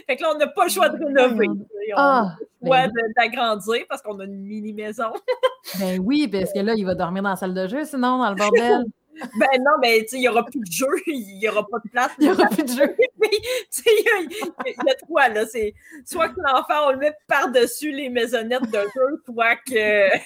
fait 0.05 0.17
que 0.17 0.21
là, 0.21 0.33
on 0.35 0.37
n'a 0.37 0.47
pas 0.47 0.65
le 0.65 0.69
choix 0.69 0.89
de 0.89 1.03
rénover. 1.03 1.47
On 1.95 1.97
a 1.97 2.37
le 2.61 2.67
choix 2.67 2.87
d'agrandir 3.17 3.85
parce 3.89 4.03
qu'on 4.03 4.19
a 4.19 4.25
une 4.25 4.43
mini-maison. 4.43 5.13
ben 5.79 5.99
oui, 5.99 6.27
parce 6.27 6.51
que 6.53 6.59
là, 6.59 6.73
il 6.75 6.85
va 6.85 6.95
dormir 6.95 7.23
dans 7.23 7.29
la 7.29 7.35
salle 7.35 7.53
de 7.53 7.67
jeu, 7.67 7.85
sinon, 7.85 8.19
dans 8.19 8.29
le 8.29 8.35
bordel. 8.35 8.85
Ben 9.39 9.47
non, 9.59 9.73
ben, 9.79 10.01
tu 10.01 10.07
sais, 10.07 10.17
il 10.17 10.21
n'y 10.21 10.27
aura 10.27 10.43
plus 10.43 10.59
de 10.59 10.71
jeu, 10.71 10.87
il 11.05 11.37
n'y 11.37 11.47
aura 11.47 11.65
pas 11.67 11.77
de 11.77 11.89
place. 11.89 12.11
Il 12.17 12.25
n'y 12.25 12.33
aura 12.33 12.47
plus 12.47 12.63
de 12.63 12.69
jeu. 12.69 12.95
il 13.21 14.27
y, 14.65 14.89
a 14.89 14.95
trois, 14.95 15.29
là. 15.29 15.45
C'est 15.45 15.75
soit 16.03 16.29
que 16.29 16.41
l'enfant, 16.41 16.87
on 16.87 16.91
le 16.93 16.97
met 16.97 17.13
par-dessus 17.27 17.91
les 17.91 18.09
maisonnettes 18.09 18.71
de 18.71 18.79
jeu, 18.79 19.21
soit 19.23 19.55
que. 19.57 20.17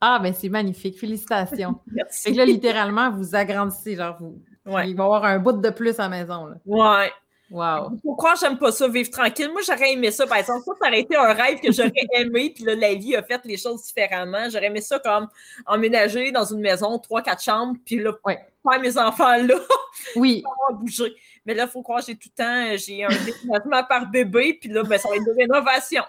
ah, 0.00 0.18
ben 0.22 0.32
c'est 0.32 0.48
magnifique. 0.48 0.98
Félicitations. 0.98 1.78
Merci. 1.92 2.30
Et 2.30 2.32
là, 2.32 2.46
littéralement, 2.46 3.10
vous 3.10 3.36
agrandissez, 3.36 3.94
genre, 3.94 4.16
vous. 4.18 4.42
Ouais. 4.64 4.88
Il 4.88 4.96
va 4.96 5.02
y 5.02 5.06
avoir 5.06 5.24
un 5.24 5.38
bout 5.38 5.52
de 5.52 5.70
plus 5.70 6.00
à 6.00 6.04
la 6.04 6.08
maison, 6.08 6.46
là. 6.46 6.56
Ouais. 6.64 7.12
Wow. 7.48 7.90
Pourquoi 8.02 8.34
j'aime 8.34 8.58
pas 8.58 8.72
ça, 8.72 8.88
vivre 8.88 9.08
tranquille? 9.08 9.50
Moi, 9.52 9.62
j'aurais 9.64 9.92
aimé 9.92 10.10
ça, 10.10 10.26
par 10.26 10.38
exemple. 10.38 10.64
Ça, 10.64 10.72
ça 10.80 10.88
aurait 10.88 11.00
été 11.00 11.14
un 11.16 11.32
rêve 11.32 11.60
que 11.60 11.70
j'aurais 11.70 11.92
aimé, 12.12 12.52
puis 12.54 12.64
là, 12.64 12.74
la 12.74 12.94
vie 12.94 13.14
a 13.14 13.22
fait 13.22 13.40
les 13.44 13.56
choses 13.56 13.84
différemment. 13.84 14.48
J'aurais 14.50 14.66
aimé 14.66 14.80
ça 14.80 14.98
comme 14.98 15.28
emménager 15.64 16.32
dans 16.32 16.44
une 16.44 16.60
maison, 16.60 16.98
trois, 16.98 17.22
quatre 17.22 17.42
chambres, 17.42 17.76
puis 17.84 17.98
là, 17.98 18.12
faire 18.24 18.80
mes 18.80 18.98
enfants 18.98 19.36
là. 19.36 19.54
Oui. 20.16 20.42
bouger. 20.74 21.14
Mais 21.46 21.54
là, 21.54 21.64
il 21.64 21.70
faut 21.70 21.82
croire 21.82 22.00
que 22.00 22.06
j'ai 22.06 22.16
tout 22.16 22.28
le 22.36 22.44
temps, 22.44 22.76
j'ai 22.76 23.04
un 23.04 23.08
déménagement 23.08 23.84
par 23.88 24.10
bébé, 24.10 24.58
puis 24.60 24.68
là, 24.68 24.82
ben, 24.82 24.98
ça 24.98 25.08
va 25.08 25.16
être 25.16 25.24
de 25.24 25.34
rénovation. 25.38 26.02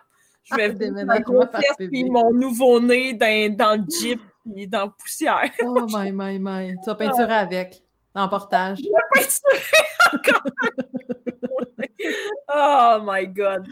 Je 0.43 0.55
vais 0.55 0.75
ah, 1.09 1.59
puis 1.77 2.05
mon 2.05 2.31
nouveau-né 2.31 3.13
dans, 3.13 3.55
dans, 3.55 3.75
le 3.75 3.83
jeep, 3.89 4.19
puis 4.43 4.67
dans 4.67 4.85
la 4.85 4.87
poussière. 4.87 5.51
oh 5.63 5.85
my, 5.89 6.11
my, 6.11 6.39
my. 6.39 6.75
Tu 6.83 6.85
vas 6.85 6.95
peinturer 6.95 7.33
avec, 7.33 7.83
en 8.17 8.27
portage. 8.29 8.79
Oh 12.53 12.99
my 13.03 13.27
God. 13.27 13.67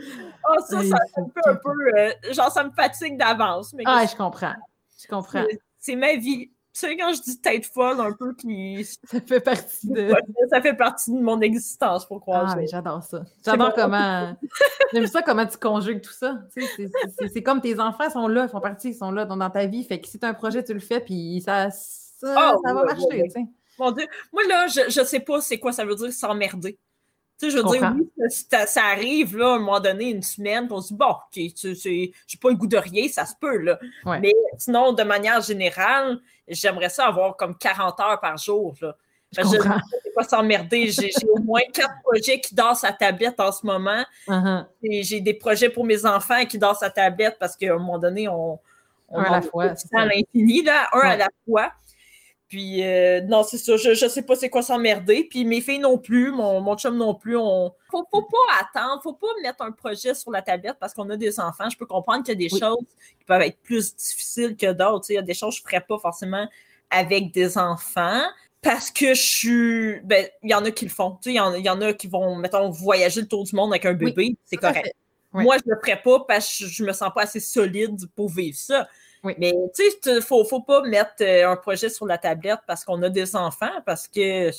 Oh, 0.50 0.60
ça, 0.60 0.82
ça, 0.84 1.22
me 1.22 1.30
fait 1.32 1.48
un 1.48 1.56
peu. 1.56 1.98
Euh, 1.98 2.34
genre, 2.34 2.52
ça 2.52 2.64
me 2.64 2.72
fatigue 2.72 3.18
d'avance. 3.18 3.74
Mais 3.74 3.84
ah, 3.86 4.06
je 4.10 4.16
comprends. 4.16 4.54
Je 5.02 5.08
comprends. 5.08 5.46
C'est 5.80 5.96
ma 5.96 6.16
vie. 6.16 6.52
Tu 6.74 6.82
sais, 6.82 6.98
quand 6.98 7.14
je 7.14 7.22
dis 7.22 7.40
tête 7.40 7.66
folle, 7.66 8.02
un 8.02 8.12
peu, 8.12 8.34
qui. 8.34 8.84
Ça 9.06 9.22
fait 9.22 9.40
partie 9.40 9.88
de. 9.88 10.14
Ça 10.50 10.62
fait 10.62 10.74
partie 10.74 11.12
de 11.12 11.20
mon 11.20 11.40
existence, 11.40 12.06
pour 12.06 12.20
croire. 12.20 12.48
Ah, 12.50 12.56
mais 12.58 12.68
j'adore 12.68 13.02
ça. 13.02 13.24
J'adore 13.46 13.74
comment. 13.74 14.36
J'aime 14.94 15.08
ça, 15.08 15.22
comment 15.22 15.46
tu 15.46 15.58
conjugues 15.58 16.02
tout 16.02 16.12
ça. 16.12 16.40
c'est 17.32 17.44
comme 17.44 17.62
tes 17.62 17.80
enfants 17.80 18.10
sont 18.10 18.28
là, 18.28 18.44
ils 18.44 18.50
font 18.50 18.60
partie, 18.60 18.90
ils 18.90 18.96
sont 18.96 19.12
là 19.12 19.24
dans, 19.24 19.50
ta 19.50 19.66
vie. 19.68 19.86
Fait 19.86 20.02
que 20.02 20.08
si 20.08 20.20
tu 20.20 20.26
as 20.26 20.30
un 20.30 20.34
projet, 20.34 20.64
tu 20.66 20.74
le 20.74 20.82
fais, 20.82 21.00
puis 21.00 21.42
ça, 21.46 21.70
ça, 21.72 22.54
oh, 22.56 22.62
ça 22.66 22.74
va 22.74 22.84
marcher, 22.84 23.24
tu 23.24 23.30
sais. 23.30 23.46
Mon 23.80 23.92
Dieu. 23.92 24.08
Moi, 24.32 24.44
là, 24.48 24.68
je, 24.68 24.90
je 24.90 25.04
sais 25.04 25.20
pas 25.20 25.42
c'est 25.42 25.60
quoi 25.60 25.72
ça 25.72 25.86
veut 25.86 25.96
dire 25.96 26.12
s'emmerder. 26.12 26.78
Tu 27.38 27.50
sais, 27.50 27.52
je 27.52 27.62
veux 27.62 27.70
dire, 27.70 27.94
oui, 27.94 28.30
ça, 28.30 28.86
arrive, 28.86 29.38
là, 29.38 29.52
à 29.52 29.56
un 29.56 29.60
moment 29.60 29.82
donné, 29.82 30.06
une 30.06 30.22
semaine, 30.22 30.70
on 30.72 30.80
se 30.80 30.94
dit, 30.94 30.94
bon, 30.94 31.10
OK, 31.10 31.34
j'ai 31.36 32.38
pas 32.42 32.50
le 32.50 32.56
goût 32.56 32.68
de 32.68 32.78
rien, 32.78 33.10
ça 33.10 33.26
se 33.26 33.34
peut, 33.40 33.58
là. 33.58 33.78
Mais 34.06 34.34
sinon, 34.58 34.94
de 34.94 35.04
manière 35.04 35.42
générale, 35.42 36.20
j'aimerais 36.48 36.88
ça 36.88 37.08
avoir 37.08 37.36
comme 37.36 37.58
40 37.58 38.00
heures 38.00 38.22
par 38.22 38.38
jour, 38.38 38.74
là. 38.82 38.96
Je 39.32 39.42
ne 39.42 39.48
sais 39.48 39.60
pas 40.16 40.24
s'emmerder. 40.24 40.88
J'ai 40.92 41.12
au 41.30 41.40
moins 41.40 41.62
quatre 41.74 41.96
projets 42.04 42.40
qui 42.40 42.56
dansent 42.56 42.86
à 42.86 42.94
tablette 42.94 43.38
en 43.42 43.52
ce 43.52 43.66
moment. 43.66 44.06
Uh-huh. 44.30 44.66
J'ai 44.82 45.20
des 45.20 45.34
projets 45.34 45.68
pour 45.68 45.84
mes 45.84 46.06
enfants 46.06 46.46
qui 46.46 46.58
dansent 46.58 46.84
à 46.84 46.90
tablette 46.90 47.36
parce 47.38 47.58
qu'à 47.58 47.74
un 47.74 47.78
moment 47.78 48.00
donné, 48.00 48.30
on, 48.30 48.58
on 49.10 49.20
un 49.20 49.24
à 49.24 49.32
la 49.32 49.42
fois, 49.42 49.74
à 49.94 50.06
l'infini, 50.06 50.64
là, 50.64 50.88
un 50.94 51.00
à 51.00 51.18
la 51.18 51.28
fois. 51.46 51.72
Puis, 52.48 52.84
euh, 52.84 53.22
non, 53.22 53.44
c'est 53.44 53.58
ça. 53.58 53.76
Je, 53.76 53.94
je 53.96 54.08
sais 54.08 54.22
pas 54.22 54.36
c'est 54.36 54.50
quoi 54.50 54.62
s'emmerder. 54.62 55.28
Puis, 55.30 55.46
mes 55.46 55.62
filles 55.62 55.80
non 55.80 55.98
plus, 55.98 56.32
mon, 56.32 56.62
mon 56.62 56.78
chum 56.78 56.96
non 56.96 57.16
plus. 57.16 57.38
On... 57.38 57.74
Faut, 57.90 58.06
faut 58.12 58.22
pas 58.22 58.62
attendre, 58.62 59.02
faut 59.02 59.14
pas 59.14 59.28
mettre 59.42 59.64
un 59.64 59.72
projet 59.72 60.14
sur 60.14 60.32
la 60.32 60.42
tablette 60.42 60.78
parce 60.80 60.94
qu'on 60.94 61.10
a 61.10 61.18
des 61.18 61.40
enfants. 61.40 61.70
Je 61.70 61.78
peux 61.78 61.88
comprendre 61.88 62.24
qu'il 62.24 62.40
y 62.40 62.46
a 62.46 62.50
des 62.50 62.56
choses 62.56 62.86
qui 63.18 63.26
peuvent 63.26 63.42
être 63.42 63.60
plus 63.64 63.96
difficiles 63.96 64.56
que 64.56 64.72
d'autres. 64.72 65.10
Il 65.10 65.16
y 65.16 65.18
a 65.18 65.24
des 65.24 65.34
choses 65.34 65.56
que 65.56 65.62
je 65.62 65.64
ferais 65.64 65.86
pas 65.88 65.98
forcément 65.98 66.48
avec 66.92 67.32
des 67.34 67.58
enfants 67.58 68.22
parce 68.62 68.92
que 68.92 69.14
je 69.14 69.22
suis. 69.22 70.00
Ben, 70.02 70.28
il 70.44 70.52
y 70.52 70.54
en 70.54 70.64
a 70.66 70.72
qui 70.72 70.86
le 70.86 70.92
font. 70.92 71.18
Il 71.26 71.34
y, 71.34 71.40
en, 71.40 71.54
y 71.56 71.70
en 71.70 71.82
a 71.82 71.94
qui 71.94 72.08
vont, 72.08 72.36
mettons, 72.36 72.70
voyager 72.70 73.22
le 73.22 73.28
tour 73.28 73.44
du 73.44 73.56
monde 73.56 73.72
avec 73.72 73.86
un 73.86 73.94
bébé. 73.94 74.38
c'est 74.46 74.58
correct. 74.58 74.94
Moi, 75.34 75.58
je 75.58 75.70
le 75.70 75.78
ferais 75.82 76.02
pas 76.02 76.22
parce 76.28 76.60
que 76.60 76.66
je 76.66 76.84
me 76.84 76.94
sens 76.94 77.12
pas 77.14 77.24
assez 77.24 77.40
solide 77.40 78.00
pour 78.16 78.30
vivre 78.30 78.58
ça. 78.58 78.88
Mais 79.38 79.54
tu 79.74 79.84
sais, 79.84 80.00
il 80.06 80.16
ne 80.16 80.20
faut, 80.22 80.44
faut, 80.46 80.62
pas 80.62 80.82
mettre 80.84 81.22
euh, 81.22 81.50
un 81.50 81.56
projet 81.56 81.90
sur 81.90 82.06
la 82.06 82.18
tablette 82.18 82.60
parce 82.68 82.84
qu'on 82.84 83.02
a 83.04 83.10
des 83.10 83.36
enfants, 83.36 83.82
parce 83.86 84.08
que 84.08 84.52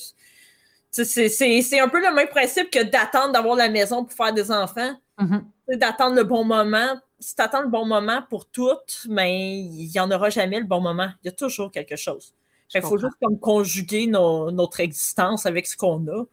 c'est 0.90 1.81
un 1.81 1.88
peu 1.88 2.00
le 2.00 2.14
même 2.14 2.29
principe 2.29 2.70
que 2.70 2.83
d'attendre 2.83 3.33
d'avoir 3.33 3.57
la 3.57 3.68
maison 3.68 4.05
pour 4.05 4.12
faire 4.16 4.33
des 4.33 4.50
enfants. 4.50 4.94
Mm-hmm. 5.18 5.79
D'attendre 5.79 6.16
le 6.16 6.24
bon 6.24 6.44
moment. 6.44 7.00
Si 7.18 7.35
tu 7.35 7.42
attends 7.42 7.62
le 7.62 7.68
bon 7.68 7.87
moment 7.87 8.22
pour 8.29 8.46
toutes, 8.46 9.07
mais 9.09 9.59
il 9.59 9.88
n'y 9.88 10.00
en 10.00 10.11
aura 10.11 10.29
jamais 10.29 10.61
le 10.61 10.66
bon 10.66 10.81
moment. 10.81 11.09
Il 11.22 11.26
y 11.26 11.29
a 11.29 11.33
toujours 11.33 11.70
quelque 11.70 11.96
chose. 11.96 12.35
Il 12.74 12.83
faut 12.83 12.98
juste 12.98 13.16
comme 13.22 13.38
conjuguer 13.38 14.07
notre 14.07 14.81
existence 14.81 15.46
avec 15.46 15.66
ce 15.66 15.76
qu'on 15.76 16.07
a. 16.09 16.24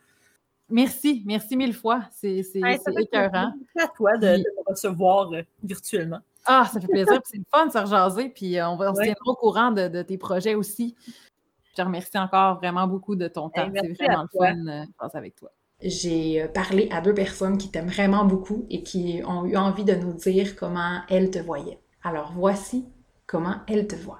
Merci, 0.69 1.22
merci 1.26 1.56
mille 1.56 1.74
fois. 1.74 2.04
C'est 2.12 2.41
écœurant. 2.56 3.54
à 3.80 3.88
toi 3.96 4.17
de, 4.17 4.38
de 4.38 4.38
me 4.38 4.69
recevoir 4.72 5.32
euh, 5.34 5.43
virtuellement. 5.63 6.19
Ah, 6.46 6.70
ça 6.72 6.80
fait 6.80 6.88
plaisir. 6.88 7.20
c'est 7.24 7.38
le 7.38 7.44
fun 7.50 7.68
de 7.68 7.72
se 7.72 7.78
rejaser. 7.78 8.30
Puis 8.30 8.58
euh, 8.58 8.70
on, 8.70 8.76
va, 8.76 8.94
se 8.94 9.02
tiendra 9.02 9.32
au 9.32 9.36
courant 9.36 9.72
de, 9.72 10.02
tes 10.02 10.18
projets 10.18 10.56
aussi. 10.56 10.96
Je 11.70 11.76
te 11.76 11.82
remercie 11.82 12.18
encore 12.18 12.58
vraiment 12.58 12.88
beaucoup 12.88 13.16
de 13.16 13.28
ton 13.28 13.50
temps. 13.50 13.70
C'est 13.74 13.94
vraiment 13.94 14.24
le 14.24 14.38
fun 14.38 14.56
de 14.56 14.70
euh, 14.70 14.86
passer 15.00 15.18
avec 15.18 15.36
toi. 15.36 15.52
j'ai 15.82 16.48
parlé 16.54 16.89
à 16.91 17.02
deux 17.02 17.14
personnes 17.14 17.58
qui 17.58 17.72
t'aiment 17.72 17.89
vraiment 17.89 18.26
beaucoup 18.26 18.66
et 18.70 18.84
qui 18.84 19.22
ont 19.26 19.46
eu 19.46 19.56
envie 19.58 19.86
de 19.86 19.96
nous 19.96 20.14
dire 20.14 20.56
comment 20.56 21.02
elles 21.10 21.32
te 21.32 21.39
voyaient. 21.39 21.80
Alors 22.04 22.32
voici 22.36 22.86
comment 23.26 23.56
elles 23.68 23.88
te 23.88 23.96
voient. 23.96 24.20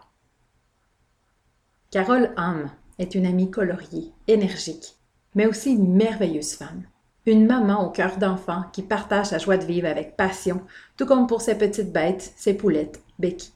Carole 1.92 2.34
Ham 2.38 2.72
est 2.98 3.14
une 3.14 3.26
amie 3.26 3.52
coloriée, 3.52 4.14
énergique, 4.28 4.96
mais 5.36 5.46
aussi 5.46 5.74
une 5.74 5.94
merveilleuse 5.94 6.54
femme. 6.56 6.84
Une 7.26 7.46
maman 7.46 7.88
au 7.88 7.90
cœur 7.90 8.18
d'enfant 8.18 8.64
qui 8.74 8.82
partage 8.82 9.28
sa 9.28 9.38
joie 9.38 9.56
de 9.56 9.64
vivre 9.64 9.88
avec 9.88 10.18
passion, 10.18 10.62
tout 10.98 11.06
comme 11.06 11.26
pour 11.26 11.40
ses 11.40 11.58
petites 11.58 11.94
bêtes, 11.94 12.34
ses 12.36 12.54
poulettes, 12.54 13.02
Becky. 13.18 13.54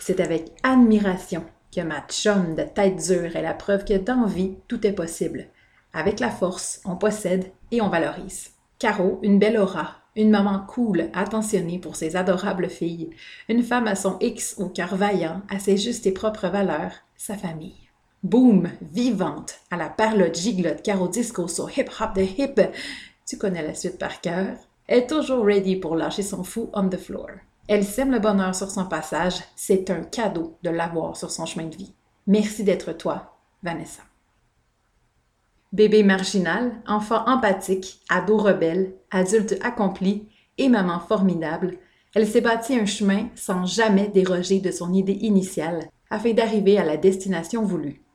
C'est 0.00 0.20
avec 0.20 0.52
admiration 0.62 1.42
que 1.74 1.80
ma 1.80 2.02
chum 2.08 2.54
de 2.54 2.62
tête 2.62 2.96
dure 2.96 3.34
est 3.34 3.42
la 3.42 3.54
preuve 3.54 3.86
que 3.86 3.94
dans 3.94 4.26
vie, 4.26 4.56
tout 4.68 4.86
est 4.86 4.92
possible. 4.92 5.46
Avec 5.94 6.20
la 6.20 6.28
force, 6.28 6.82
on 6.84 6.96
possède 6.96 7.50
et 7.70 7.80
on 7.80 7.88
valorise. 7.88 8.50
Caro, 8.78 9.18
une 9.22 9.38
belle 9.38 9.56
aura, 9.56 9.96
une 10.14 10.30
maman 10.30 10.60
cool, 10.66 11.08
attentionnée 11.14 11.78
pour 11.78 11.96
ses 11.96 12.16
adorables 12.16 12.68
filles, 12.68 13.08
une 13.48 13.62
femme 13.62 13.86
à 13.86 13.94
son 13.94 14.18
X 14.20 14.56
au 14.58 14.68
cœur 14.68 14.94
vaillant, 14.94 15.40
à 15.48 15.58
ses 15.58 15.78
justes 15.78 16.06
et 16.06 16.12
propres 16.12 16.48
valeurs, 16.48 16.92
sa 17.16 17.34
famille. 17.34 17.85
Boom, 18.22 18.70
vivante, 18.80 19.56
à 19.70 19.76
la 19.76 19.90
parlotte 19.90 20.34
giglotte 20.34 20.82
Caro 20.82 21.06
Disco 21.06 21.46
sur 21.48 21.70
Hip 21.76 21.90
Hop 22.00 22.14
de 22.16 22.22
Hip, 22.22 22.60
tu 23.26 23.36
connais 23.36 23.62
la 23.62 23.74
suite 23.74 23.98
par 23.98 24.20
cœur, 24.20 24.56
est 24.88 25.08
toujours 25.08 25.44
ready 25.44 25.76
pour 25.76 25.96
lâcher 25.96 26.22
son 26.22 26.42
fou 26.42 26.70
on 26.72 26.88
the 26.88 26.96
floor. 26.96 27.28
Elle 27.68 27.84
sème 27.84 28.10
le 28.10 28.18
bonheur 28.18 28.54
sur 28.54 28.70
son 28.70 28.86
passage, 28.86 29.34
c'est 29.54 29.90
un 29.90 30.02
cadeau 30.02 30.56
de 30.62 30.70
l'avoir 30.70 31.16
sur 31.16 31.30
son 31.30 31.44
chemin 31.44 31.66
de 31.66 31.76
vie. 31.76 31.92
Merci 32.26 32.64
d'être 32.64 32.92
toi, 32.92 33.36
Vanessa. 33.62 34.02
Bébé 35.72 36.02
marginal, 36.02 36.72
enfant 36.86 37.22
empathique, 37.26 38.00
ado 38.08 38.38
rebelle, 38.38 38.94
adulte 39.10 39.56
accompli 39.62 40.26
et 40.56 40.68
maman 40.68 41.00
formidable, 41.00 41.78
elle 42.14 42.26
s'est 42.26 42.40
bâtie 42.40 42.78
un 42.78 42.86
chemin 42.86 43.28
sans 43.34 43.66
jamais 43.66 44.08
déroger 44.08 44.60
de 44.60 44.70
son 44.70 44.94
idée 44.94 45.18
initiale 45.20 45.90
afin 46.08 46.32
d'arriver 46.32 46.78
à 46.78 46.84
la 46.84 46.96
destination 46.96 47.62
voulue. 47.62 48.05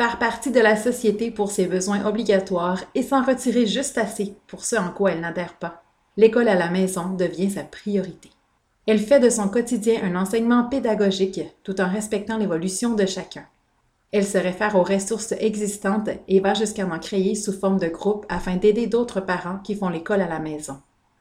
Faire 0.00 0.18
partie 0.18 0.50
de 0.50 0.60
la 0.60 0.76
société 0.76 1.30
pour 1.30 1.50
ses 1.50 1.66
besoins 1.66 2.06
obligatoires 2.06 2.82
et 2.94 3.02
s'en 3.02 3.22
retirer 3.22 3.66
juste 3.66 3.98
assez 3.98 4.34
pour 4.46 4.64
ce 4.64 4.76
en 4.76 4.92
quoi 4.92 5.12
elle 5.12 5.20
n'adhère 5.20 5.58
pas. 5.58 5.82
L'école 6.16 6.48
à 6.48 6.54
la 6.54 6.70
maison 6.70 7.10
devient 7.10 7.50
sa 7.50 7.64
priorité. 7.64 8.30
Elle 8.86 8.98
fait 8.98 9.20
de 9.20 9.28
son 9.28 9.50
quotidien 9.50 10.00
un 10.02 10.16
enseignement 10.16 10.64
pédagogique 10.64 11.42
tout 11.64 11.82
en 11.82 11.90
respectant 11.90 12.38
l'évolution 12.38 12.94
de 12.94 13.04
chacun. 13.04 13.44
Elle 14.10 14.24
se 14.24 14.38
réfère 14.38 14.74
aux 14.74 14.82
ressources 14.82 15.32
existantes 15.32 16.08
et 16.28 16.40
va 16.40 16.54
jusqu'à 16.54 16.86
en 16.86 16.98
créer 16.98 17.34
sous 17.34 17.52
forme 17.52 17.78
de 17.78 17.88
groupe 17.88 18.24
afin 18.30 18.56
d'aider 18.56 18.86
d'autres 18.86 19.20
parents 19.20 19.58
qui 19.58 19.74
font 19.74 19.90
l'école 19.90 20.22
à 20.22 20.28
la 20.28 20.38
maison. 20.38 20.78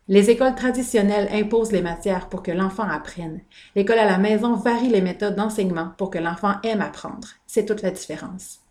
Les 0.07 0.29
écoles 0.29 0.55
traditionnelles 0.55 1.27
imposent 1.33 1.73
les 1.73 1.81
matières 1.81 2.29
pour 2.29 2.43
que 2.43 2.51
l'enfant 2.51 2.87
apprenne. 2.89 3.41
L'école 3.75 3.99
à 3.99 4.05
la 4.05 4.17
maison 4.17 4.53
varie 4.55 4.87
les 4.87 5.01
méthodes 5.01 5.35
d'enseignement 5.35 5.91
pour 5.97 6.09
que 6.09 6.17
l'enfant 6.17 6.53
aime 6.63 6.79
apprendre. 6.79 7.27
C'est 7.45 7.65
toute 7.65 7.81
la 7.81 7.91
différence. 7.91 8.61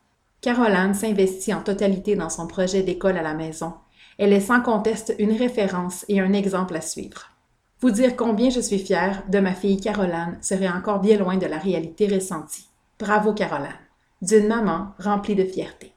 Caroline 0.41 0.95
s'investit 0.95 1.53
en 1.53 1.63
totalité 1.63 2.15
dans 2.17 2.31
son 2.31 2.47
projet 2.47 2.83
d'école 2.83 3.17
à 3.17 3.23
la 3.23 3.35
maison. 3.35 3.75
Elle 4.19 4.33
est 4.33 4.41
sans 4.41 4.61
conteste 4.61 5.15
une 5.19 5.37
référence 5.37 6.05
et 6.09 6.21
un 6.21 6.33
exemple 6.33 6.77
à 6.77 6.81
suivre. 6.81 7.31
Vous 7.81 7.91
dire 7.91 8.17
combien 8.17 8.51
je 8.51 8.61
suis 8.61 8.79
fière 8.79 9.23
de 9.29 9.39
ma 9.39 9.55
fille 9.55 9.81
Caroline 9.81 10.39
serait 10.41 10.69
encore 10.69 11.01
bien 11.01 11.19
loin 11.19 11.37
de 11.37 11.47
la 11.47 11.59
réalité 11.59 12.07
ressentie. 12.09 12.69
Bravo 12.99 13.33
Caroline 13.33 13.79
d'une 14.21 14.49
maman 14.49 14.89
remplie 14.99 15.37
de 15.37 15.45
fierté. 15.45 15.93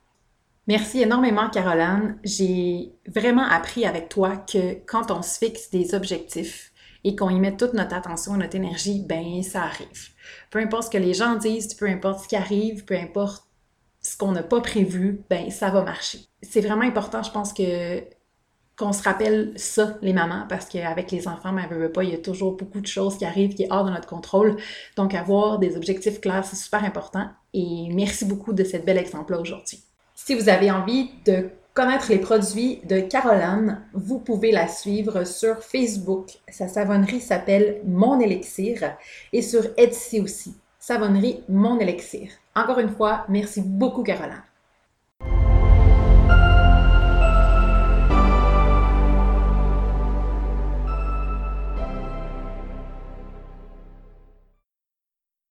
Merci 0.67 1.01
énormément, 1.01 1.49
Caroline. 1.49 2.17
J'ai 2.23 2.93
vraiment 3.07 3.47
appris 3.47 3.85
avec 3.85 4.09
toi 4.09 4.37
que 4.37 4.75
quand 4.85 5.09
on 5.09 5.21
se 5.21 5.39
fixe 5.39 5.71
des 5.71 5.95
objectifs 5.95 6.71
et 7.03 7.15
qu'on 7.15 7.29
y 7.29 7.39
met 7.39 7.57
toute 7.57 7.73
notre 7.73 7.95
attention, 7.95 8.37
notre 8.37 8.55
énergie, 8.55 9.03
ben 9.07 9.41
ça 9.41 9.63
arrive. 9.63 10.09
Peu 10.51 10.59
importe 10.59 10.83
ce 10.83 10.89
que 10.91 10.97
les 10.99 11.15
gens 11.15 11.35
disent, 11.35 11.73
peu 11.73 11.87
importe 11.87 12.23
ce 12.23 12.27
qui 12.27 12.35
arrive, 12.35 12.85
peu 12.85 12.95
importe 12.95 13.43
ce 14.01 14.17
qu'on 14.17 14.31
n'a 14.31 14.43
pas 14.43 14.61
prévu, 14.61 15.21
ben 15.29 15.49
ça 15.51 15.69
va 15.69 15.83
marcher. 15.83 16.19
C'est 16.41 16.61
vraiment 16.61 16.83
important, 16.83 17.23
je 17.23 17.31
pense 17.31 17.53
que 17.53 18.03
qu'on 18.77 18.93
se 18.93 19.03
rappelle 19.03 19.53
ça, 19.57 19.97
les 20.01 20.13
mamans, 20.13 20.45
parce 20.49 20.65
qu'avec 20.65 21.11
les 21.11 21.27
enfants, 21.27 21.53
ben, 21.53 21.67
veut 21.69 21.91
pas, 21.91 22.03
il 22.03 22.09
y 22.09 22.15
a 22.15 22.17
toujours 22.17 22.53
beaucoup 22.57 22.81
de 22.81 22.87
choses 22.87 23.17
qui 23.17 23.25
arrivent 23.25 23.53
qui 23.53 23.63
est 23.63 23.71
hors 23.71 23.85
de 23.85 23.91
notre 23.91 24.07
contrôle. 24.07 24.57
Donc, 24.95 25.13
avoir 25.13 25.59
des 25.59 25.77
objectifs 25.77 26.19
clairs, 26.19 26.45
c'est 26.45 26.55
super 26.55 26.83
important. 26.83 27.29
Et 27.53 27.89
merci 27.93 28.25
beaucoup 28.25 28.53
de 28.53 28.63
cet 28.63 28.85
bel 28.85 28.97
exemple-là 28.97 29.39
aujourd'hui. 29.39 29.83
Si 30.15 30.33
vous 30.33 30.49
avez 30.49 30.71
envie 30.71 31.11
de 31.25 31.49
connaître 31.73 32.09
les 32.09 32.17
produits 32.17 32.81
de 32.89 33.01
Caroline, 33.01 33.81
vous 33.93 34.19
pouvez 34.19 34.51
la 34.51 34.67
suivre 34.67 35.25
sur 35.25 35.61
Facebook. 35.63 36.39
Sa 36.49 36.67
savonnerie 36.67 37.21
s'appelle 37.21 37.81
Mon 37.85 38.19
Élixir 38.19 38.95
et 39.31 39.41
sur 39.41 39.63
Etsy 39.77 40.21
aussi. 40.21 40.55
Savonnerie 40.83 41.43
Mon 41.47 41.79
Élixir. 41.79 42.31
Encore 42.55 42.79
une 42.79 42.89
fois, 42.89 43.23
merci 43.29 43.61
beaucoup 43.61 44.01
Caroline. 44.01 44.41